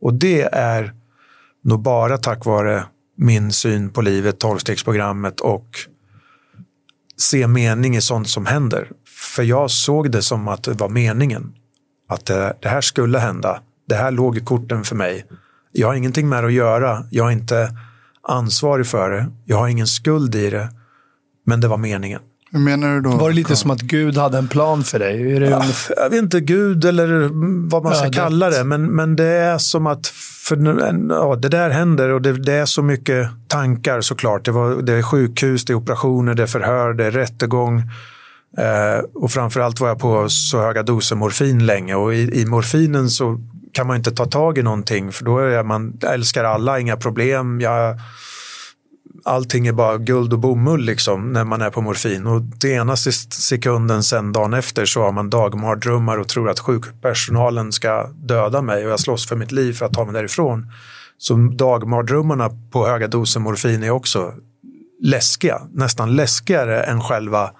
[0.00, 0.92] Och det är
[1.64, 2.84] nog bara tack vare
[3.16, 5.66] min syn på livet, tolvstegsprogrammet och
[7.16, 8.90] se mening i sånt som händer.
[9.34, 11.52] För jag såg det som att det var meningen.
[12.08, 13.60] Att det, det här skulle hända.
[13.88, 15.26] Det här låg i korten för mig.
[15.72, 17.06] Jag har ingenting med det att göra.
[17.10, 17.76] Jag är inte
[18.28, 19.26] ansvarig för det.
[19.44, 20.68] Jag har ingen skuld i det.
[21.46, 22.20] Men det var meningen.
[22.50, 23.10] Hur menar du då?
[23.10, 25.32] Var det lite som att Gud hade en plan för dig?
[25.32, 25.64] Är det ja,
[25.96, 27.30] jag vet inte, Gud eller
[27.70, 28.64] vad man ska ja, kalla det.
[28.64, 30.12] Men, men det är som att
[30.44, 30.56] för,
[31.10, 34.44] ja, det där händer och det, det, är så mycket tankar såklart.
[34.44, 37.78] Det, var, det är sjukhus, det är operationer, det är förhör, det är rättegång.
[38.58, 43.10] Eh, och framförallt var jag på så höga doser morfin länge och i, i morfinen
[43.10, 43.40] så
[43.72, 46.96] kan man inte ta tag i någonting för då är man, jag älskar alla, inga
[46.96, 47.60] problem.
[47.60, 47.98] Jag,
[49.24, 52.26] allting är bara guld och bomull liksom när man är på morfin.
[52.26, 57.72] Och det ena sekunden sen dagen efter så har man dagmardrömmar och tror att sjukpersonalen
[57.72, 60.72] ska döda mig och jag slåss för mitt liv för att ta mig därifrån.
[61.18, 64.32] Så dagmardrömmarna på höga doser morfin är också
[65.00, 67.50] läskiga, nästan läskigare än själva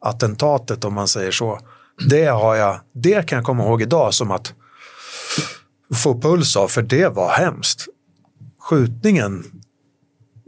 [0.00, 1.58] attentatet om man säger så.
[2.08, 4.54] Det, har jag, det kan jag komma ihåg idag som att
[5.94, 7.86] få puls av, för det var hemskt.
[8.60, 9.44] Skjutningen,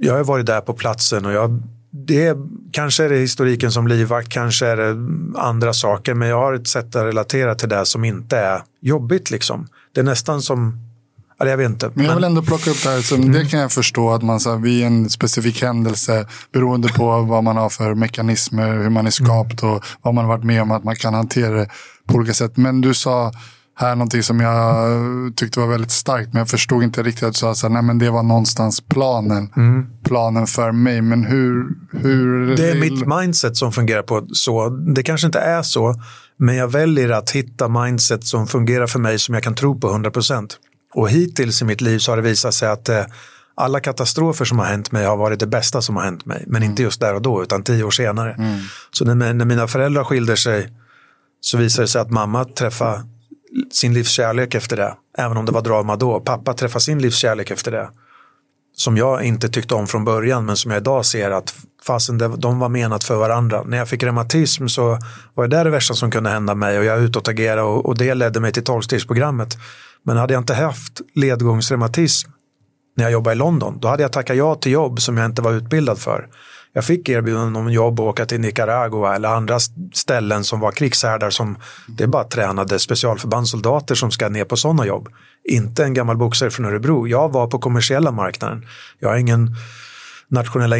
[0.00, 2.36] jag har varit där på platsen och jag, det,
[2.72, 4.96] kanske är det historiken som livvakt, kanske är det
[5.40, 9.30] andra saker, men jag har ett sätt att relatera till det som inte är jobbigt.
[9.30, 9.68] Liksom.
[9.94, 10.78] Det är nästan som
[11.38, 11.90] jag vet inte.
[11.94, 13.00] Men jag vill ändå plocka upp det här.
[13.00, 13.32] Så mm.
[13.32, 17.44] Det kan jag förstå att man så här, vid en specifik händelse, beroende på vad
[17.44, 20.70] man har för mekanismer, hur man är skapt och vad man har varit med om,
[20.70, 21.68] att man kan hantera det
[22.06, 22.56] på olika sätt.
[22.56, 23.32] Men du sa
[23.80, 26.32] här någonting som jag tyckte var väldigt starkt.
[26.32, 29.52] Men jag förstod inte riktigt att du sa att nej det var någonstans planen.
[29.56, 29.86] Mm.
[30.04, 31.02] Planen för mig.
[31.02, 32.56] Men hur, hur...
[32.56, 34.68] Det är mitt mindset som fungerar på så.
[34.68, 35.94] Det kanske inte är så.
[36.36, 39.90] Men jag väljer att hitta mindset som fungerar för mig som jag kan tro på
[39.90, 40.56] 100 procent.
[40.94, 43.04] Och hittills i mitt liv så har det visat sig att eh,
[43.54, 46.44] alla katastrofer som har hänt mig har varit det bästa som har hänt mig.
[46.46, 48.32] Men inte just där och då, utan tio år senare.
[48.32, 48.60] Mm.
[48.90, 50.68] Så när, när mina föräldrar skilde sig
[51.40, 53.02] så visade det sig att mamma träffade
[53.72, 54.94] sin livskärlek efter det.
[55.18, 56.20] Även om det var drama då.
[56.20, 57.90] Pappa träffade sin livskärlek efter det.
[58.76, 61.54] Som jag inte tyckte om från början men som jag idag ser att
[61.86, 63.62] fasen de var menat för varandra.
[63.62, 64.98] När jag fick reumatism så
[65.34, 68.14] var det där det värsta som kunde hända mig och jag utåtagerade och, och det
[68.14, 69.48] ledde mig till tolvstegsprogrammet.
[70.02, 72.30] Men hade jag inte haft ledgångsreumatism
[72.96, 75.42] när jag jobbade i London, då hade jag tackat ja till jobb som jag inte
[75.42, 76.28] var utbildad för.
[76.72, 79.58] Jag fick erbjudanden om jobb och åka till Nicaragua eller andra
[79.94, 81.56] ställen som var krigshärdar som
[81.88, 85.08] det är bara tränade specialförbandssoldater som ska ner på sådana jobb.
[85.44, 87.06] Inte en gammal boxare från Örebro.
[87.06, 88.66] Jag var på kommersiella marknaden.
[88.98, 89.56] Jag har ingen
[90.28, 90.76] nationella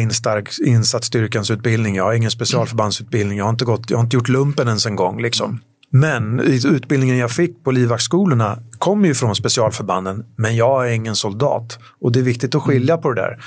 [0.65, 4.67] insatsstyrkans utbildning, jag har ingen specialförbandsutbildning, jag har inte, gått, jag har inte gjort lumpen
[4.67, 5.21] ens en gång.
[5.21, 5.59] Liksom.
[5.89, 11.79] Men utbildningen jag fick på livvaktsskolorna kom ju från specialförbanden, men jag är ingen soldat.
[12.01, 13.37] Och det är viktigt att skilja på det där.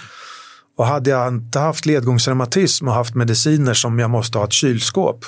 [0.77, 5.25] Och hade jag inte haft ledgångsreumatism och haft mediciner som jag måste ha ett kylskåp.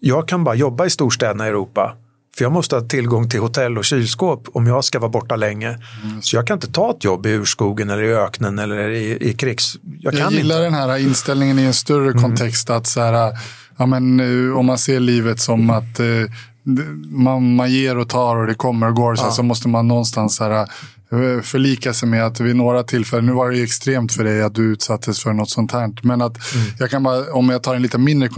[0.00, 1.96] Jag kan bara jobba i storstäderna i Europa.
[2.36, 5.68] För jag måste ha tillgång till hotell och kylskåp om jag ska vara borta länge.
[5.68, 6.22] Mm.
[6.22, 9.32] Så jag kan inte ta ett jobb i urskogen eller i öknen eller i, i
[9.32, 9.76] krigs...
[10.00, 10.64] Jag, jag gillar inte.
[10.64, 12.22] den här inställningen i en större mm.
[12.22, 12.70] kontext.
[12.70, 13.32] att så här,
[13.76, 14.20] ja, men,
[14.54, 16.06] Om man ser livet som att eh,
[17.10, 19.14] man, man ger och tar och det kommer och går.
[19.14, 19.30] Så, ja.
[19.30, 20.68] så måste man någonstans så här,
[21.42, 24.54] förlika sig med att vid några tillfällen, nu var det ju extremt för dig att
[24.54, 25.92] du utsattes för något sånt här.
[26.02, 26.66] Men att mm.
[26.78, 28.28] jag kan bara, om jag tar en lite mindre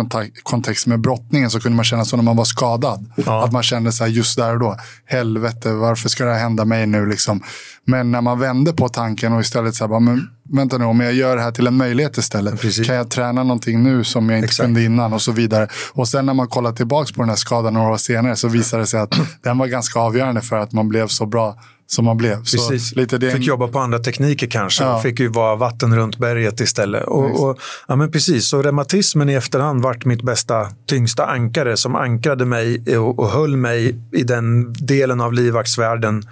[0.42, 3.12] kontext med brottningen så kunde man känna så när man var skadad.
[3.16, 3.44] Ja.
[3.44, 6.64] Att man kände så här just där och då, helvete varför ska det här hända
[6.64, 7.42] mig nu liksom.
[7.84, 11.00] Men när man vände på tanken och istället så här, bara, men vänta nu, om
[11.00, 12.60] jag gör det här till en möjlighet istället.
[12.60, 12.86] Precis.
[12.86, 14.66] Kan jag träna någonting nu som jag inte Exakt.
[14.66, 15.68] kunde innan och så vidare.
[15.92, 18.78] Och sen när man kollar tillbaka på den här skadan några år senare så visar
[18.78, 21.56] det sig att den var ganska avgörande för att man blev så bra
[21.94, 22.36] som man blev.
[22.36, 22.88] Precis.
[22.88, 23.30] Så lite det...
[23.30, 24.84] Fick jobba på andra tekniker kanske.
[24.84, 25.00] Ja.
[25.00, 27.04] Fick ju vara vatten runt berget istället.
[27.04, 27.58] Och, och,
[27.88, 28.48] ja, men precis.
[28.48, 33.56] Så reumatismen i efterhand vart mitt bästa, tyngsta ankare som ankrade mig och, och höll
[33.56, 36.22] mig i den delen av livvaktsvärlden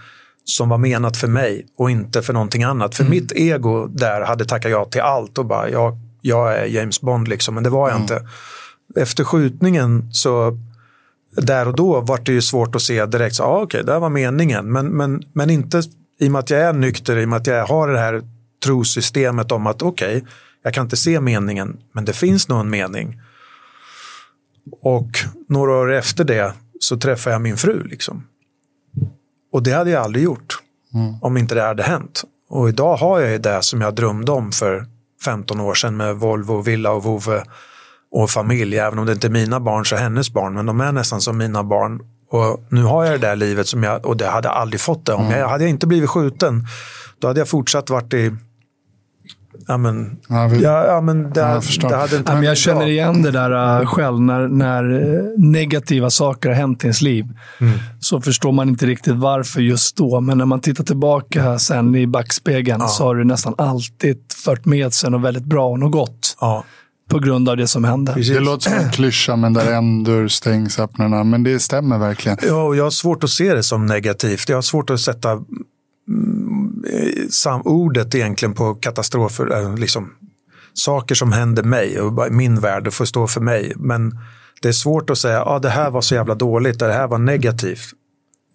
[0.44, 2.94] som var menat för mig och inte för någonting annat.
[2.94, 3.10] För mm.
[3.10, 7.28] mitt ego där hade tackat ja till allt och bara jag, jag är James Bond
[7.28, 8.02] liksom, men det var jag mm.
[8.02, 8.22] inte.
[8.96, 10.58] Efter skjutningen så
[11.36, 13.98] där och då var det ju svårt att se direkt, så, ah, okej, okay, det
[13.98, 14.72] var meningen.
[14.72, 15.82] Men, men, men inte
[16.20, 18.22] i och med att jag är nykter, i och med att jag har det här
[18.64, 20.28] trosystemet om att okej, okay,
[20.62, 23.20] jag kan inte se meningen, men det finns nog en mening.
[24.82, 25.10] Och
[25.48, 27.84] några år efter det så träffade jag min fru.
[27.84, 28.26] Liksom.
[29.52, 30.58] Och det hade jag aldrig gjort
[30.94, 31.14] mm.
[31.20, 32.24] om inte det hade hänt.
[32.48, 34.86] Och idag har jag ju det som jag drömde om för
[35.24, 37.44] 15 år sedan med Volvo, villa och vovve
[38.12, 38.78] och familj.
[38.78, 41.20] Även om det inte är mina barn så är hennes barn, men de är nästan
[41.20, 42.00] som mina barn.
[42.30, 45.06] Och nu har jag det där livet som jag, och det hade jag aldrig fått
[45.06, 45.26] det om.
[45.26, 45.38] Mm.
[45.38, 46.66] Jag, hade jag inte blivit skjuten,
[47.18, 48.32] då hade jag fortsatt varit i
[49.66, 52.56] Ja, men, ja, vi, ja, ja, men det, ja, det hade inte ja, men Jag
[52.56, 54.20] känner igen det där uh, själv.
[54.20, 57.24] När, när uh, negativa saker har hänt i ens liv
[57.58, 57.78] mm.
[58.00, 60.20] så förstår man inte riktigt varför just då.
[60.20, 62.88] Men när man tittar tillbaka sen i backspegeln ja.
[62.88, 66.36] så har det nästan alltid fört med sig något väldigt bra och något gott.
[67.10, 68.12] På grund av det som hände.
[68.12, 68.34] Precis.
[68.34, 72.38] Det låter som en klyscha, men där en dörr stängs öppnar Men det stämmer verkligen.
[72.42, 74.48] Ja, och jag har svårt att se det som negativt.
[74.48, 75.40] Jag har svårt att sätta
[77.30, 80.10] sam ordet egentligen på katastrofer, eh, liksom,
[80.74, 83.72] saker som händer mig och min värld och får stå för mig.
[83.76, 84.18] Men
[84.62, 87.06] det är svårt att säga att ah, det här var så jävla dåligt, det här
[87.06, 87.90] var negativt.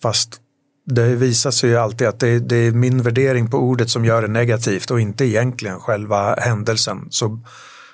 [0.01, 0.41] Fast
[0.85, 4.21] det visar sig ju alltid att det, det, är min värdering på ordet som gör
[4.21, 7.07] det negativt och inte egentligen själva händelsen.
[7.09, 7.39] Så,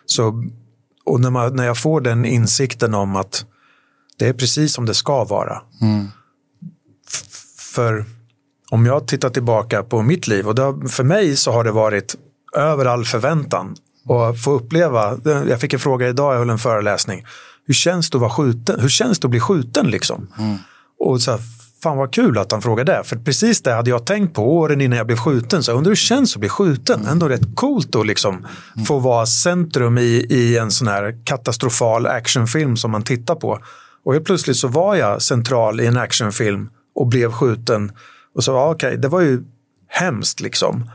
[0.05, 0.43] så,
[1.05, 3.45] och när, man, när jag får den insikten om att
[4.17, 5.61] det är precis som det ska vara.
[5.81, 6.07] Mm.
[7.57, 8.05] För
[8.69, 12.15] om jag tittar tillbaka på mitt liv och då, för mig så har det varit
[12.55, 13.75] över all förväntan
[14.05, 17.25] och få uppleva, jag fick en fråga idag, jag höll en föreläsning,
[17.65, 18.79] hur känns det att vara skjuten?
[18.79, 20.27] Hur känns det att bli skjuten liksom?
[20.39, 20.57] Mm.
[20.99, 21.39] Och så här,
[21.83, 24.81] fan vad kul att han frågade det, för precis det hade jag tänkt på åren
[24.81, 25.63] innan jag blev skjuten.
[25.63, 26.99] Så jag undrar hur det känns att bli skjuten?
[26.99, 27.11] Mm.
[27.11, 28.85] Ändå rätt coolt att liksom mm.
[28.85, 33.59] få vara centrum i, i en sån här katastrofal actionfilm som man tittar på.
[34.05, 37.91] Och helt plötsligt så var jag central i en actionfilm och blev skjuten
[38.35, 39.43] och så, okej, okay, det var ju
[39.87, 40.89] hemskt liksom.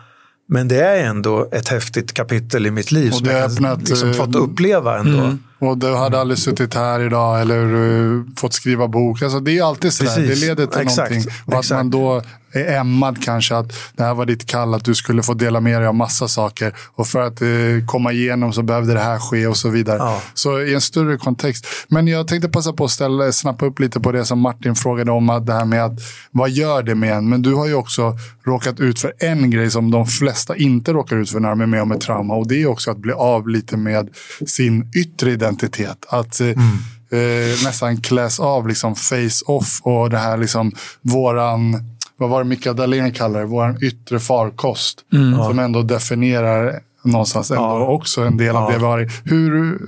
[0.49, 4.35] Men det är ändå ett häftigt kapitel i mitt liv som jag öppnat, liksom fått
[4.35, 5.19] eh, uppleva ändå.
[5.19, 5.39] Mm.
[5.59, 9.23] Och du hade aldrig suttit här idag eller uh, fått skriva bok.
[9.23, 11.11] Alltså, det är alltid så Det leder till Exakt.
[11.11, 11.33] någonting.
[11.47, 11.71] Och Exakt.
[11.73, 12.23] att man då
[12.65, 15.81] är ämmad kanske att det här var ditt kall, att du skulle få dela med
[15.81, 16.75] dig av massa saker.
[16.95, 19.99] Och för att uh, komma igenom så behövde det här ske och så vidare.
[19.99, 20.23] Ja.
[20.35, 21.67] Så i en större kontext.
[21.89, 25.11] Men jag tänkte passa på att ställa, snappa upp lite på det som Martin frågade
[25.11, 25.31] om.
[25.31, 25.99] Att det här med att
[26.31, 27.29] vad gör det med en?
[27.29, 31.17] Men du har ju också råkat ut för en grej som de flesta inte råkar
[31.17, 32.35] ut för när de är med om ett trauma.
[32.35, 34.09] Och det är också att bli av lite med
[34.47, 36.05] sin yttre identitet identitet.
[36.09, 36.79] Att eh, mm.
[37.11, 40.73] eh, nästan kläs av liksom face-off och det här liksom
[41.03, 45.05] våran, vad var det Mikael Dahlén kallar det, våran yttre farkost.
[45.13, 45.45] Mm.
[45.45, 47.87] Som ändå definierar någonstans ändå ja.
[47.87, 49.09] också en del av det vi har.
[49.25, 49.79] Hur,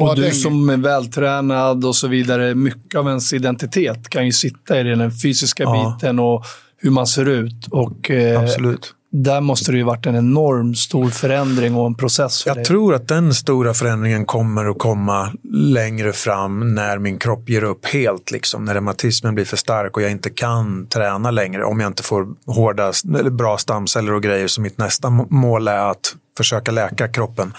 [0.00, 0.34] och du den...
[0.34, 5.12] som är vältränad och så vidare, mycket av ens identitet kan ju sitta i den
[5.12, 5.96] fysiska ja.
[5.98, 6.44] biten och
[6.76, 7.66] hur man ser ut.
[7.70, 12.42] Och, eh, Absolut där måste det ju varit en enorm stor förändring och en process.
[12.42, 12.64] För Jag dig.
[12.64, 17.86] tror att den stora förändringen kommer att komma längre fram när min kropp ger upp
[17.86, 18.30] helt.
[18.30, 21.64] Liksom, när reumatismen blir för stark och jag inte kan träna längre.
[21.64, 24.48] Om jag inte får hårda, eller bra stamceller och grejer.
[24.48, 27.52] Så mitt nästa mål är att försöka läka kroppen.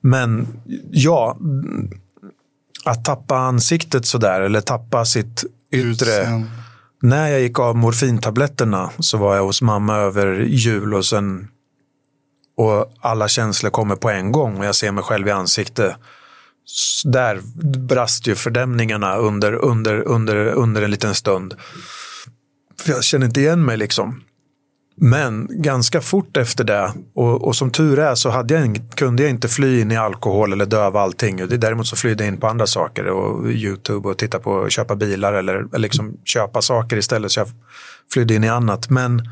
[0.00, 0.48] Men
[0.90, 1.38] ja,
[2.84, 6.42] att tappa ansiktet sådär eller tappa sitt yttre
[7.02, 11.48] när jag gick av morfintabletterna så var jag hos mamma över jul och sen
[12.56, 15.96] och alla känslor kommer på en gång och jag ser mig själv i ansiktet.
[17.04, 17.40] Där
[17.78, 21.54] brast ju fördämningarna under, under, under, under en liten stund.
[22.80, 24.22] För jag känner inte igen mig liksom.
[24.94, 29.30] Men ganska fort efter det, och, och som tur är så hade jag, kunde jag
[29.30, 31.36] inte fly in i alkohol eller döva allting.
[31.36, 35.32] Däremot så flydde jag in på andra saker, och YouTube och titta på köpa bilar
[35.32, 37.32] eller, eller liksom köpa saker istället.
[37.32, 37.48] Så jag
[38.12, 38.90] flydde in i annat.
[38.90, 39.28] Men,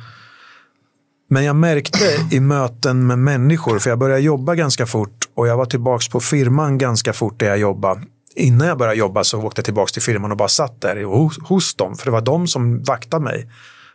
[1.28, 5.56] men jag märkte i möten med människor, för jag började jobba ganska fort och jag
[5.56, 8.00] var tillbaka på firman ganska fort där jag jobbade.
[8.36, 11.38] Innan jag började jobba så åkte jag tillbaka till firman och bara satt där hos,
[11.42, 13.48] hos dem, för det var de som vaktade mig.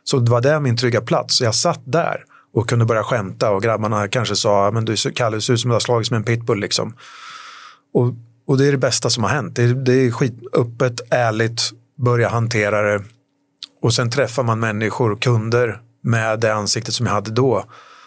[0.05, 1.37] Så det var där min trygga plats.
[1.37, 5.37] Så jag satt där och kunde börja skämta och grabbarna kanske sa, men du Kalle,
[5.37, 6.93] du ser ut som du har slagits med en pitbull liksom.
[7.93, 8.13] Och,
[8.47, 9.55] och det är det bästa som har hänt.
[9.55, 13.03] Det är, det är skitöppet, ärligt, börja hantera det.
[13.81, 17.65] Och sen träffar man människor, kunder med det ansiktet som jag hade då.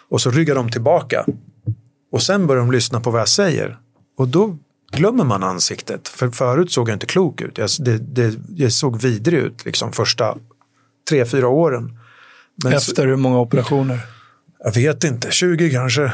[0.09, 1.25] Och så ryggar de tillbaka.
[2.11, 3.77] Och sen börjar de lyssna på vad jag säger.
[4.17, 4.57] Och då
[4.91, 6.07] glömmer man ansiktet.
[6.07, 7.57] För förut såg jag inte klok ut.
[7.57, 10.37] Jag, det, det, jag såg vidrig ut liksom första
[11.09, 11.99] tre, fyra åren.
[12.63, 13.99] Men Efter hur många operationer?
[14.63, 16.11] Jag vet inte, 20 kanske.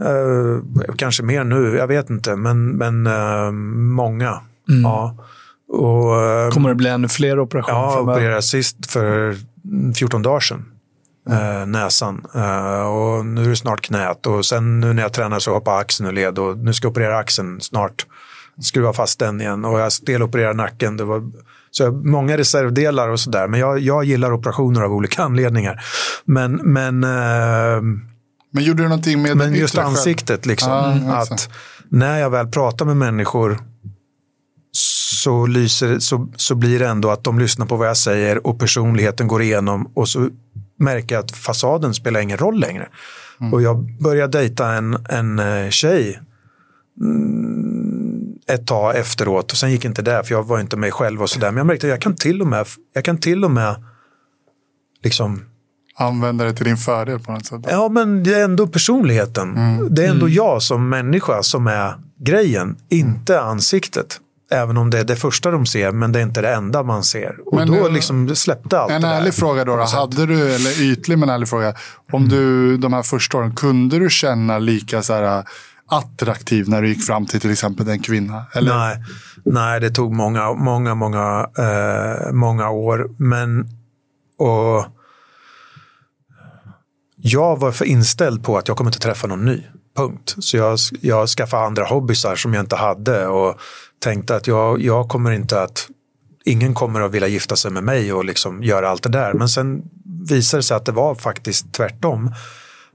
[0.00, 0.62] Uh,
[0.96, 4.40] kanske mer nu, jag vet inte, men, men uh, många.
[4.68, 4.82] Mm.
[4.82, 5.16] Ja.
[5.68, 7.78] Och, uh, Kommer det bli ännu fler operationer?
[7.78, 9.36] Ja, jag opererade sist för
[9.94, 10.64] 14 dagar sedan.
[11.30, 11.72] Mm.
[11.72, 12.18] näsan.
[12.86, 16.08] och nu är det snart knät och sen nu när jag tränar så hoppar axeln
[16.08, 18.06] ur led och nu ska jag operera axeln snart.
[18.62, 20.96] Skruva fast den igen och jag stelopererar nacken.
[20.96, 21.22] Det var
[21.72, 23.48] så många reservdelar och sådär.
[23.48, 25.84] Men jag, jag gillar operationer av olika anledningar.
[26.24, 27.82] Men, men, eh,
[28.50, 30.72] Men gjorde du någonting med Men just ansiktet, liksom.
[30.72, 31.48] Ah, att
[31.88, 33.58] när jag väl pratar med människor
[35.22, 38.58] så, lyser, så, så blir det ändå att de lyssnar på vad jag säger och
[38.58, 40.28] personligheten går igenom och så
[40.78, 42.88] märker jag att fasaden spelar ingen roll längre.
[43.40, 43.54] Mm.
[43.54, 46.20] Och jag började dejta en, en eh, tjej
[47.00, 47.91] mm,
[48.54, 51.30] ett tag efteråt och sen gick inte det för jag var inte mig själv och
[51.30, 51.50] sådär.
[51.50, 53.84] Men jag märkte att jag kan till och med, jag kan till och med
[55.02, 55.44] liksom
[55.94, 57.60] Använda det till din fördel på något sätt.
[57.70, 59.56] Ja, men det är ändå personligheten.
[59.56, 59.94] Mm.
[59.94, 60.34] Det är ändå mm.
[60.34, 64.20] jag som människa som är grejen, inte ansiktet.
[64.50, 67.04] Även om det är det första de ser, men det är inte det enda man
[67.04, 67.34] ser.
[67.46, 69.82] Och men, då liksom släppte allt En det ärlig fråga då, då.
[69.82, 71.74] Hade du, eller ytlig men ärlig fråga.
[72.12, 75.44] Om du de här första åren, kunde du känna lika så här,
[75.92, 78.44] attraktiv när du gick fram till till exempel en kvinna?
[78.52, 78.76] Eller?
[78.78, 79.04] Nej,
[79.44, 83.10] nej, det tog många, många, många, eh, många år.
[83.16, 83.66] Men,
[84.38, 84.86] och
[87.16, 89.62] jag var för inställd på att jag kommer inte träffa någon ny.
[89.96, 90.34] Punkt.
[90.38, 93.60] Så jag, jag skaffade andra hobbysar som jag inte hade och
[93.98, 95.88] tänkte att jag, jag kommer inte att
[96.44, 99.32] ingen kommer att vilja gifta sig med mig och liksom göra allt det där.
[99.32, 99.82] Men sen
[100.28, 102.34] visade det sig att det var faktiskt tvärtom.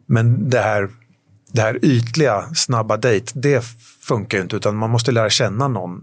[0.06, 0.90] Men det här,
[1.58, 3.64] det här ytliga, snabba dejt, det
[4.02, 6.02] funkar inte utan man måste lära känna någon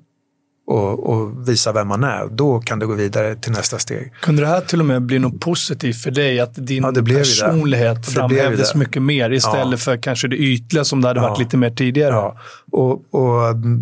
[0.67, 2.29] och, och, visa vem man är.
[2.31, 4.13] Då kan du gå vidare till nästa steg.
[4.21, 6.41] Kunde det här till och med bli något positivt för dig?
[6.41, 9.77] Att din ja, personlighet framhävdes mycket mer istället ja.
[9.77, 11.29] för kanske det ytliga som det hade ja.
[11.29, 12.15] varit lite mer tidigare?
[12.15, 12.39] Ja.
[12.73, 13.81] Och, och mm,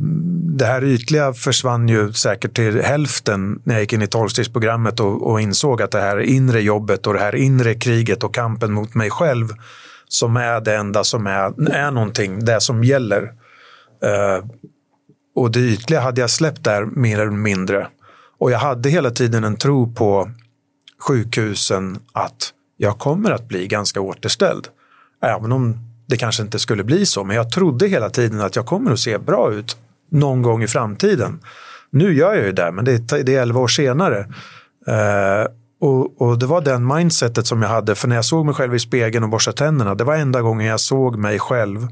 [0.58, 5.30] det här ytliga försvann ju säkert till hälften när jag gick in i tolvstegsprogrammet och,
[5.30, 8.94] och insåg att det här inre jobbet och det här inre kriget och kampen mot
[8.94, 9.48] mig själv
[10.12, 13.22] som är det enda som är, är någonting, det som gäller.
[14.02, 14.44] Eh,
[15.34, 17.88] och det ytliga hade jag släppt där mer eller mindre.
[18.38, 20.30] Och jag hade hela tiden en tro på
[20.98, 24.68] sjukhusen att jag kommer att bli ganska återställd.
[25.22, 27.24] Även om det kanske inte skulle bli så.
[27.24, 29.76] Men jag trodde hela tiden att jag kommer att se bra ut
[30.10, 31.40] någon gång i framtiden.
[31.90, 34.18] Nu gör jag ju det, men det är, det är 11 år senare.
[34.86, 35.46] Eh,
[35.82, 37.94] och, och, det var den mindsetet som jag hade.
[37.94, 40.66] För när jag såg mig själv i spegeln och borstade tänderna, det var enda gången
[40.66, 41.88] jag såg mig själv.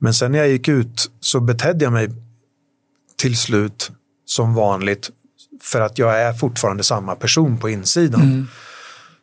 [0.00, 2.08] Men sen när jag gick ut så betedde jag mig
[3.16, 3.90] till slut
[4.26, 5.10] som vanligt
[5.62, 8.22] för att jag är fortfarande samma person på insidan.
[8.22, 8.46] Mm.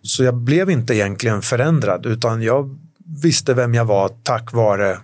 [0.01, 2.79] Så jag blev inte egentligen förändrad utan jag
[3.21, 4.97] visste vem jag var tack vare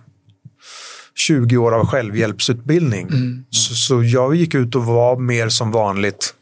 [1.14, 3.08] 20 år av självhjälpsutbildning.
[3.08, 3.44] Mm.
[3.50, 6.34] Så, så, jag gick ut och var mer som vanligt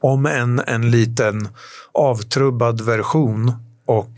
[0.00, 1.48] om en, en liten
[1.92, 3.52] avtrubbad version
[3.86, 4.12] och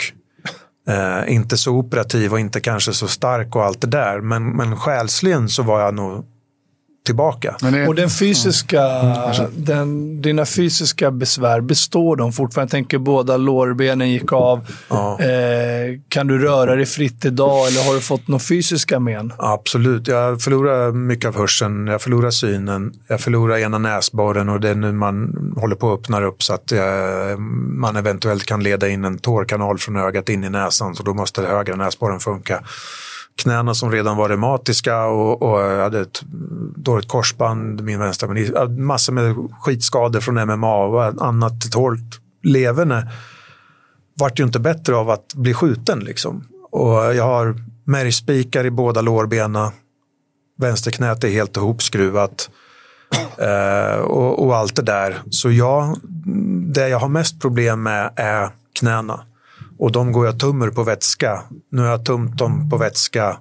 [0.88, 4.20] eh, inte så operativ och inte kanske så stark och allt det där.
[4.20, 6.24] Men, men själsligen så var jag nog
[7.04, 7.56] tillbaka.
[7.60, 7.88] Det...
[7.88, 9.50] Och den fysiska, mm.
[9.56, 12.66] den, dina fysiska besvär, består de fortfarande?
[12.66, 14.66] Jag tänker båda lårbenen gick av.
[14.88, 15.18] Ja.
[15.20, 19.32] Eh, kan du röra dig fritt idag eller har du fått några fysiska men?
[19.38, 24.68] Absolut, jag förlorar mycket av hörseln, jag förlorar synen, jag förlorar ena näsborren och det
[24.68, 28.62] är nu man håller på att öppna upp så att jag, eh, man eventuellt kan
[28.62, 32.62] leda in en tårkanal från ögat in i näsan så då måste högra näsborren funka
[33.36, 36.22] knäna som redan var reumatiska och, och jag hade ett
[36.76, 43.10] dåligt korsband, min vänstra menisk, massor med skitskador från MMA och annat hårt leverne
[44.14, 46.00] vart ju inte bättre av att bli skjuten.
[46.00, 46.44] Liksom.
[46.70, 47.54] Och jag har
[47.84, 49.70] märgspikar i båda lårbenen.
[50.58, 52.50] Vänsterknät är helt ihopskruvat.
[53.38, 55.22] Eh, och, och, allt det där.
[55.30, 55.96] Så jag,
[56.74, 58.50] det jag har mest problem med är
[58.80, 59.20] knäna.
[59.82, 61.42] Och de går jag tummer på vätska.
[61.70, 63.38] Nu har jag tömt dem på vätska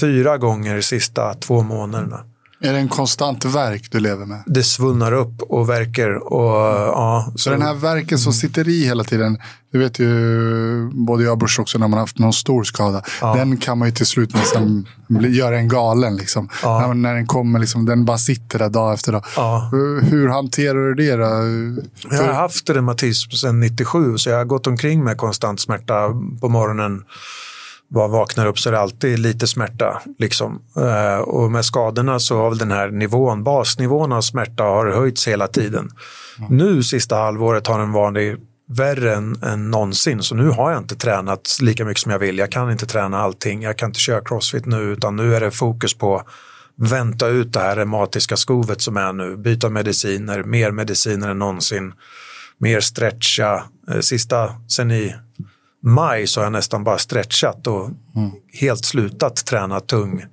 [0.00, 2.24] fyra gånger de sista två månaderna.
[2.64, 4.42] Är det en konstant verk du lever med?
[4.46, 6.32] Det svullnar upp och verkar.
[6.32, 6.56] Och,
[6.88, 7.38] ja, så.
[7.38, 9.38] så den här verken som sitter i hela tiden,
[9.72, 13.02] det vet ju både jag och brors också när man haft någon stor skada.
[13.20, 13.34] Ja.
[13.34, 14.86] Den kan man ju till slut nästan
[15.20, 16.16] göra en galen.
[16.16, 16.48] Liksom.
[16.62, 16.86] Ja.
[16.86, 19.24] När, när, den kommer, liksom, den bara sitter där dag efter dag.
[19.36, 19.68] Ja.
[20.02, 21.24] Hur hanterar du det då?
[22.10, 26.08] Jag har haft reumatism sedan 97 så jag har gått omkring med konstant smärta
[26.40, 27.02] på morgonen
[27.92, 30.02] var vaknar upp så är det alltid lite smärta.
[30.18, 30.62] Liksom.
[30.76, 35.28] Eh, och med skadorna så har väl den här nivån, basnivån av smärta har höjts
[35.28, 35.90] hela tiden.
[36.38, 36.56] Mm.
[36.56, 38.38] Nu sista halvåret har den varit
[38.68, 40.22] värre än, än någonsin.
[40.22, 42.38] Så nu har jag inte tränat lika mycket som jag vill.
[42.38, 43.62] Jag kan inte träna allting.
[43.62, 46.22] Jag kan inte köra crossfit nu utan nu är det fokus på
[46.76, 49.36] vänta ut det här reumatiska skovet som är nu.
[49.36, 51.92] Byta mediciner, mer mediciner än någonsin.
[52.58, 53.64] Mer stretcha.
[53.90, 55.14] Eh, sista, sen i
[55.82, 57.84] maj så har jag nästan bara stretchat och
[58.16, 58.30] mm.
[58.60, 60.24] helt slutat träna tung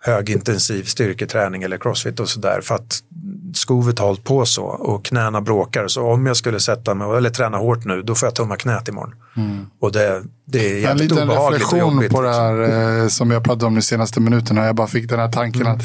[0.00, 3.02] högintensiv styrketräning eller crossfit och sådär för att
[3.54, 5.88] skovet har hållit på så och knäna bråkar.
[5.88, 8.88] Så om jag skulle sätta mig eller träna hårt nu, då får jag tumma knät
[8.88, 9.14] imorgon.
[9.38, 9.66] Mm.
[9.80, 12.44] Och det, det är En liten obehagligt och reflektion jobbigt, på det liksom.
[12.44, 14.66] här eh, som jag pratade om de senaste minuterna.
[14.66, 15.72] Jag bara fick den här tanken Mm.
[15.76, 15.82] att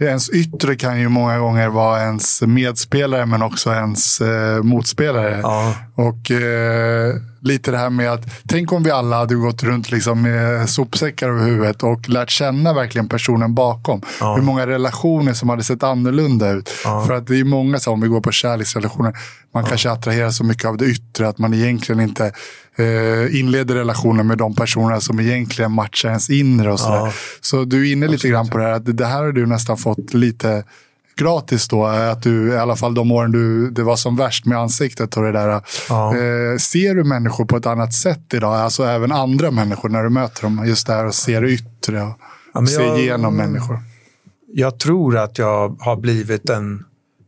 [0.00, 5.40] ens yttre kan ju många gånger vara ens medspelare men också ens eh, motspelare.
[5.42, 5.74] Ja.
[5.94, 10.22] Och eh, lite det här med att tänk om vi alla hade gått runt liksom
[10.22, 14.00] med sopsäckar över huvudet och lärt känna verkligen personen bakom.
[14.20, 14.34] Ja.
[14.34, 16.70] Hur många relationer som hade sett annorlunda ut.
[16.84, 17.04] Ja.
[17.06, 19.14] För att det är många, så om vi går på kärleksrelationer,
[19.54, 22.32] man kanske attraherar så mycket av det yttre att man egentligen inte
[22.76, 26.72] eh, inleder relationer med de personerna som egentligen matchar ens inre.
[26.72, 26.96] Och sådär.
[26.96, 27.12] Ja.
[27.40, 29.76] Så du är inne lite grann på det här, att det här har du nästan
[29.76, 30.64] fått lite
[31.16, 31.86] gratis då.
[31.86, 35.22] Att du, i alla fall de åren du, det var som värst med ansiktet och
[35.22, 35.62] det där.
[35.88, 36.16] Ja.
[36.16, 38.54] Eh, ser du människor på ett annat sätt idag?
[38.54, 40.64] Alltså även andra människor när du möter dem.
[40.66, 42.18] Just det här att se det yttre och
[42.54, 43.78] Ja, se jag- igenom människor.
[44.56, 46.84] Jag tror att jag har blivit en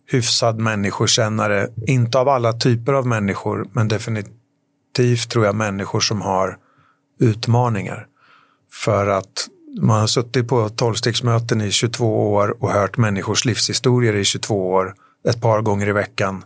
[0.06, 1.68] hyfsad människokännare.
[1.86, 6.58] Inte av alla typer av människor, men definitivt tror jag människor som har
[7.20, 8.06] utmaningar.
[8.72, 9.48] För att
[9.80, 14.94] man har suttit på tolvstegsmöten i 22 år och hört människors livshistorier i 22 år,
[15.28, 16.44] ett par gånger i veckan.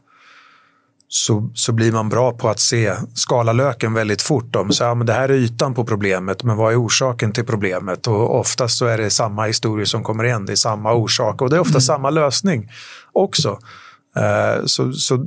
[1.13, 4.57] Så, så blir man bra på att se, skala löken väldigt fort.
[4.57, 7.45] Om, så, ja, men det här är ytan på problemet, men vad är orsaken till
[7.45, 8.07] problemet?
[8.07, 11.51] Och oftast så är det samma historia som kommer igen, det är samma orsak och
[11.51, 12.71] det är ofta samma lösning
[13.13, 13.59] också.
[14.17, 15.27] Eh, så, så,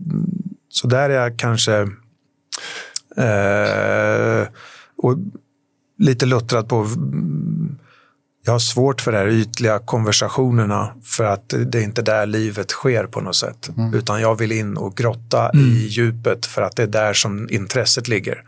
[0.69, 1.73] så där är jag kanske
[3.17, 4.47] eh,
[4.97, 5.17] och
[5.99, 6.87] lite luttrad på
[8.45, 12.71] jag har svårt för de här ytliga konversationerna för att det är inte där livet
[12.71, 13.69] sker på något sätt.
[13.93, 18.07] Utan jag vill in och grotta i djupet för att det är där som intresset
[18.07, 18.43] ligger.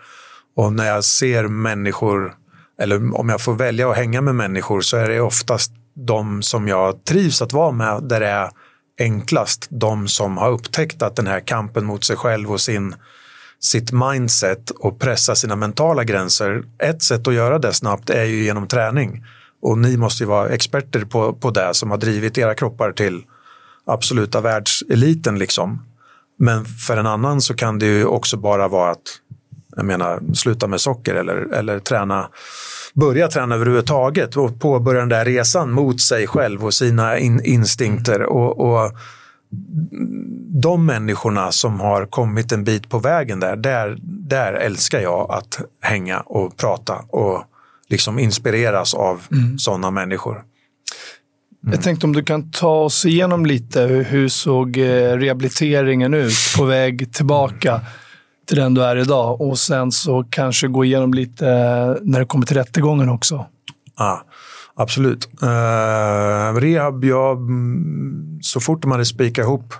[0.55, 2.34] Och när jag ser människor,
[2.81, 6.67] eller om jag får välja att hänga med människor så är det oftast de som
[6.67, 8.49] jag trivs att vara med där det är
[8.99, 9.67] enklast.
[9.69, 12.95] De som har upptäckt att den här kampen mot sig själv och sin
[13.59, 16.63] sitt mindset och pressa sina mentala gränser.
[16.84, 19.23] Ett sätt att göra det snabbt är ju genom träning.
[19.65, 23.23] Och ni måste ju vara experter på, på det som har drivit era kroppar till
[23.85, 25.39] absoluta världseliten.
[25.39, 25.85] Liksom.
[26.39, 29.19] Men för en annan så kan det ju också bara vara att
[29.75, 32.29] jag menar, sluta med socker eller, eller träna,
[32.93, 38.21] börja träna överhuvudtaget och påbörja den där resan mot sig själv och sina in, instinkter.
[38.21, 38.91] Och, och
[40.61, 45.61] de människorna som har kommit en bit på vägen där, där, där älskar jag att
[45.81, 47.43] hänga och prata och
[47.90, 49.22] liksom inspireras av
[49.57, 50.44] sådana människor.
[51.72, 53.82] Jag tänkte om du kan ta oss igenom lite.
[53.82, 57.82] Hur, såg eh, rehabiliteringen ut på väg tillbaka
[58.48, 59.41] till den du är idag?
[59.41, 63.45] Och sen så kanske gå igenom lite eh, när det kommer till rättegången också.
[63.98, 64.26] Ja,
[64.76, 65.30] absolut.
[65.44, 69.74] Uh, rehab, ja, mm, så fort de hade spikat ihop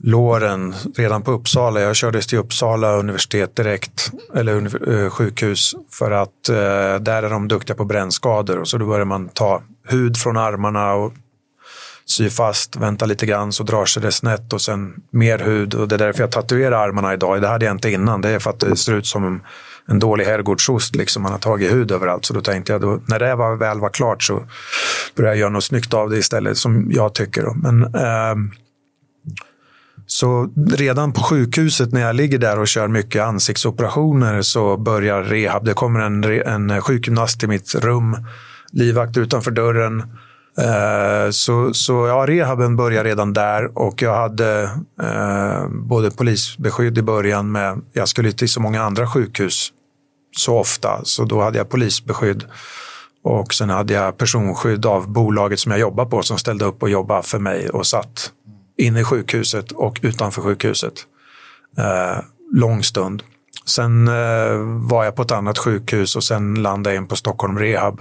[0.00, 1.80] låren redan på Uppsala.
[1.80, 6.54] Jag kördes till Uppsala universitet direkt, eller eh, sjukhus, för att eh,
[7.00, 8.64] där är de duktiga på brännskador.
[8.64, 11.12] Så då börjar man ta hud från armarna och
[12.06, 15.74] sy fast, vänta lite grann så drar sig det snett och sen mer hud.
[15.74, 17.42] Och det är därför jag tatuerar armarna idag.
[17.42, 18.20] Det hade jag inte innan.
[18.20, 19.40] Det är för att det ser ut som
[19.88, 20.96] en, dålig herrgårdsost.
[20.96, 21.22] Liksom.
[21.22, 22.24] Man har tagit hud överallt.
[22.24, 24.42] Så då tänkte jag, då, när det var, väl var klart så
[25.14, 27.42] började jag göra något snyggt av det istället, som jag tycker.
[27.42, 27.54] Då.
[27.54, 28.56] Men, eh,
[30.06, 35.64] så redan på sjukhuset när jag ligger där och kör mycket ansiktsoperationer så börjar rehab.
[35.64, 36.24] Det kommer en,
[36.70, 38.16] en sjukgymnast till mitt rum,
[38.72, 40.02] livvakt utanför dörren.
[40.58, 44.62] Eh, så, så ja, rehaben börjar redan där och jag hade
[45.02, 49.72] eh, både polisbeskydd i början med, jag skulle till så många andra sjukhus
[50.36, 52.44] så ofta, så då hade jag polisbeskydd.
[53.22, 56.90] Och sen hade jag personskydd av bolaget som jag jobbar på som ställde upp och
[56.90, 58.32] jobbade för mig och satt
[58.78, 60.94] inne i sjukhuset och utanför sjukhuset.
[61.78, 62.18] Eh,
[62.52, 63.22] lång stund.
[63.66, 64.56] Sen eh,
[64.90, 68.00] var jag på ett annat sjukhus och sen landade jag in på Stockholm Rehab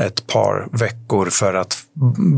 [0.00, 1.76] ett par veckor för att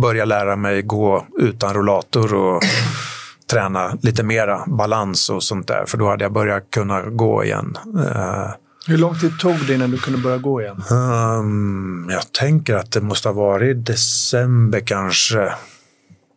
[0.01, 2.63] börja lära mig gå utan rollator och
[3.51, 5.85] träna lite mera balans och sånt där.
[5.87, 7.77] För då hade jag börjat kunna gå igen.
[7.99, 8.51] Eh,
[8.87, 10.83] Hur lång tid tog det innan du kunde börja gå igen?
[10.91, 15.53] Um, jag tänker att det måste ha varit december kanske.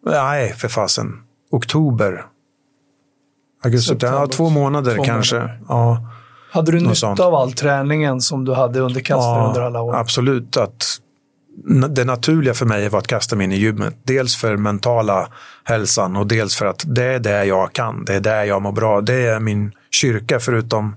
[0.05, 1.21] Nej, för fasen.
[1.51, 2.25] Oktober.
[3.63, 4.19] Augusti, September.
[4.19, 5.35] ja, två månader Två kanske.
[5.35, 5.59] månader.
[5.69, 6.09] Ja,
[6.51, 7.19] Hade du nytta sånt.
[7.19, 9.95] av all träningen som du hade underkastad under alla år?
[9.95, 10.57] absolut.
[10.57, 10.83] Att
[11.89, 13.95] det naturliga för mig var att kasta mig in i gymmet.
[14.03, 15.27] Dels för mentala
[15.63, 18.05] hälsan och dels för att det är det jag kan.
[18.05, 19.01] Det är där jag mår bra.
[19.01, 20.95] Det är min kyrka förutom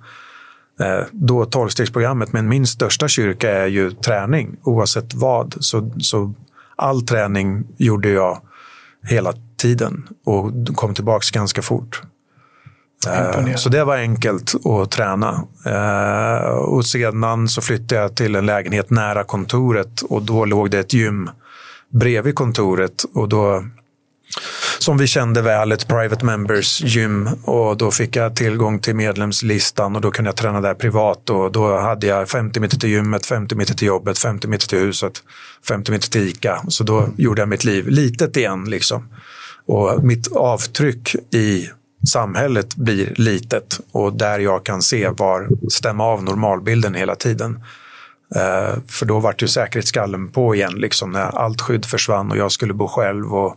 [0.80, 2.32] eh, då tolvstegsprogrammet.
[2.32, 5.54] Men min största kyrka är ju träning oavsett vad.
[5.60, 6.32] Så, så
[6.76, 8.40] all träning gjorde jag
[9.06, 12.02] hela tiden och kom tillbaka ganska fort.
[13.06, 15.44] Eh, så det var enkelt att träna.
[15.66, 20.78] Eh, och sedan så flyttade jag till en lägenhet nära kontoret och då låg det
[20.78, 21.30] ett gym
[21.90, 23.04] bredvid kontoret.
[23.14, 23.64] Och då,
[24.78, 27.28] som vi kände väl, ett private members gym.
[27.44, 31.30] Och då fick jag tillgång till medlemslistan och då kunde jag träna där privat.
[31.30, 34.78] Och då hade jag 50 meter till gymmet, 50 meter till jobbet, 50 meter till
[34.78, 35.22] huset,
[35.68, 36.62] 50 meter till ICA.
[36.68, 38.64] Så då gjorde jag mitt liv litet igen.
[38.64, 39.08] Liksom.
[39.66, 41.68] Och mitt avtryck i
[42.08, 47.60] samhället blir litet och där jag kan se var, stämma av normalbilden hela tiden.
[48.36, 52.52] Eh, för då vart ju säkerhetsskallen på igen, liksom, när allt skydd försvann och jag
[52.52, 53.56] skulle bo själv och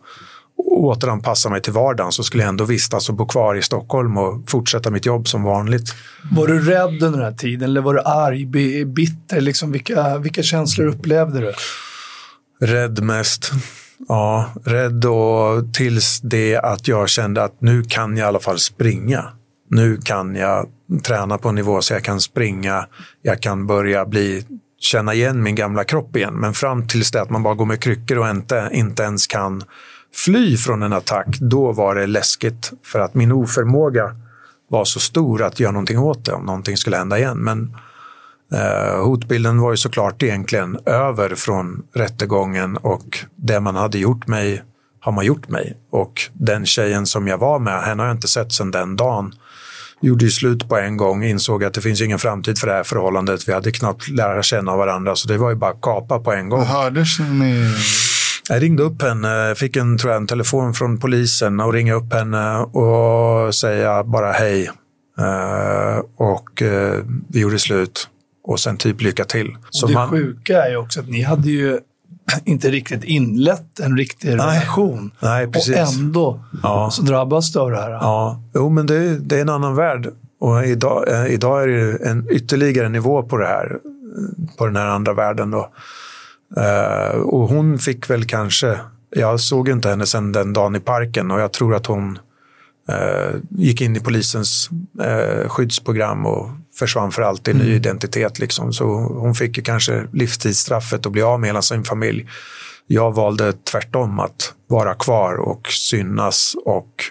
[0.66, 4.50] återanpassa mig till vardagen så skulle jag ändå vistas och bo kvar i Stockholm och
[4.50, 5.96] fortsätta mitt jobb som vanligt.
[6.32, 8.46] Var du rädd under den här tiden eller var du arg,
[8.86, 9.42] bitter?
[9.42, 11.54] Liksom, vilka, vilka känslor upplevde du?
[12.66, 13.52] Rädd mest.
[14.08, 18.60] Ja, rädd och tills det att jag kände att nu kan jag i alla fall
[18.60, 19.26] springa.
[19.70, 20.68] Nu kan jag
[21.04, 22.88] träna på en nivå så jag kan springa.
[23.22, 24.46] Jag kan börja bli,
[24.80, 26.34] känna igen min gamla kropp igen.
[26.34, 29.64] Men fram tills det att man bara går med kryckor och inte, inte ens kan
[30.16, 32.72] fly från en attack, då var det läskigt.
[32.84, 34.16] För att min oförmåga
[34.70, 37.38] var så stor att göra någonting åt det om någonting skulle hända igen.
[37.38, 37.76] Men
[38.54, 44.64] Eh, hotbilden var ju såklart egentligen över från rättegången och det man hade gjort mig
[45.00, 45.78] har man gjort mig.
[45.92, 49.34] Och den tjejen som jag var med, henne har jag inte sett sedan den dagen.
[50.02, 52.84] Gjorde ju slut på en gång, insåg att det finns ingen framtid för det här
[52.84, 53.48] förhållandet.
[53.48, 56.64] Vi hade knappt lära känna varandra, så det var ju bara kapa på en gång.
[56.64, 57.74] Hördes ni?
[58.50, 62.14] Jag ringde upp henne, fick en, tror jag, en telefon från polisen och ringa upp
[62.14, 64.72] henne och säga bara hej.
[65.20, 66.64] Uh, och
[67.28, 68.08] vi gjorde slut
[68.44, 69.58] och sen typ lycka till.
[69.70, 70.10] Så det man...
[70.10, 71.80] sjuka är ju också att ni hade ju
[72.46, 74.38] inte riktigt inlett en riktig Nej.
[74.38, 75.12] relation.
[75.20, 75.76] Nej, precis.
[75.76, 76.90] Och ändå ja.
[76.92, 77.92] så drabbas du av det här.
[77.92, 80.08] Ja, jo, men det, det är en annan värld.
[80.40, 83.78] Och idag, eh, idag är det en ytterligare nivå på det här,
[84.58, 85.52] på den här andra världen.
[85.52, 85.70] Då.
[86.58, 88.80] Uh, och hon fick väl kanske,
[89.10, 92.20] jag såg inte henne sedan den dagen i parken och jag tror att hon
[92.90, 94.70] uh, gick in i polisens
[95.02, 97.68] uh, skyddsprogram och försvann för alltid, mm.
[97.68, 98.40] ny identitet.
[98.40, 98.74] Liksom.
[98.74, 102.28] Så hon fick ju kanske livstidsstraffet och bli av med hela sin familj.
[102.88, 107.04] Jag valde tvärtom att vara kvar och synas och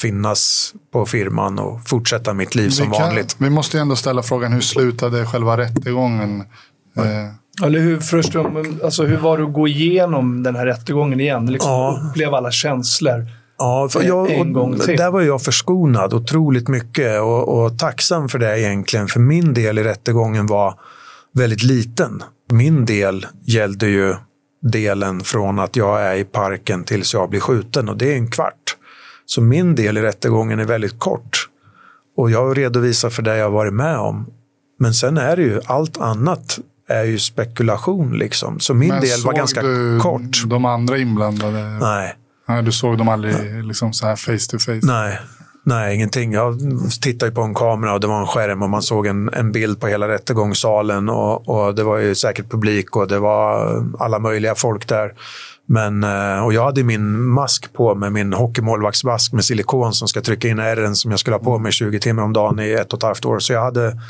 [0.00, 3.36] finnas på firman och fortsätta mitt liv som kan, vanligt.
[3.38, 6.40] Vi måste ju ändå ställa frågan, hur slutade själva rättegången?
[6.96, 7.04] Eh.
[7.64, 8.36] Eller hur, först,
[8.84, 11.46] alltså, hur var det att gå igenom den här rättegången igen?
[11.46, 12.00] Liksom, ja.
[12.10, 13.26] Uppleva alla känslor.
[13.58, 14.96] Ja, för jag, en gång till.
[14.96, 19.08] Där var jag förskonad otroligt mycket och, och tacksam för det egentligen.
[19.08, 20.74] För min del i rättegången var
[21.34, 22.22] väldigt liten.
[22.50, 24.14] Min del gällde ju
[24.62, 28.30] delen från att jag är i parken tills jag blir skjuten och det är en
[28.30, 28.76] kvart.
[29.26, 31.48] Så min del i rättegången är väldigt kort.
[32.16, 34.26] Och jag redovisar för det jag varit med om.
[34.78, 36.58] Men sen är det ju allt annat
[36.88, 38.60] är ju spekulation liksom.
[38.60, 39.60] Så min Men del var ganska
[40.02, 40.44] kort.
[40.46, 41.78] de andra inblandade?
[41.80, 42.14] Nej.
[42.48, 44.80] Nej, du såg dem aldrig liksom så här face to face?
[44.82, 45.18] Nej,
[45.68, 46.32] Nej, ingenting.
[46.32, 46.58] Jag
[47.00, 49.80] tittade på en kamera och det var en skärm och man såg en, en bild
[49.80, 54.54] på hela rättegångssalen och, och, det var ju säkert publik och det var alla möjliga
[54.54, 55.12] folk där.
[55.66, 60.20] Men, eh, och jag hade min mask på med min hockeymålvaktsmask med silikon som ska
[60.20, 62.92] trycka in ärren som jag skulle ha på mig 20 timmar om dagen i ett
[62.92, 63.38] och ett halvt år.
[63.38, 64.00] Så jag hade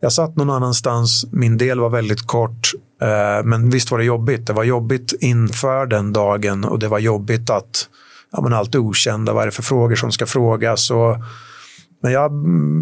[0.00, 2.72] jag satt någon annanstans, min del var väldigt kort.
[3.02, 4.46] Eh, men visst var det jobbigt.
[4.46, 7.88] Det var jobbigt inför den dagen och det var jobbigt att
[8.32, 9.32] ja, men allt är okända.
[9.32, 10.90] Vad är det för frågor som ska frågas?
[10.90, 11.16] Och,
[12.02, 12.30] men jag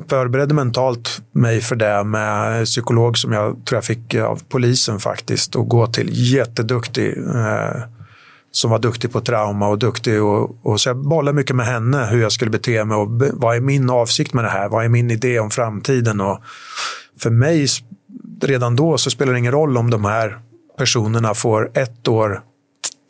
[0.08, 5.56] förberedde mentalt mig för det med psykolog som jag tror jag fick av polisen faktiskt
[5.56, 6.08] och gå till.
[6.12, 7.18] Jätteduktig.
[7.34, 7.82] Eh,
[8.56, 10.22] som var duktig på trauma och duktig.
[10.22, 13.56] Och, och, så jag bollade mycket med henne hur jag skulle bete mig och vad
[13.56, 14.68] är min avsikt med det här?
[14.68, 16.20] Vad är min idé om framtiden?
[16.20, 16.38] Och
[17.20, 17.66] för mig,
[18.42, 20.38] redan då, så spelar det ingen roll om de här
[20.78, 22.42] personerna får ett år,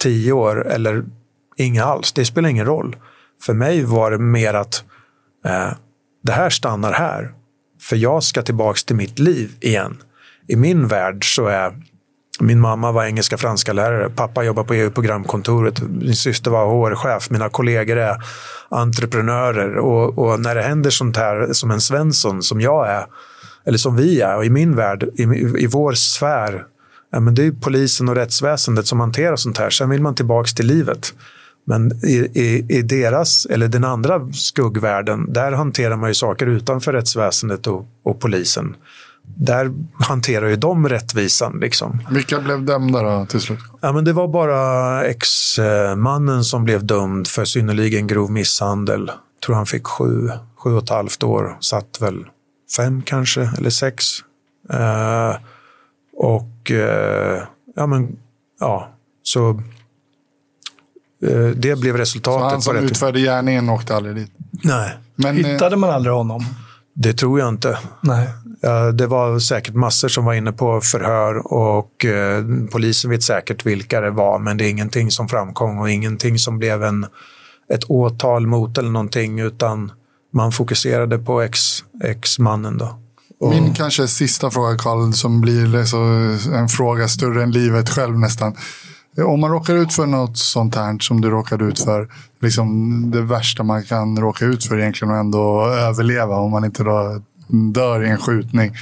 [0.02, 1.04] tio år eller
[1.56, 2.12] inga alls.
[2.12, 2.96] Det spelar ingen roll.
[3.42, 4.84] För mig var det mer att
[5.44, 5.70] eh,
[6.22, 7.32] det här stannar här.
[7.80, 10.02] För jag ska tillbaka till mitt liv igen.
[10.48, 11.72] I min värld så är
[12.40, 14.10] min mamma var engelska franska lärare.
[14.10, 15.80] Pappa jobbar på EU-programkontoret.
[15.80, 17.30] Min syster var HR-chef.
[17.30, 18.16] Mina kollegor är
[18.68, 19.76] entreprenörer.
[19.76, 23.06] Och, och, när det händer sånt här som en Svensson, som jag är,
[23.66, 25.22] eller som vi är, och i min värld, i,
[25.62, 26.64] i vår sfär,
[27.12, 29.70] ja, men det är polisen och rättsväsendet som hanterar sånt här.
[29.70, 31.14] Sen vill man tillbaka till livet.
[31.64, 36.92] Men i, i, i, deras, eller den andra skuggvärlden, där hanterar man ju saker utanför
[36.92, 38.76] rättsväsendet och, och polisen.
[39.36, 41.58] Där hanterar ju de rättvisan.
[41.60, 42.00] Liksom.
[42.10, 43.58] Vilka blev dömda då till slut?
[43.80, 49.06] Ja, men det var bara ex-mannen som blev dömd för synnerligen grov misshandel.
[49.06, 51.56] Jag tror han fick sju, sju och ett halvt år.
[51.60, 52.24] Satt väl
[52.76, 54.04] fem kanske, eller sex.
[54.72, 55.36] Eh,
[56.16, 57.42] och eh,
[57.76, 58.18] ja, men
[58.60, 58.88] ja,
[59.22, 59.50] så
[61.22, 62.40] eh, det blev resultatet.
[62.40, 64.30] Så han som utförde gärningen åkte aldrig dit?
[64.50, 64.90] Nej.
[65.16, 66.44] Men, eh, Hittade man aldrig honom?
[66.94, 67.78] Det tror jag inte.
[68.00, 68.28] Nej.
[68.94, 74.00] Det var säkert massor som var inne på förhör och eh, polisen vet säkert vilka
[74.00, 77.06] det var, men det är ingenting som framkom och ingenting som blev en,
[77.72, 79.92] ett åtal mot eller någonting, utan
[80.36, 82.74] man fokuserade på ex-mannen.
[82.74, 82.92] Ex
[83.40, 83.50] och...
[83.50, 85.98] Min kanske sista fråga, Karl, som blir så
[86.54, 88.54] en fråga större än livet själv nästan.
[89.26, 92.08] Om man råkar ut för något sånt här som du råkade ut för,
[92.40, 96.82] liksom det värsta man kan råka ut för egentligen och ändå överleva om man inte
[96.82, 97.22] då
[97.72, 98.74] dör i en skjutning.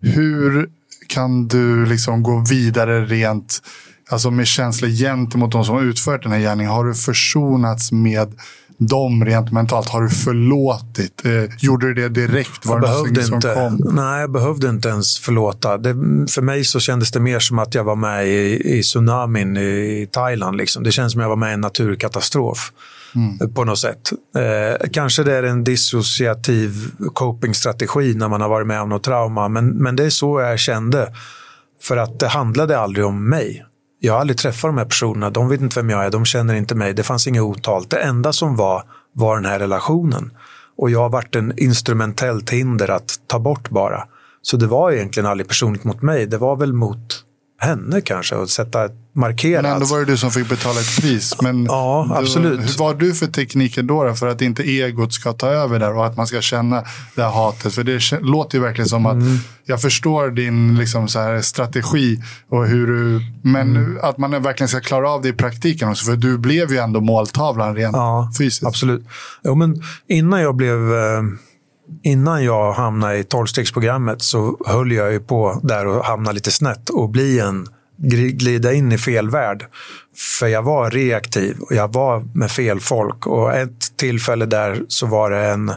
[0.00, 0.68] Hur
[1.08, 3.62] kan du liksom gå vidare rent
[4.10, 6.72] alltså med känslor gentemot de som har utfört den här gärningen?
[6.72, 8.34] Har du försonats med
[8.78, 9.88] dem rent mentalt?
[9.88, 11.24] Har du förlåtit?
[11.24, 12.66] Eh, gjorde du det direkt?
[12.66, 13.54] Var jag behövde inte.
[13.54, 13.94] Kom?
[13.94, 15.78] Nej, jag behövde inte ens förlåta.
[15.78, 15.94] Det,
[16.30, 20.08] för mig så kändes det mer som att jag var med i, i tsunamin i
[20.12, 20.56] Thailand.
[20.56, 20.82] Liksom.
[20.82, 22.72] Det känns som att jag var med i en naturkatastrof.
[23.14, 23.54] Mm.
[23.54, 24.12] På något sätt.
[24.36, 29.48] Eh, kanske det är en dissociativ copingstrategi när man har varit med om något trauma.
[29.48, 31.12] Men, men det är så jag kände.
[31.82, 33.64] För att det handlade aldrig om mig.
[34.04, 35.30] Jag har aldrig träffat de här personerna.
[35.30, 36.10] De vet inte vem jag är.
[36.10, 36.94] De känner inte mig.
[36.94, 37.90] Det fanns inget otalt.
[37.90, 38.82] Det enda som var,
[39.12, 40.32] var den här relationen.
[40.76, 44.04] Och jag har varit en instrumentellt hinder att ta bort bara.
[44.42, 46.26] Så det var egentligen aldrig personligt mot mig.
[46.26, 47.24] Det var väl mot
[47.64, 49.62] henne kanske och sätta markera.
[49.62, 51.34] Men ändå var det du som fick betala ett pris.
[51.42, 52.66] Men ja, absolut.
[52.66, 55.96] Du, vad har du för tekniker då, för att inte egot ska ta över där
[55.96, 56.84] och att man ska känna
[57.14, 57.74] det här hatet?
[57.74, 59.34] För det låter ju verkligen som mm.
[59.34, 63.98] att jag förstår din liksom, så här, strategi och hur du, men mm.
[64.02, 66.04] att man verkligen ska klara av det i praktiken också.
[66.04, 68.66] För du blev ju ändå måltavlan rent ja, fysiskt.
[68.66, 69.06] Absolut.
[69.44, 71.22] Jo, men innan jag blev eh
[72.02, 76.90] innan jag hamnade i tolvstegsprogrammet så höll jag ju på där och hamna lite snett
[76.90, 77.66] och bli en
[77.96, 79.66] glida in i fel värld.
[80.40, 83.26] För jag var reaktiv och jag var med fel folk.
[83.26, 85.72] Och ett tillfälle där så var det en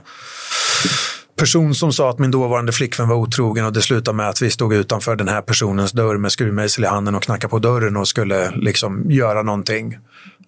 [1.38, 4.49] person som sa att min dåvarande flickvän var otrogen och det slutade med att vi
[4.49, 8.07] stod utanför den här personens dörr med skruvmejsel i handen och knackade på dörren och
[8.07, 9.97] skulle liksom göra någonting.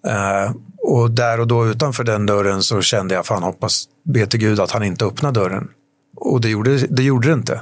[0.06, 0.52] Eh,
[0.82, 4.60] och där och då utanför den dörren så kände jag, fan hoppas, be till Gud
[4.60, 5.68] att han inte öppnar dörren.
[6.16, 7.60] Och det gjorde det, gjorde det inte.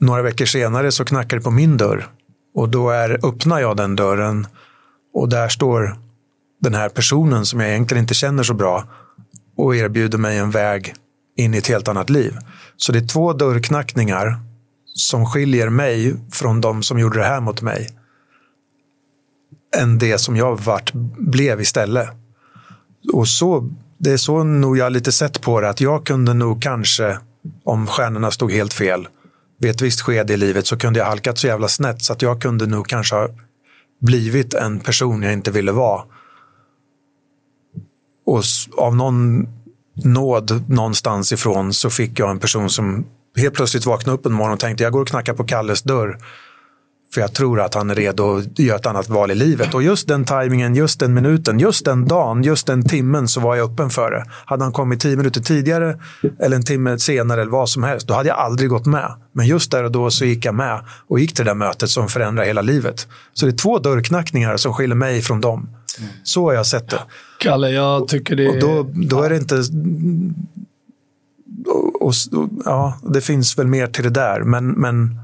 [0.00, 2.08] Några veckor senare så knackar det på min dörr
[2.54, 4.46] och då är, öppnar jag den dörren
[5.14, 5.98] och där står
[6.60, 8.84] den här personen som jag egentligen inte känner så bra
[9.56, 10.94] och erbjuder mig en väg
[11.36, 12.36] in i ett helt annat liv.
[12.76, 14.40] Så det är två dörrknackningar
[14.84, 17.99] som skiljer mig från de som gjorde det här mot mig
[19.76, 22.08] än det som jag vart, blev istället.
[23.12, 26.62] Och så, det är så nog jag lite sett på det, att jag kunde nog
[26.62, 27.18] kanske,
[27.64, 29.08] om stjärnorna stod helt fel,
[29.58, 32.22] vid ett visst skede i livet så kunde jag halkat så jävla snett så att
[32.22, 33.28] jag kunde nog kanske ha
[34.00, 36.02] blivit en person jag inte ville vara.
[38.26, 38.42] Och
[38.76, 39.48] av någon
[39.94, 43.06] nåd någonstans ifrån så fick jag en person som
[43.36, 46.18] helt plötsligt vaknade upp en morgon och tänkte jag går och knackar på Kalles dörr.
[47.14, 49.74] För jag tror att han är redo att göra ett annat val i livet.
[49.74, 53.56] Och just den tajmingen, just den minuten, just den dagen, just den timmen så var
[53.56, 54.24] jag öppen för det.
[54.44, 55.98] Hade han kommit tio minuter tidigare
[56.38, 59.12] eller en timme senare eller vad som helst, då hade jag aldrig gått med.
[59.32, 61.90] Men just där och då så gick jag med och gick till det där mötet
[61.90, 63.08] som förändrar hela livet.
[63.32, 65.68] Så det är två dörrknackningar som skiljer mig från dem.
[66.22, 67.00] Så har jag sett det.
[67.38, 68.48] Kalle, jag tycker det...
[68.48, 69.62] Och då, då är det inte...
[72.00, 72.14] Och, och,
[72.64, 75.20] ja, det finns väl mer till det där, men, men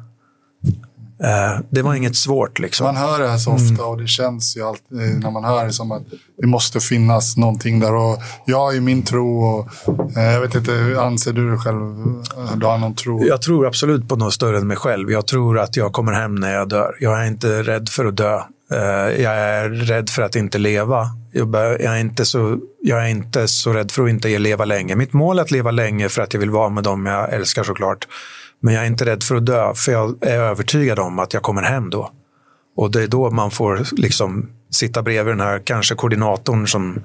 [1.70, 2.58] det var inget svårt.
[2.58, 2.84] Liksom.
[2.84, 3.86] Man hör det här så ofta mm.
[3.86, 6.02] och det känns ju alltid när man hör det som att
[6.38, 7.94] det måste finnas någonting där.
[7.94, 9.68] Och jag ju min tro och
[10.16, 11.80] eh, jag vet inte, anser du dig själv
[12.56, 13.26] du har någon tro?
[13.26, 15.10] Jag tror absolut på något större än mig själv.
[15.10, 16.96] Jag tror att jag kommer hem när jag dör.
[17.00, 18.40] Jag är inte rädd för att dö.
[18.72, 21.10] Eh, jag är rädd för att inte leva.
[21.32, 24.94] Jag är inte så, jag är inte så rädd för att inte leva länge.
[24.94, 27.64] Mitt mål är att leva länge för att jag vill vara med dem jag älskar
[27.64, 28.06] såklart.
[28.66, 31.42] Men jag är inte rädd för att dö, för jag är övertygad om att jag
[31.42, 32.10] kommer hem då.
[32.76, 37.04] Och det är då man får liksom sitta bredvid den här kanske koordinatorn som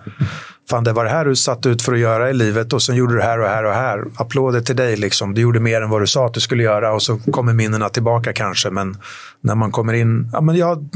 [0.70, 2.96] Fan, det var det här du satt ut för att göra i livet och sen
[2.96, 4.06] gjorde du här och här och här.
[4.16, 4.96] Applåder till dig.
[4.96, 5.34] Liksom.
[5.34, 7.90] Du gjorde mer än vad du sa att du skulle göra och så kommer minnena
[7.90, 8.70] tillbaka kanske.
[8.70, 8.98] Men
[9.42, 10.30] när man kommer in...
[10.34, 10.90] Ja, men jag,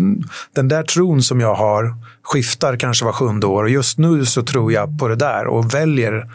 [0.55, 4.43] den där tron som jag har skiftar kanske var sjunde år och just nu så
[4.43, 6.29] tror jag på det där och väljer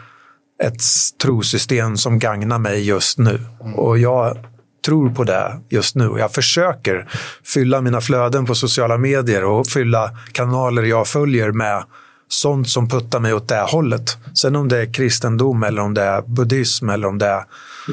[0.61, 0.81] ett
[1.21, 3.39] trosystem som gagnar mig just nu.
[3.61, 3.75] Mm.
[3.75, 4.37] Och jag
[4.85, 6.15] tror på det just nu.
[6.17, 7.07] Jag försöker
[7.45, 11.83] fylla mina flöden på sociala medier och fylla kanaler jag följer med
[12.27, 14.17] sånt som puttar mig åt det hållet.
[14.33, 17.43] Sen om det är kristendom eller om det är buddhism eller om det är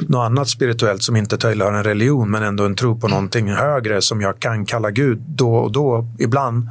[0.07, 4.01] något annat spirituellt som inte tillhör en religion men ändå en tro på någonting högre
[4.01, 6.69] som jag kan kalla Gud då och då, ibland,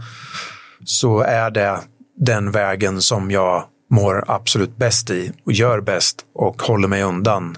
[0.84, 1.78] så är det
[2.16, 7.56] den vägen som jag mår absolut bäst i och gör bäst och håller mig undan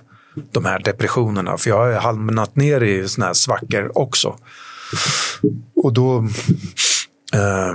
[0.52, 1.57] de här depressionerna.
[1.57, 4.36] För jag har hamnat ner i såna här svackor också.
[5.77, 6.19] Och då
[7.35, 7.74] eh,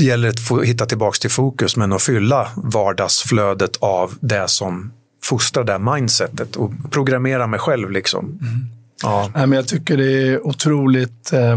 [0.00, 4.92] gäller det att få hitta tillbaka till fokus men att fylla vardagsflödet av det som
[5.24, 7.90] fostrar det mindsetet och programmera mig själv.
[7.90, 8.24] Liksom.
[8.24, 8.66] Mm.
[9.02, 9.54] Ja.
[9.54, 11.56] jag tycker det är otroligt eh,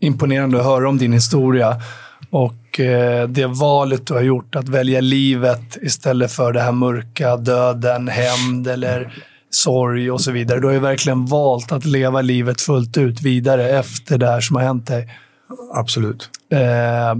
[0.00, 1.82] imponerande att höra om din historia.
[2.30, 7.36] Och eh, det valet du har gjort, att välja livet istället för det här mörka,
[7.36, 10.60] döden, hämnd eller sorg och så vidare.
[10.60, 14.56] Du har ju verkligen valt att leva livet fullt ut vidare efter det här som
[14.56, 15.08] har hänt dig.
[15.74, 16.30] Absolut.
[16.52, 17.14] Eh,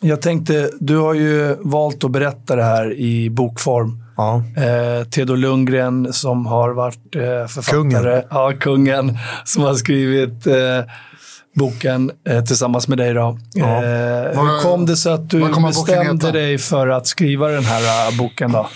[0.00, 4.02] jag tänkte, du har ju valt att berätta det här i bokform.
[4.16, 4.42] Ja.
[4.56, 7.72] Eh, Theodor Lundgren som har varit eh, författare.
[7.72, 8.22] Kungen.
[8.30, 9.18] Ja, kungen.
[9.44, 10.80] Som har skrivit eh,
[11.54, 13.14] boken eh, tillsammans med dig.
[13.14, 13.38] Då.
[13.54, 13.66] Ja.
[13.66, 18.18] Eh, hur kom det sig att du bestämde dig för att skriva den här uh,
[18.18, 18.52] boken?
[18.52, 18.68] Då?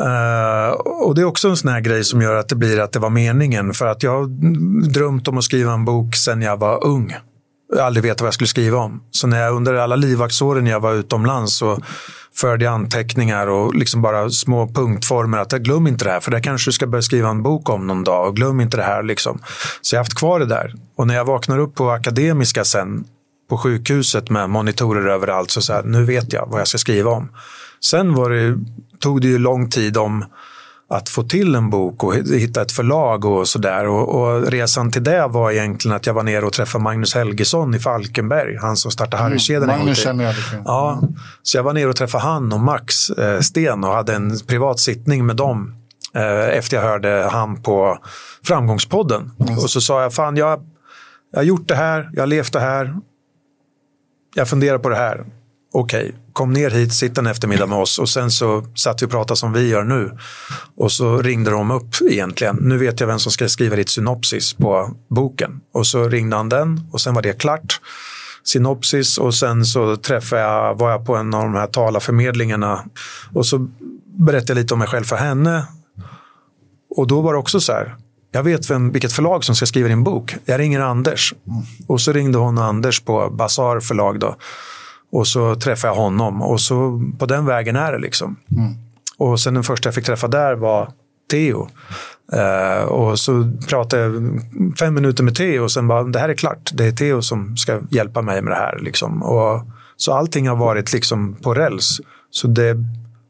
[0.00, 0.70] Uh,
[1.06, 2.98] och Det är också en sån här grej som gör att det blir att det
[2.98, 3.74] var meningen.
[3.74, 4.26] För att jag har
[4.88, 7.16] drömt om att skriva en bok sedan jag var ung.
[7.74, 9.02] Jag aldrig vetat vad jag skulle skriva om.
[9.10, 11.78] Så när jag under alla livvaktsåren jag var utomlands så
[12.36, 15.38] förde jag anteckningar och liksom bara små punktformer.
[15.38, 17.86] att Glöm inte det här, för det kanske du ska börja skriva en bok om
[17.86, 18.28] någon dag.
[18.28, 19.02] Och glöm inte det här.
[19.02, 19.40] Liksom.
[19.80, 20.74] Så jag har haft kvar det där.
[20.96, 23.04] Och när jag vaknar upp på Akademiska sen,
[23.50, 27.10] på sjukhuset med monitorer överallt, så, så här, nu vet jag vad jag ska skriva
[27.10, 27.28] om.
[27.84, 28.58] Sen var det,
[28.98, 30.24] tog det ju lång tid om
[30.88, 33.86] att få till en bok och hitta ett förlag och sådär.
[33.86, 37.74] Och, och, resan till det var egentligen att jag var nere och träffade Magnus Helgesson
[37.74, 39.66] i Falkenberg, han som startade mm, Harrykedjan.
[39.66, 40.62] Magnus känner jag lite.
[40.64, 41.02] Ja,
[41.42, 44.80] så jag var nere och träffade han och Max eh, Sten och hade en privat
[44.80, 45.74] sittning med dem
[46.14, 47.98] eh, efter jag hörde han på
[48.44, 49.32] Framgångspodden.
[49.40, 49.58] Mm.
[49.58, 50.60] Och så sa jag, fan jag,
[51.32, 52.94] jag har gjort det här, jag har levt det här,
[54.34, 55.24] jag funderar på det här
[55.72, 59.06] okej, okay, kom ner hit, sitta en eftermiddag med oss och sen så satt vi
[59.06, 60.10] och pratade som vi gör nu.
[60.76, 62.56] Och så ringde de upp egentligen.
[62.60, 65.60] Nu vet jag vem som ska skriva ditt synopsis på boken.
[65.72, 67.80] Och så ringde han den och sen var det klart.
[68.44, 72.84] Synopsis och sen så träffade jag, var jag på en av de här talarförmedlingarna
[73.34, 73.68] och så
[74.18, 75.66] berättade jag lite om mig själv för henne.
[76.96, 77.96] Och då var det också så här,
[78.32, 80.36] jag vet vem, vilket förlag som ska skriva din bok.
[80.44, 81.34] Jag ringer Anders.
[81.86, 84.20] Och så ringde hon Anders på Bazar förlag.
[84.20, 84.36] Då.
[85.12, 88.36] Och så träffade jag honom och så på den vägen är det liksom.
[88.56, 88.74] Mm.
[89.18, 90.92] Och sen den första jag fick träffa där var
[91.30, 91.68] Theo.
[92.34, 94.40] Uh, och så pratade jag
[94.78, 96.70] fem minuter med Theo och sen bara, det här är klart.
[96.74, 98.78] Det är Theo som ska hjälpa mig med det här.
[98.78, 99.22] Liksom.
[99.22, 99.66] Och,
[99.96, 102.00] så allting har varit liksom på räls.
[102.30, 102.76] Så det,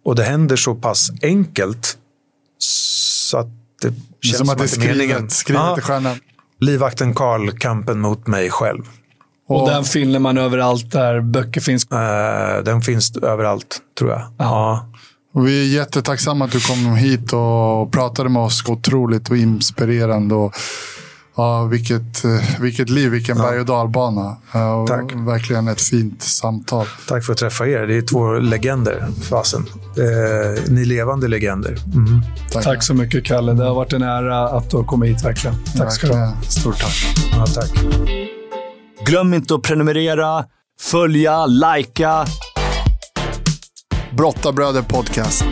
[0.05, 1.99] och det händer så pass enkelt
[2.59, 3.49] så att
[3.83, 6.17] det känns som, att det är skrivet, skrivet i stjärnan.
[6.61, 8.83] Livvakten Karl, kampen mot mig själv.
[9.49, 11.87] Och, och den finner man överallt där böcker finns?
[11.93, 14.23] Uh, den finns överallt, tror jag.
[14.39, 14.87] Ja.
[15.35, 18.69] Och vi är jättetacksamma att du kom hit och pratade med oss.
[18.69, 20.35] Otroligt och inspirerande.
[20.35, 20.55] Och,
[21.37, 23.43] ja, vilket, eh, vilket liv, vilken ja.
[23.43, 24.37] berg och dalbana.
[24.55, 25.13] Uh, Tack.
[25.15, 26.87] Verkligen ett fint samtal.
[27.09, 27.87] Tack för att träffa er.
[27.87, 29.67] Det är två legender, fasen.
[29.97, 31.79] Eh, ni levande legender.
[31.95, 32.21] Mm.
[32.53, 32.65] Tack.
[32.65, 32.83] tack.
[32.83, 33.53] så mycket, Kalle.
[33.53, 35.57] Det har varit en ära att du har kommit hit, verkligen.
[35.77, 36.33] Tack ska du ha.
[36.43, 37.17] Stort tack.
[37.33, 38.26] Ja, tack.
[39.07, 40.45] Glöm inte att prenumerera,
[40.81, 42.27] följa, likea.
[44.13, 45.46] Brottabröder Podcast.